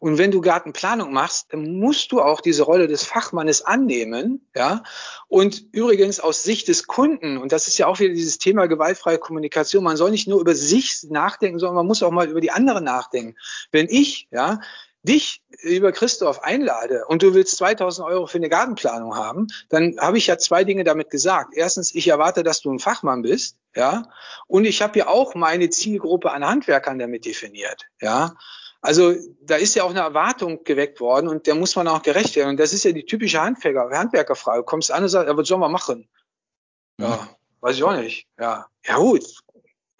Und 0.00 0.18
wenn 0.18 0.30
du 0.30 0.40
Gartenplanung 0.40 1.12
machst, 1.12 1.52
dann 1.52 1.78
musst 1.78 2.12
du 2.12 2.20
auch 2.20 2.40
diese 2.40 2.62
Rolle 2.62 2.88
des 2.88 3.04
Fachmannes 3.04 3.64
annehmen, 3.64 4.46
ja. 4.54 4.82
Und 5.28 5.64
übrigens 5.72 6.20
aus 6.20 6.42
Sicht 6.42 6.68
des 6.68 6.86
Kunden, 6.86 7.38
und 7.38 7.52
das 7.52 7.68
ist 7.68 7.78
ja 7.78 7.86
auch 7.86 7.98
wieder 8.00 8.14
dieses 8.14 8.38
Thema 8.38 8.66
gewaltfreie 8.66 9.18
Kommunikation, 9.18 9.84
man 9.84 9.96
soll 9.96 10.10
nicht 10.10 10.28
nur 10.28 10.40
über 10.40 10.54
sich 10.54 11.04
nachdenken, 11.08 11.58
sondern 11.58 11.76
man 11.76 11.86
muss 11.86 12.02
auch 12.02 12.10
mal 12.10 12.28
über 12.28 12.40
die 12.40 12.50
anderen 12.50 12.84
nachdenken. 12.84 13.36
Wenn 13.70 13.88
ich, 13.88 14.28
ja, 14.30 14.60
dich, 15.02 15.42
lieber 15.62 15.92
Christoph, 15.92 16.42
einlade 16.42 17.04
und 17.06 17.22
du 17.22 17.34
willst 17.34 17.56
2000 17.56 18.06
Euro 18.06 18.26
für 18.26 18.38
eine 18.38 18.48
Gartenplanung 18.48 19.16
haben, 19.16 19.48
dann 19.68 19.96
habe 19.98 20.18
ich 20.18 20.28
ja 20.28 20.38
zwei 20.38 20.64
Dinge 20.64 20.84
damit 20.84 21.10
gesagt. 21.10 21.54
Erstens, 21.54 21.94
ich 21.94 22.08
erwarte, 22.08 22.42
dass 22.42 22.60
du 22.60 22.72
ein 22.72 22.78
Fachmann 22.78 23.22
bist, 23.22 23.56
ja, 23.74 24.08
und 24.46 24.64
ich 24.64 24.82
habe 24.82 24.98
ja 24.98 25.08
auch 25.08 25.34
meine 25.34 25.70
Zielgruppe 25.70 26.30
an 26.30 26.46
Handwerkern 26.46 26.98
damit 26.98 27.24
definiert, 27.24 27.86
ja. 28.00 28.34
Also 28.82 29.14
da 29.40 29.54
ist 29.56 29.76
ja 29.76 29.84
auch 29.84 29.90
eine 29.90 30.00
Erwartung 30.00 30.64
geweckt 30.64 31.00
worden 31.00 31.28
und 31.28 31.46
der 31.46 31.54
muss 31.54 31.76
man 31.76 31.86
auch 31.86 32.02
gerecht 32.02 32.34
werden. 32.34 32.50
Und 32.50 32.60
das 32.60 32.72
ist 32.72 32.84
ja 32.84 32.90
die 32.90 33.06
typische 33.06 33.40
Handwerker, 33.40 33.88
Handwerkerfrage. 33.96 34.58
Du 34.58 34.64
kommst 34.64 34.90
an 34.90 35.04
und 35.04 35.08
sagst, 35.08 35.28
ja, 35.28 35.36
was 35.36 35.46
sollen 35.46 35.60
wir 35.60 35.68
machen? 35.68 36.08
Ja, 36.98 37.28
weiß 37.60 37.76
ich 37.76 37.84
auch 37.84 37.96
nicht. 37.96 38.26
Ja, 38.40 38.66
ja 38.84 38.96
gut, 38.96 39.24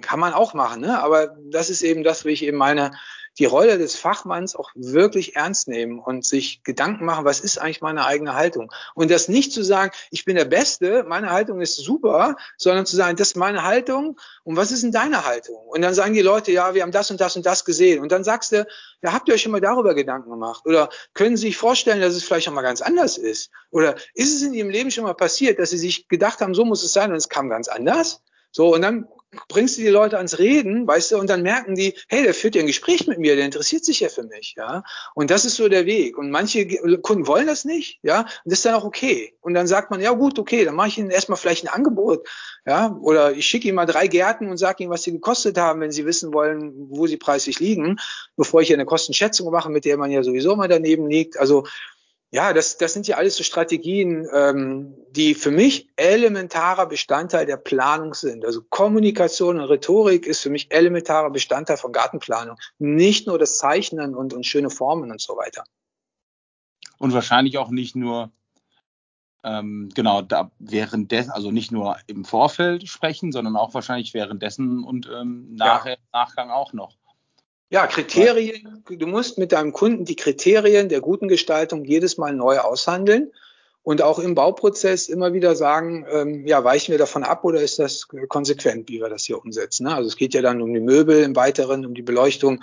kann 0.02 0.18
man 0.18 0.32
auch 0.32 0.52
machen, 0.52 0.80
ne? 0.80 1.00
Aber 1.00 1.28
das 1.44 1.70
ist 1.70 1.82
eben 1.82 2.02
das, 2.02 2.24
wie 2.24 2.30
ich 2.32 2.44
eben 2.44 2.58
meine, 2.58 2.90
die 3.38 3.44
Rolle 3.44 3.78
des 3.78 3.96
Fachmanns 3.96 4.54
auch 4.54 4.70
wirklich 4.74 5.36
ernst 5.36 5.68
nehmen 5.68 5.98
und 5.98 6.24
sich 6.24 6.62
Gedanken 6.64 7.04
machen, 7.04 7.24
was 7.24 7.40
ist 7.40 7.58
eigentlich 7.58 7.80
meine 7.80 8.04
eigene 8.04 8.34
Haltung? 8.34 8.72
Und 8.94 9.10
das 9.10 9.28
nicht 9.28 9.52
zu 9.52 9.62
sagen, 9.62 9.92
ich 10.10 10.24
bin 10.24 10.36
der 10.36 10.44
Beste, 10.44 11.04
meine 11.08 11.30
Haltung 11.30 11.60
ist 11.60 11.76
super, 11.76 12.36
sondern 12.58 12.86
zu 12.86 12.96
sagen, 12.96 13.16
das 13.16 13.28
ist 13.28 13.36
meine 13.36 13.62
Haltung 13.62 14.18
und 14.44 14.56
was 14.56 14.70
ist 14.70 14.82
denn 14.82 14.92
deine 14.92 15.24
Haltung? 15.24 15.56
Und 15.66 15.82
dann 15.82 15.94
sagen 15.94 16.14
die 16.14 16.20
Leute, 16.20 16.52
ja, 16.52 16.74
wir 16.74 16.82
haben 16.82 16.92
das 16.92 17.10
und 17.10 17.20
das 17.20 17.36
und 17.36 17.46
das 17.46 17.64
gesehen. 17.64 18.00
Und 18.00 18.12
dann 18.12 18.24
sagst 18.24 18.52
du, 18.52 18.66
ja, 19.02 19.12
habt 19.12 19.28
ihr 19.28 19.34
euch 19.34 19.42
schon 19.42 19.52
mal 19.52 19.60
darüber 19.60 19.94
Gedanken 19.94 20.30
gemacht? 20.30 20.66
Oder 20.66 20.90
können 21.14 21.36
Sie 21.36 21.48
sich 21.48 21.56
vorstellen, 21.56 22.00
dass 22.00 22.14
es 22.14 22.24
vielleicht 22.24 22.48
auch 22.48 22.52
mal 22.52 22.62
ganz 22.62 22.82
anders 22.82 23.18
ist? 23.18 23.50
Oder 23.70 23.96
ist 24.14 24.34
es 24.34 24.42
in 24.42 24.52
Ihrem 24.52 24.70
Leben 24.70 24.90
schon 24.90 25.04
mal 25.04 25.14
passiert, 25.14 25.58
dass 25.58 25.70
Sie 25.70 25.78
sich 25.78 26.08
gedacht 26.08 26.40
haben, 26.40 26.54
so 26.54 26.64
muss 26.64 26.82
es 26.82 26.92
sein 26.92 27.10
und 27.10 27.16
es 27.16 27.28
kam 27.28 27.48
ganz 27.48 27.68
anders? 27.68 28.20
So, 28.50 28.74
und 28.74 28.82
dann 28.82 29.08
bringst 29.48 29.78
du 29.78 29.82
die 29.82 29.88
Leute 29.88 30.18
ans 30.18 30.38
Reden, 30.38 30.86
weißt 30.86 31.12
du, 31.12 31.18
und 31.18 31.30
dann 31.30 31.42
merken 31.42 31.74
die, 31.74 31.94
hey, 32.08 32.22
der 32.22 32.34
führt 32.34 32.54
ja 32.54 32.60
ein 32.60 32.66
Gespräch 32.66 33.06
mit 33.06 33.18
mir, 33.18 33.34
der 33.36 33.44
interessiert 33.44 33.84
sich 33.84 34.00
ja 34.00 34.08
für 34.08 34.24
mich, 34.24 34.54
ja. 34.56 34.84
Und 35.14 35.30
das 35.30 35.44
ist 35.44 35.56
so 35.56 35.68
der 35.68 35.86
Weg. 35.86 36.18
Und 36.18 36.30
manche 36.30 36.66
Kunden 36.98 37.26
wollen 37.26 37.46
das 37.46 37.64
nicht, 37.64 37.98
ja, 38.02 38.20
und 38.20 38.28
das 38.44 38.58
ist 38.58 38.66
dann 38.66 38.74
auch 38.74 38.84
okay. 38.84 39.34
Und 39.40 39.54
dann 39.54 39.66
sagt 39.66 39.90
man, 39.90 40.00
ja 40.00 40.12
gut, 40.12 40.38
okay, 40.38 40.64
dann 40.64 40.74
mache 40.74 40.88
ich 40.88 40.98
ihnen 40.98 41.10
erstmal 41.10 41.38
vielleicht 41.38 41.64
ein 41.64 41.72
Angebot, 41.72 42.28
ja, 42.66 42.96
oder 43.00 43.32
ich 43.32 43.46
schicke 43.46 43.68
ihnen 43.68 43.76
mal 43.76 43.86
drei 43.86 44.06
Gärten 44.06 44.48
und 44.48 44.58
sage 44.58 44.82
ihnen, 44.82 44.92
was 44.92 45.02
sie 45.02 45.12
gekostet 45.12 45.58
haben, 45.58 45.80
wenn 45.80 45.92
sie 45.92 46.04
wissen 46.04 46.32
wollen, 46.34 46.72
wo 46.90 47.06
sie 47.06 47.16
preislich 47.16 47.58
liegen, 47.58 47.98
bevor 48.36 48.60
ich 48.60 48.72
eine 48.72 48.84
Kostenschätzung 48.84 49.50
mache, 49.50 49.70
mit 49.70 49.84
der 49.84 49.96
man 49.96 50.10
ja 50.10 50.22
sowieso 50.22 50.56
mal 50.56 50.68
daneben 50.68 51.08
liegt. 51.08 51.38
Also 51.38 51.64
ja, 52.34 52.54
das, 52.54 52.78
das 52.78 52.94
sind 52.94 53.06
ja 53.06 53.18
alles 53.18 53.36
so 53.36 53.44
Strategien, 53.44 54.26
ähm, 54.32 54.96
die 55.10 55.34
für 55.34 55.50
mich 55.50 55.90
elementarer 55.96 56.86
Bestandteil 56.86 57.44
der 57.44 57.58
Planung 57.58 58.14
sind. 58.14 58.46
Also 58.46 58.62
Kommunikation 58.62 59.60
und 59.60 59.66
Rhetorik 59.66 60.26
ist 60.26 60.40
für 60.40 60.48
mich 60.48 60.72
elementarer 60.72 61.28
Bestandteil 61.28 61.76
von 61.76 61.92
Gartenplanung. 61.92 62.56
Nicht 62.78 63.26
nur 63.26 63.38
das 63.38 63.58
Zeichnen 63.58 64.14
und, 64.14 64.32
und 64.32 64.46
schöne 64.46 64.70
Formen 64.70 65.10
und 65.10 65.20
so 65.20 65.36
weiter. 65.36 65.64
Und 66.96 67.12
wahrscheinlich 67.12 67.58
auch 67.58 67.68
nicht 67.68 67.96
nur, 67.96 68.32
ähm, 69.44 69.90
genau, 69.94 70.22
da 70.22 70.52
währenddessen, 70.58 71.32
also 71.32 71.50
nicht 71.50 71.70
nur 71.70 71.98
im 72.06 72.24
Vorfeld 72.24 72.88
sprechen, 72.88 73.30
sondern 73.32 73.56
auch 73.56 73.74
wahrscheinlich 73.74 74.14
währenddessen 74.14 74.84
und 74.84 75.06
ähm, 75.14 75.54
nachher, 75.54 75.98
ja. 75.98 75.98
Nachgang 76.14 76.50
auch 76.50 76.72
noch. 76.72 76.96
Ja, 77.72 77.86
Kriterien. 77.86 78.84
Du 78.86 79.06
musst 79.06 79.38
mit 79.38 79.52
deinem 79.52 79.72
Kunden 79.72 80.04
die 80.04 80.14
Kriterien 80.14 80.90
der 80.90 81.00
guten 81.00 81.26
Gestaltung 81.26 81.86
jedes 81.86 82.18
Mal 82.18 82.34
neu 82.34 82.58
aushandeln 82.58 83.32
und 83.82 84.02
auch 84.02 84.18
im 84.18 84.34
Bauprozess 84.34 85.08
immer 85.08 85.32
wieder 85.32 85.56
sagen, 85.56 86.06
ähm, 86.10 86.46
ja, 86.46 86.62
weichen 86.64 86.92
wir 86.92 86.98
davon 86.98 87.24
ab 87.24 87.44
oder 87.44 87.62
ist 87.62 87.78
das 87.78 88.08
konsequent, 88.28 88.90
wie 88.90 89.00
wir 89.00 89.08
das 89.08 89.24
hier 89.24 89.42
umsetzen? 89.42 89.86
Ne? 89.86 89.94
Also 89.94 90.08
es 90.08 90.16
geht 90.16 90.34
ja 90.34 90.42
dann 90.42 90.60
um 90.60 90.74
die 90.74 90.80
Möbel 90.80 91.22
im 91.22 91.34
Weiteren, 91.34 91.86
um 91.86 91.94
die 91.94 92.02
Beleuchtung. 92.02 92.62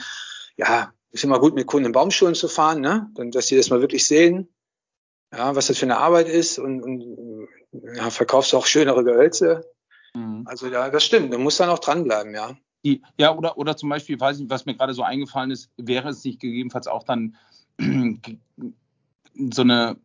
Ja, 0.57 0.93
ist 1.11 1.23
immer 1.23 1.39
gut, 1.39 1.55
mit 1.55 1.65
Kunden 1.65 1.87
in 1.87 1.91
Baumschulen 1.91 2.35
zu 2.35 2.47
fahren, 2.47 2.79
ne? 2.79 3.09
Dann, 3.15 3.31
dass 3.31 3.47
sie 3.47 3.57
das 3.57 3.71
mal 3.71 3.81
wirklich 3.81 4.05
sehen, 4.05 4.47
ja, 5.33 5.55
was 5.55 5.67
das 5.67 5.79
für 5.79 5.87
eine 5.87 5.97
Arbeit 5.97 6.29
ist 6.29 6.59
und, 6.59 6.83
und 6.83 7.47
ja, 7.95 8.11
verkaufst 8.11 8.53
auch 8.53 8.67
schönere 8.67 9.03
Gehölze. 9.03 9.71
Mhm. 10.13 10.43
Also 10.45 10.67
ja, 10.67 10.89
das 10.89 11.03
stimmt. 11.03 11.33
Du 11.33 11.39
musst 11.39 11.59
dann 11.59 11.69
auch 11.69 11.79
dranbleiben, 11.79 12.35
ja. 12.35 12.55
Die, 12.85 13.01
ja, 13.17 13.35
oder, 13.35 13.57
oder 13.57 13.75
zum 13.75 13.89
Beispiel, 13.89 14.19
weiß 14.19 14.39
nicht, 14.39 14.49
was 14.49 14.65
mir 14.65 14.75
gerade 14.75 14.93
so 14.93 15.03
eingefallen 15.03 15.51
ist, 15.51 15.69
wäre 15.77 16.09
es 16.09 16.23
nicht 16.23 16.39
gegebenenfalls 16.39 16.87
auch 16.87 17.03
dann 17.03 17.35
so 19.51 19.61
eine, 19.61 19.97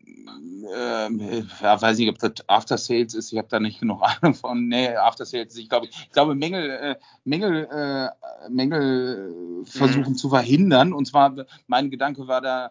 äh, 0.75 1.43
ja, 1.63 1.81
weiß 1.81 1.99
nicht, 1.99 2.09
ob 2.09 2.19
das 2.19 2.49
After 2.49 2.79
Sales 2.79 3.15
ist, 3.15 3.33
ich 3.33 3.39
habe 3.39 3.49
da 3.49 3.61
nicht 3.61 3.81
genug 3.81 4.03
Ahnung 4.23 4.35
von, 4.35 4.69
nee, 4.69 4.89
After 4.89 5.25
Sales, 5.25 5.57
ich 5.57 5.69
glaube, 5.69 5.87
ich 5.87 6.11
glaube, 6.11 6.35
Mängel, 6.35 6.71
äh, 6.71 6.97
Mängel, 7.25 7.69
äh, 7.71 8.09
Mängel 8.51 9.65
versuchen 9.65 10.13
mhm. 10.13 10.17
zu 10.17 10.29
verhindern. 10.29 10.93
Und 10.93 11.07
zwar, 11.07 11.35
mein 11.67 11.91
Gedanke 11.91 12.27
war 12.29 12.41
da 12.41 12.71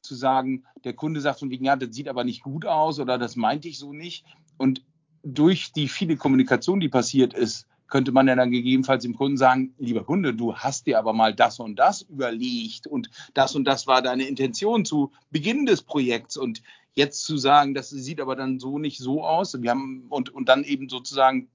zu 0.00 0.14
sagen, 0.14 0.64
der 0.84 0.94
Kunde 0.94 1.20
sagt 1.20 1.40
von 1.40 1.50
wegen, 1.50 1.64
ja, 1.64 1.76
das 1.76 1.94
sieht 1.94 2.08
aber 2.08 2.24
nicht 2.24 2.42
gut 2.42 2.64
aus 2.64 3.00
oder 3.00 3.18
das 3.18 3.36
meinte 3.36 3.68
ich 3.68 3.78
so 3.78 3.92
nicht. 3.92 4.24
Und 4.56 4.82
durch 5.22 5.72
die 5.72 5.88
viele 5.88 6.16
Kommunikation, 6.16 6.80
die 6.80 6.88
passiert 6.88 7.34
ist, 7.34 7.66
könnte 7.88 8.12
man 8.12 8.28
ja 8.28 8.36
dann 8.36 8.50
gegebenenfalls 8.50 9.02
dem 9.02 9.16
Kunden 9.16 9.36
sagen, 9.36 9.74
lieber 9.78 10.04
Kunde, 10.04 10.34
du 10.34 10.54
hast 10.54 10.86
dir 10.86 10.98
aber 10.98 11.12
mal 11.12 11.34
das 11.34 11.58
und 11.58 11.76
das 11.76 12.02
überlegt 12.02 12.86
und 12.86 13.10
das 13.34 13.54
und 13.54 13.64
das 13.64 13.86
war 13.86 14.02
deine 14.02 14.28
Intention 14.28 14.84
zu 14.84 15.12
Beginn 15.30 15.66
des 15.66 15.82
Projekts 15.82 16.36
und 16.36 16.62
jetzt 16.94 17.24
zu 17.24 17.36
sagen, 17.36 17.74
das 17.74 17.90
sieht 17.90 18.20
aber 18.20 18.36
dann 18.36 18.58
so 18.58 18.78
nicht 18.78 18.98
so 18.98 19.24
aus. 19.24 19.60
Wir 19.60 19.70
haben 19.70 20.06
und, 20.10 20.30
und 20.30 20.48
dann 20.48 20.64
eben 20.64 20.88
sozusagen 20.88 21.48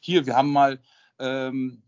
hier, 0.00 0.26
wir 0.26 0.34
haben 0.34 0.52
mal 0.52 0.80
ähm, 1.18 1.82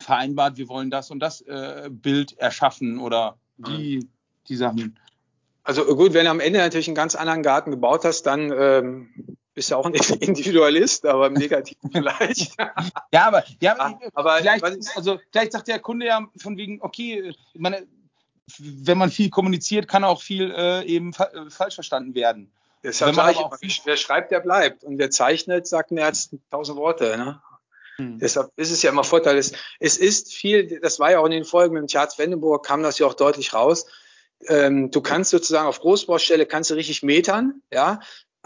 vereinbart, 0.00 0.56
wir 0.56 0.68
wollen 0.68 0.90
das 0.90 1.10
und 1.10 1.20
das 1.20 1.40
äh, 1.42 1.90
Bild 1.90 2.38
erschaffen 2.38 2.98
oder 2.98 3.38
die, 3.56 4.08
die 4.46 4.56
Sachen. 4.56 4.98
Also 5.64 5.84
gut, 5.96 6.14
wenn 6.14 6.24
du 6.24 6.30
am 6.30 6.40
Ende 6.40 6.60
natürlich 6.60 6.88
einen 6.88 6.94
ganz 6.94 7.14
anderen 7.14 7.42
Garten 7.42 7.70
gebaut 7.70 8.04
hast, 8.04 8.22
dann 8.22 8.52
ähm, 8.56 9.36
bist 9.58 9.70
ja 9.70 9.76
auch 9.76 9.86
ein 9.86 9.94
Individualist, 10.20 11.04
aber 11.04 11.26
im 11.26 11.32
Negativen 11.32 11.90
vielleicht. 11.92 12.56
ja, 13.12 13.26
aber, 13.26 13.42
ja, 13.60 13.74
ah, 13.76 13.98
aber 14.14 14.36
vielleicht, 14.36 14.64
also, 14.96 15.18
vielleicht 15.32 15.50
sagt 15.50 15.66
der 15.66 15.80
Kunde 15.80 16.06
ja 16.06 16.24
von 16.36 16.56
wegen, 16.56 16.80
okay, 16.80 17.32
meine, 17.54 17.84
wenn 18.58 18.96
man 18.96 19.10
viel 19.10 19.30
kommuniziert, 19.30 19.88
kann 19.88 20.04
auch 20.04 20.22
viel 20.22 20.54
äh, 20.56 20.84
eben 20.84 21.12
fa 21.12 21.24
äh, 21.24 21.50
falsch 21.50 21.74
verstanden 21.74 22.14
werden. 22.14 22.52
Deshalb 22.84 23.16
sage 23.16 23.32
ich, 23.32 23.38
auch, 23.38 23.56
wer 23.84 23.96
schreibt, 23.96 24.30
der 24.30 24.38
bleibt. 24.38 24.84
Und 24.84 24.96
wer 24.98 25.10
zeichnet, 25.10 25.66
sagt 25.66 25.90
mehr 25.90 26.06
als 26.06 26.30
tausend 26.52 26.78
Worte. 26.78 27.18
Ne? 27.18 27.42
Hm. 27.96 28.20
Deshalb 28.20 28.52
ist 28.54 28.70
es 28.70 28.80
ja 28.82 28.90
immer 28.92 29.02
Vorteil. 29.02 29.36
Es, 29.36 29.52
es 29.80 29.98
ist 29.98 30.32
viel, 30.32 30.78
das 30.80 31.00
war 31.00 31.10
ja 31.10 31.18
auch 31.18 31.24
in 31.24 31.32
den 31.32 31.44
Folgen 31.44 31.74
mit 31.74 31.80
dem 31.80 31.88
Charles 31.88 32.16
Wendenburg, 32.16 32.64
kam 32.64 32.84
das 32.84 33.00
ja 33.00 33.06
auch 33.08 33.14
deutlich 33.14 33.52
raus. 33.52 33.86
Ähm, 34.46 34.92
du 34.92 35.00
kannst 35.00 35.30
sozusagen 35.30 35.66
auf 35.66 35.80
Großbaustelle 35.80 36.46
kannst 36.46 36.70
du 36.70 36.74
richtig 36.74 37.02
metern, 37.02 37.60
ja. 37.72 37.98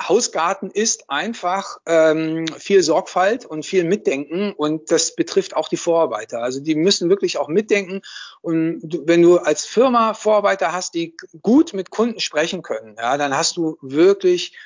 Hausgarten 0.09 0.70
ist 0.70 1.11
einfach 1.11 1.78
ähm, 1.86 2.46
viel 2.59 2.82
Sorgfalt 2.82 3.46
und 3.46 3.64
viel 3.64 3.84
Mitdenken 3.84 4.53
und 4.53 4.90
das 4.90 5.14
betrifft 5.14 5.57
auch 5.57 5.68
die 5.68 5.76
Vorarbeiter. 5.76 6.42
Also 6.42 6.61
die 6.61 6.74
müssen 6.74 7.09
wirklich 7.09 7.38
auch 7.38 7.48
mitdenken 7.48 8.03
und 8.40 8.80
du, 8.82 9.03
wenn 9.07 9.22
du 9.22 9.38
als 9.38 9.64
Firma 9.64 10.14
Vorarbeiter 10.14 10.72
hast, 10.72 10.94
die 10.94 11.16
gut 11.42 11.74
mit 11.74 11.90
Kunden 11.90 12.20
sprechen 12.20 12.62
können, 12.62 12.96
ja, 12.98 13.16
dann 13.16 13.36
hast 13.36 13.57
du 13.57 13.76
wirklich 13.80 14.57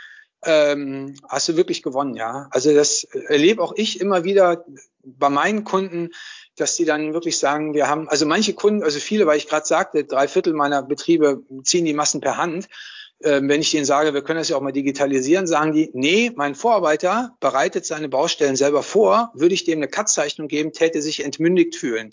ähm, 0.45 1.15
hast 1.29 1.49
du 1.49 1.57
wirklich 1.57 1.83
gewonnen, 1.83 2.15
ja. 2.15 2.49
Also 2.51 2.73
das 2.75 3.05
erlebe 3.05 3.63
auch 3.63 3.73
ich 3.75 4.01
immer 4.01 4.25
wieder 4.25 4.65
bei 5.03 5.29
meinen 5.29 5.65
Kunden, 5.65 6.11
dass 6.57 6.77
die 6.77 6.85
dann 6.85 7.15
wirklich 7.15 7.39
sagen, 7.39 7.75
wir 7.75 7.89
haben, 7.89 8.09
also 8.09 8.27
manche 8.27 8.55
Kunden, 8.55 8.83
also 8.83 8.99
viele, 8.99 9.27
weil 9.27 9.39
ich 9.39 9.49
gerade 9.49 9.67
sagte, 9.67 10.05
drei 10.05 10.29
Viertel 10.29 10.53
meiner 10.53 10.83
Betriebe 10.83 11.43
ziehen 11.63 11.85
die 11.85 11.95
Massen 11.95 12.21
per 12.21 12.37
Hand 12.37 12.69
ähm, 13.23 13.49
wenn 13.49 13.61
ich 13.61 13.71
denen 13.71 13.85
sage, 13.85 14.15
wir 14.15 14.23
können 14.23 14.39
das 14.39 14.49
ja 14.49 14.57
auch 14.57 14.61
mal 14.63 14.73
digitalisieren, 14.73 15.47
sagen 15.47 15.73
die, 15.73 15.91
nee, 15.95 16.33
mein 16.35 16.55
Vorarbeiter 16.55 17.37
bereitet 17.41 17.87
seine 17.87 18.09
Baustellen 18.09 18.57
selber 18.57 18.83
vor, 18.83 19.33
würde 19.35 19.55
ich 19.55 19.65
dem 19.65 19.79
eine 19.79 19.89
Cut-Zeichnung 19.89 20.49
geben, 20.49 20.73
täte 20.73 21.01
sich 21.01 21.25
entmündigt 21.25 21.77
fühlen. 21.77 22.13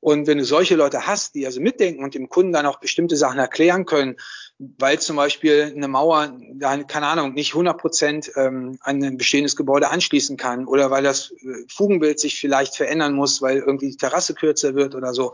Und 0.00 0.26
wenn 0.26 0.38
du 0.38 0.44
solche 0.44 0.76
Leute 0.76 1.06
hast, 1.06 1.34
die 1.34 1.46
also 1.46 1.60
mitdenken 1.60 2.04
und 2.04 2.14
dem 2.14 2.28
Kunden 2.28 2.52
dann 2.52 2.66
auch 2.66 2.78
bestimmte 2.78 3.16
Sachen 3.16 3.40
erklären 3.40 3.86
können, 3.86 4.16
weil 4.58 5.00
zum 5.00 5.16
Beispiel 5.16 5.72
eine 5.74 5.88
Mauer, 5.88 6.38
keine 6.86 7.06
Ahnung, 7.08 7.34
nicht 7.34 7.52
100 7.52 7.76
Prozent 7.76 8.30
ähm, 8.36 8.78
an 8.82 9.02
ein 9.02 9.16
bestehendes 9.16 9.56
Gebäude 9.56 9.90
anschließen 9.90 10.36
kann 10.36 10.66
oder 10.66 10.90
weil 10.90 11.02
das 11.02 11.32
äh, 11.32 11.64
Fugenbild 11.68 12.20
sich 12.20 12.38
vielleicht 12.38 12.76
verändern 12.76 13.14
muss, 13.14 13.42
weil 13.42 13.58
irgendwie 13.58 13.90
die 13.90 13.96
Terrasse 13.96 14.34
kürzer 14.34 14.74
wird 14.74 14.94
oder 14.94 15.12
so, 15.12 15.32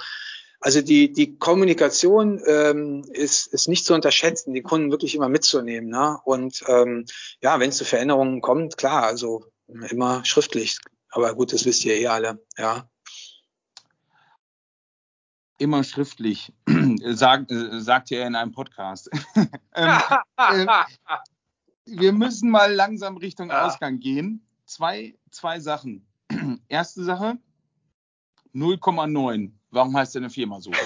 Also 0.65 0.81
die, 0.81 1.13
die 1.13 1.37
Kommunikation 1.39 2.41
ähm, 2.47 3.05
ist, 3.13 3.49
ist 3.49 3.69
nicht 3.69 3.85
zu 3.85 3.95
unterschätzen, 3.95 4.55
die 4.55 4.63
Kunden 4.63 4.93
wirklich 4.93 5.17
immer 5.17 5.29
mitzunehmen. 5.29 5.91
Ne? 5.91 6.19
Und 6.25 6.63
ähm, 6.69 7.05
ja, 7.43 7.59
wenn 7.59 7.71
es 7.71 7.79
zu 7.79 7.85
Veränderungen 7.85 8.41
kommt, 8.41 8.77
klar, 8.77 9.03
also 9.03 9.45
immer 9.67 10.25
schriftlich. 10.25 10.79
Aber 11.11 11.35
gut, 11.35 11.53
das 11.53 11.65
wisst 11.65 11.85
ihr 11.85 11.97
eh 11.97 12.07
alle, 12.07 12.41
ja. 12.57 12.89
Immer 15.59 15.83
schriftlich, 15.83 16.53
sagt, 17.07 17.51
sagt 17.51 18.13
er 18.13 18.29
in 18.29 18.37
einem 18.37 18.53
Podcast. 18.53 19.11
ähm, 19.75 19.99
äh, 20.37 20.85
wir 21.87 22.13
müssen 22.13 22.51
mal 22.51 22.73
langsam 22.73 23.17
Richtung 23.17 23.49
ja. 23.49 23.67
Ausgang 23.67 23.99
gehen. 23.99 24.47
Zwei, 24.67 25.19
zwei 25.33 25.59
Sachen. 25.59 26.07
Erste 26.69 27.03
Sache, 27.03 27.37
0,9. 28.55 29.51
Warum 29.73 29.97
heißt 29.97 30.15
deine 30.15 30.31
Firma 30.31 30.61
so? 30.61 30.71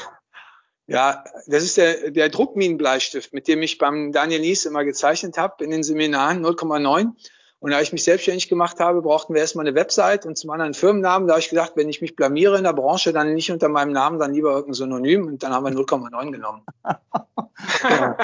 Ja, 0.88 1.24
das 1.48 1.64
ist 1.64 1.78
der, 1.78 2.12
der 2.12 2.28
Druckminenbleistift, 2.28 3.32
mit 3.32 3.48
dem 3.48 3.60
ich 3.60 3.76
beim 3.78 4.12
Daniel 4.12 4.38
Nies 4.38 4.66
immer 4.66 4.84
gezeichnet 4.84 5.36
habe 5.36 5.64
in 5.64 5.72
den 5.72 5.82
Seminaren 5.82 6.46
0,9. 6.46 7.10
Und 7.58 7.70
da 7.72 7.80
ich 7.80 7.92
mich 7.92 8.04
selbstständig 8.04 8.48
gemacht 8.48 8.78
habe, 8.78 9.02
brauchten 9.02 9.34
wir 9.34 9.40
erstmal 9.40 9.66
eine 9.66 9.74
Website 9.74 10.26
und 10.26 10.38
zum 10.38 10.50
anderen 10.50 10.74
Firmennamen. 10.74 11.26
Da 11.26 11.34
habe 11.34 11.40
ich 11.40 11.48
gedacht, 11.48 11.72
wenn 11.74 11.88
ich 11.88 12.00
mich 12.02 12.14
blamiere 12.14 12.56
in 12.56 12.62
der 12.62 12.72
Branche, 12.72 13.12
dann 13.12 13.34
nicht 13.34 13.50
unter 13.50 13.68
meinem 13.68 13.90
Namen, 13.90 14.20
dann 14.20 14.32
lieber 14.32 14.50
irgendein 14.50 14.74
Synonym. 14.74 15.26
Und 15.26 15.42
dann 15.42 15.52
haben 15.52 15.64
wir 15.64 15.72
0,9 15.72 16.30
genommen. 16.30 16.64
ja. 17.90 18.16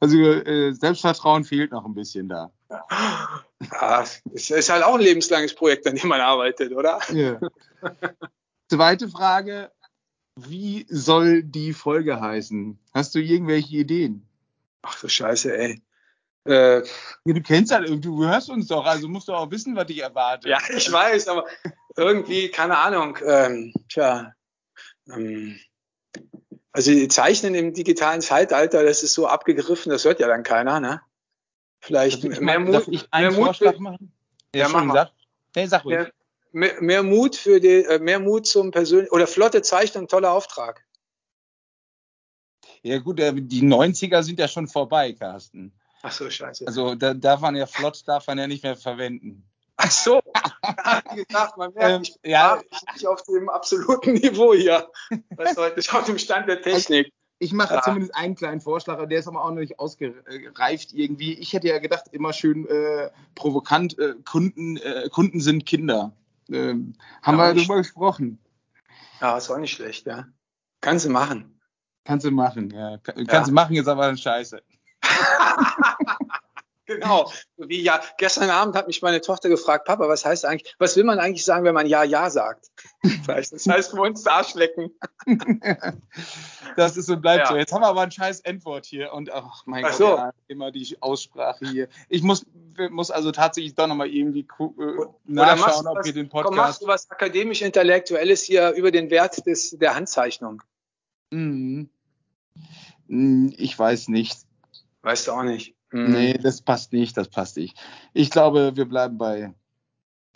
Also 0.00 0.16
äh, 0.16 0.72
Selbstvertrauen 0.72 1.44
fehlt 1.44 1.70
noch 1.70 1.84
ein 1.84 1.94
bisschen 1.94 2.28
da. 2.28 2.50
Ja, 2.68 4.04
es 4.34 4.50
ist 4.50 4.70
halt 4.70 4.82
auch 4.82 4.94
ein 4.94 5.02
lebenslanges 5.02 5.54
Projekt, 5.54 5.86
an 5.86 5.94
dem 5.94 6.08
man 6.08 6.20
arbeitet, 6.20 6.72
oder? 6.72 6.98
Ja. 7.12 7.38
Zweite 8.70 9.08
Frage, 9.08 9.72
wie 10.36 10.86
soll 10.88 11.42
die 11.42 11.72
Folge 11.72 12.20
heißen? 12.20 12.78
Hast 12.94 13.16
du 13.16 13.18
irgendwelche 13.18 13.78
Ideen? 13.78 14.28
Ach 14.82 14.96
du 15.00 15.08
Scheiße, 15.08 15.58
ey. 15.58 15.82
Äh, 16.44 16.82
du 17.24 17.42
kennst 17.42 17.72
halt, 17.72 17.88
du 18.04 18.24
hörst 18.24 18.48
uns 18.48 18.68
doch, 18.68 18.86
also 18.86 19.08
musst 19.08 19.26
du 19.26 19.34
auch 19.34 19.50
wissen, 19.50 19.74
was 19.74 19.86
dich 19.86 20.00
erwartet. 20.00 20.48
Ja, 20.52 20.58
ich 20.72 20.90
weiß, 20.90 21.26
aber 21.26 21.46
irgendwie, 21.96 22.48
keine 22.48 22.78
Ahnung, 22.78 23.18
ähm, 23.26 23.74
tja, 23.88 24.34
ähm, 25.12 25.58
also 26.70 26.92
die 26.92 27.08
Zeichnen 27.08 27.56
im 27.56 27.74
digitalen 27.74 28.20
Zeitalter, 28.20 28.84
das 28.84 29.02
ist 29.02 29.14
so 29.14 29.26
abgegriffen, 29.26 29.90
das 29.90 30.04
hört 30.04 30.20
ja 30.20 30.28
dann 30.28 30.44
keiner, 30.44 30.78
ne? 30.78 31.02
Vielleicht 31.80 32.22
mehr 32.22 32.40
mal, 32.40 32.60
Mut. 32.60 32.86
ich 32.88 33.12
einen 33.12 33.34
mehr 33.34 33.46
Vorschlag 33.46 33.72
Mut 33.72 33.80
machen? 33.80 34.12
Ja, 34.54 34.62
ja 34.62 34.68
mach 34.68 34.84
mal. 34.84 35.10
Nee, 35.56 35.66
sag 35.66 35.84
ruhig. 35.84 35.98
Mehr, 35.98 36.12
mehr, 36.52 36.80
mehr 36.80 37.02
Mut 37.02 37.36
für 37.36 37.60
die, 37.60 37.84
äh, 37.84 37.98
mehr 37.98 38.20
Mut 38.20 38.46
zum 38.46 38.70
persönlichen 38.70 39.12
oder 39.12 39.26
flotte 39.26 39.62
Zeichnung, 39.62 40.08
toller 40.08 40.32
Auftrag. 40.32 40.84
Ja 42.82 42.98
gut, 42.98 43.18
die 43.18 43.62
90er 43.62 44.22
sind 44.22 44.38
ja 44.38 44.48
schon 44.48 44.66
vorbei, 44.66 45.12
Carsten. 45.12 45.72
Ach 46.02 46.12
so, 46.12 46.30
scheiße. 46.30 46.66
Also 46.66 46.94
da 46.94 47.12
darf 47.12 47.40
man 47.40 47.54
ja 47.56 47.66
flott, 47.66 48.02
darf 48.06 48.26
man 48.26 48.38
ja 48.38 48.46
nicht 48.46 48.62
mehr 48.62 48.76
verwenden. 48.76 49.44
Ach 49.76 49.90
so, 49.90 50.20
wie 51.14 51.24
gesagt, 51.24 51.56
man 51.56 51.72
merkt, 51.72 51.90
ähm, 51.90 52.02
ich 52.02 52.20
bin 52.20 52.32
ja, 52.32 52.60
nicht 52.92 53.06
auf 53.06 53.22
dem 53.22 53.48
absoluten 53.48 54.14
Niveau 54.14 54.54
hier. 54.54 54.90
Das 55.36 55.56
heute 55.56 55.76
nicht 55.76 55.92
auf 55.92 56.04
dem 56.04 56.18
Stand 56.18 56.48
der 56.48 56.60
Technik. 56.60 57.12
Ich 57.38 57.52
mache 57.54 57.74
ja. 57.74 57.82
zumindest 57.82 58.14
einen 58.14 58.34
kleinen 58.34 58.60
Vorschlag, 58.60 58.98
aber 58.98 59.06
der 59.06 59.20
ist 59.20 59.26
aber 59.26 59.42
auch 59.42 59.50
noch 59.50 59.60
nicht 59.60 59.78
ausgereift 59.78 60.92
irgendwie. 60.92 61.32
Ich 61.32 61.54
hätte 61.54 61.68
ja 61.68 61.78
gedacht, 61.78 62.04
immer 62.12 62.34
schön 62.34 62.66
äh, 62.66 63.08
provokant, 63.34 63.98
äh, 63.98 64.14
Kunden, 64.30 64.76
äh, 64.76 65.08
Kunden 65.10 65.40
sind 65.40 65.64
Kinder. 65.64 66.12
Ähm, 66.50 66.94
haben 67.22 67.38
ja, 67.38 67.48
wir 67.48 67.54
darüber 67.54 67.76
gesprochen. 67.76 68.38
Ja, 69.20 69.36
ist 69.36 69.50
auch 69.50 69.58
nicht 69.58 69.72
schlecht, 69.72 70.06
ja. 70.06 70.26
Kannst 70.80 71.04
du 71.04 71.10
machen. 71.10 71.60
Kannst 72.04 72.24
du 72.24 72.30
machen, 72.30 72.70
ja. 72.70 72.98
Kannst 72.98 73.32
ja. 73.32 73.42
du 73.44 73.52
machen, 73.52 73.74
jetzt 73.74 73.88
aber 73.88 74.06
dann 74.06 74.16
scheiße. 74.16 74.62
genau. 76.90 77.32
Wie 77.56 77.82
ja, 77.82 78.00
gestern 78.18 78.50
Abend 78.50 78.76
hat 78.76 78.86
mich 78.86 79.02
meine 79.02 79.20
Tochter 79.20 79.48
gefragt, 79.48 79.86
Papa, 79.86 80.08
was 80.08 80.24
heißt 80.24 80.44
eigentlich, 80.44 80.74
was 80.78 80.96
will 80.96 81.04
man 81.04 81.18
eigentlich 81.18 81.44
sagen, 81.44 81.64
wenn 81.64 81.74
man 81.74 81.86
Ja, 81.86 82.04
Ja 82.04 82.30
sagt? 82.30 82.66
das 83.26 83.66
heißt 83.66 83.94
uns 83.94 84.26
Arschlecken. 84.26 84.90
das 86.76 86.96
ist 86.96 87.08
und 87.08 87.20
bleibt 87.20 87.44
ja. 87.44 87.52
so. 87.52 87.56
Jetzt 87.56 87.72
haben 87.72 87.82
wir 87.82 87.88
aber 87.88 88.02
ein 88.02 88.10
scheiß 88.10 88.40
Endwort 88.40 88.86
hier 88.86 89.12
und 89.12 89.32
ach 89.32 89.62
mein 89.66 89.84
ach 89.84 89.90
Gott, 89.90 89.98
so. 89.98 90.16
ja, 90.16 90.32
immer 90.48 90.70
die 90.70 90.96
Aussprache 91.00 91.66
hier. 91.66 91.88
Ich 92.08 92.22
muss, 92.22 92.44
muss 92.90 93.10
also 93.10 93.32
tatsächlich 93.32 93.74
doch 93.74 93.86
nochmal 93.86 94.08
irgendwie 94.08 94.40
äh, 94.40 95.06
nachschauen, 95.24 95.86
ob 95.86 95.98
was, 95.98 96.06
wir 96.06 96.12
den 96.12 96.28
Podcast. 96.28 96.48
Komm, 96.48 96.56
machst 96.56 96.82
du 96.82 96.86
was 96.86 97.10
akademisch-intellektuelles 97.10 98.42
hier 98.42 98.70
über 98.72 98.90
den 98.90 99.10
Wert 99.10 99.46
des, 99.46 99.70
der 99.70 99.94
Handzeichnung? 99.94 100.62
Mhm. 101.30 101.88
Hm, 103.08 103.54
ich 103.56 103.78
weiß 103.78 104.08
nicht. 104.08 104.40
Weißt 105.02 105.28
du 105.28 105.32
auch 105.32 105.42
nicht. 105.42 105.74
Mhm. 105.92 106.12
Nee, 106.12 106.32
das 106.34 106.62
passt 106.62 106.92
nicht, 106.92 107.16
das 107.16 107.28
passt 107.28 107.56
nicht. 107.56 107.76
Ich 108.12 108.30
glaube, 108.30 108.72
wir 108.76 108.84
bleiben 108.84 109.18
bei 109.18 109.52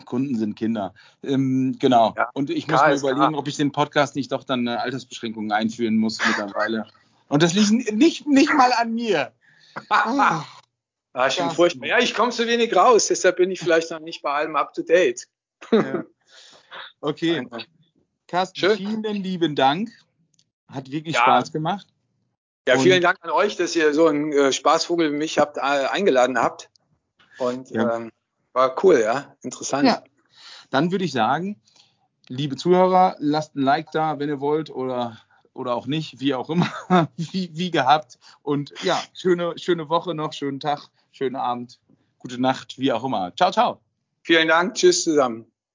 Kunden 0.05 0.37
sind 0.37 0.55
Kinder. 0.55 0.93
Ähm, 1.23 1.77
genau. 1.79 2.13
Ja, 2.17 2.29
und 2.33 2.49
ich 2.49 2.67
muss 2.67 2.81
mir 2.81 2.95
überlegen, 2.95 3.29
klar. 3.29 3.37
ob 3.37 3.47
ich 3.47 3.55
den 3.57 3.71
Podcast 3.71 4.15
nicht 4.15 4.31
doch 4.31 4.43
dann 4.43 4.67
eine 4.67 4.81
Altersbeschränkung 4.81 5.51
einführen 5.51 5.97
muss 5.97 6.19
mittlerweile. 6.25 6.85
Und 7.27 7.41
das 7.41 7.53
liegt 7.53 7.91
nicht, 7.93 8.27
nicht 8.27 8.53
mal 8.53 8.71
an 8.73 8.93
mir. 8.93 9.31
ah, 9.89 11.29
schon 11.29 11.49
furchtbar. 11.51 11.87
Ja, 11.87 11.99
ich 11.99 12.13
komme 12.13 12.31
zu 12.31 12.45
wenig 12.47 12.75
raus, 12.75 13.07
deshalb 13.07 13.37
bin 13.37 13.51
ich 13.51 13.59
vielleicht 13.59 13.91
noch 13.91 13.99
nicht 13.99 14.21
bei 14.21 14.31
allem 14.31 14.55
up 14.55 14.73
to 14.73 14.83
date. 14.83 15.27
ja. 15.71 16.03
Okay. 17.01 17.47
Carsten, 18.27 18.59
Schön. 18.59 18.77
vielen 18.77 19.03
lieben 19.03 19.55
Dank. 19.55 19.91
Hat 20.67 20.89
wirklich 20.89 21.13
ja. 21.13 21.21
Spaß 21.21 21.51
gemacht. 21.51 21.85
Ja, 22.67 22.79
vielen 22.79 22.97
und, 22.97 23.03
Dank 23.03 23.19
an 23.21 23.29
euch, 23.29 23.55
dass 23.55 23.75
ihr 23.75 23.93
so 23.93 24.07
einen 24.07 24.31
äh, 24.31 24.51
Spaßvogel 24.51 25.13
wie 25.13 25.17
mich 25.17 25.37
habt, 25.37 25.57
äh, 25.57 25.61
eingeladen 25.61 26.37
habt. 26.37 26.69
Und 27.37 27.69
ja. 27.69 27.97
ähm, 27.97 28.11
war 28.53 28.75
cool, 28.83 28.99
ja, 28.99 29.35
interessant. 29.41 29.87
Ja. 29.87 30.03
Dann 30.71 30.91
würde 30.91 31.05
ich 31.05 31.11
sagen, 31.11 31.61
liebe 32.27 32.55
Zuhörer, 32.55 33.15
lasst 33.19 33.55
ein 33.55 33.61
Like 33.61 33.91
da, 33.91 34.19
wenn 34.19 34.29
ihr 34.29 34.39
wollt 34.39 34.69
oder 34.69 35.17
oder 35.53 35.73
auch 35.73 35.87
nicht, 35.87 36.19
wie 36.19 36.35
auch 36.35 36.49
immer, 36.49 36.69
wie, 37.15 37.49
wie 37.53 37.71
gehabt. 37.71 38.19
Und 38.43 38.73
ja, 38.83 39.01
schöne, 39.13 39.57
schöne 39.57 39.89
Woche 39.89 40.13
noch, 40.13 40.33
schönen 40.33 40.59
Tag, 40.59 40.89
schönen 41.11 41.37
Abend, 41.37 41.79
gute 42.19 42.39
Nacht, 42.39 42.77
wie 42.77 42.91
auch 42.91 43.03
immer. 43.03 43.33
Ciao, 43.35 43.51
ciao. 43.51 43.79
Vielen 44.21 44.49
Dank, 44.49 44.75
tschüss 44.75 45.03
zusammen. 45.03 45.49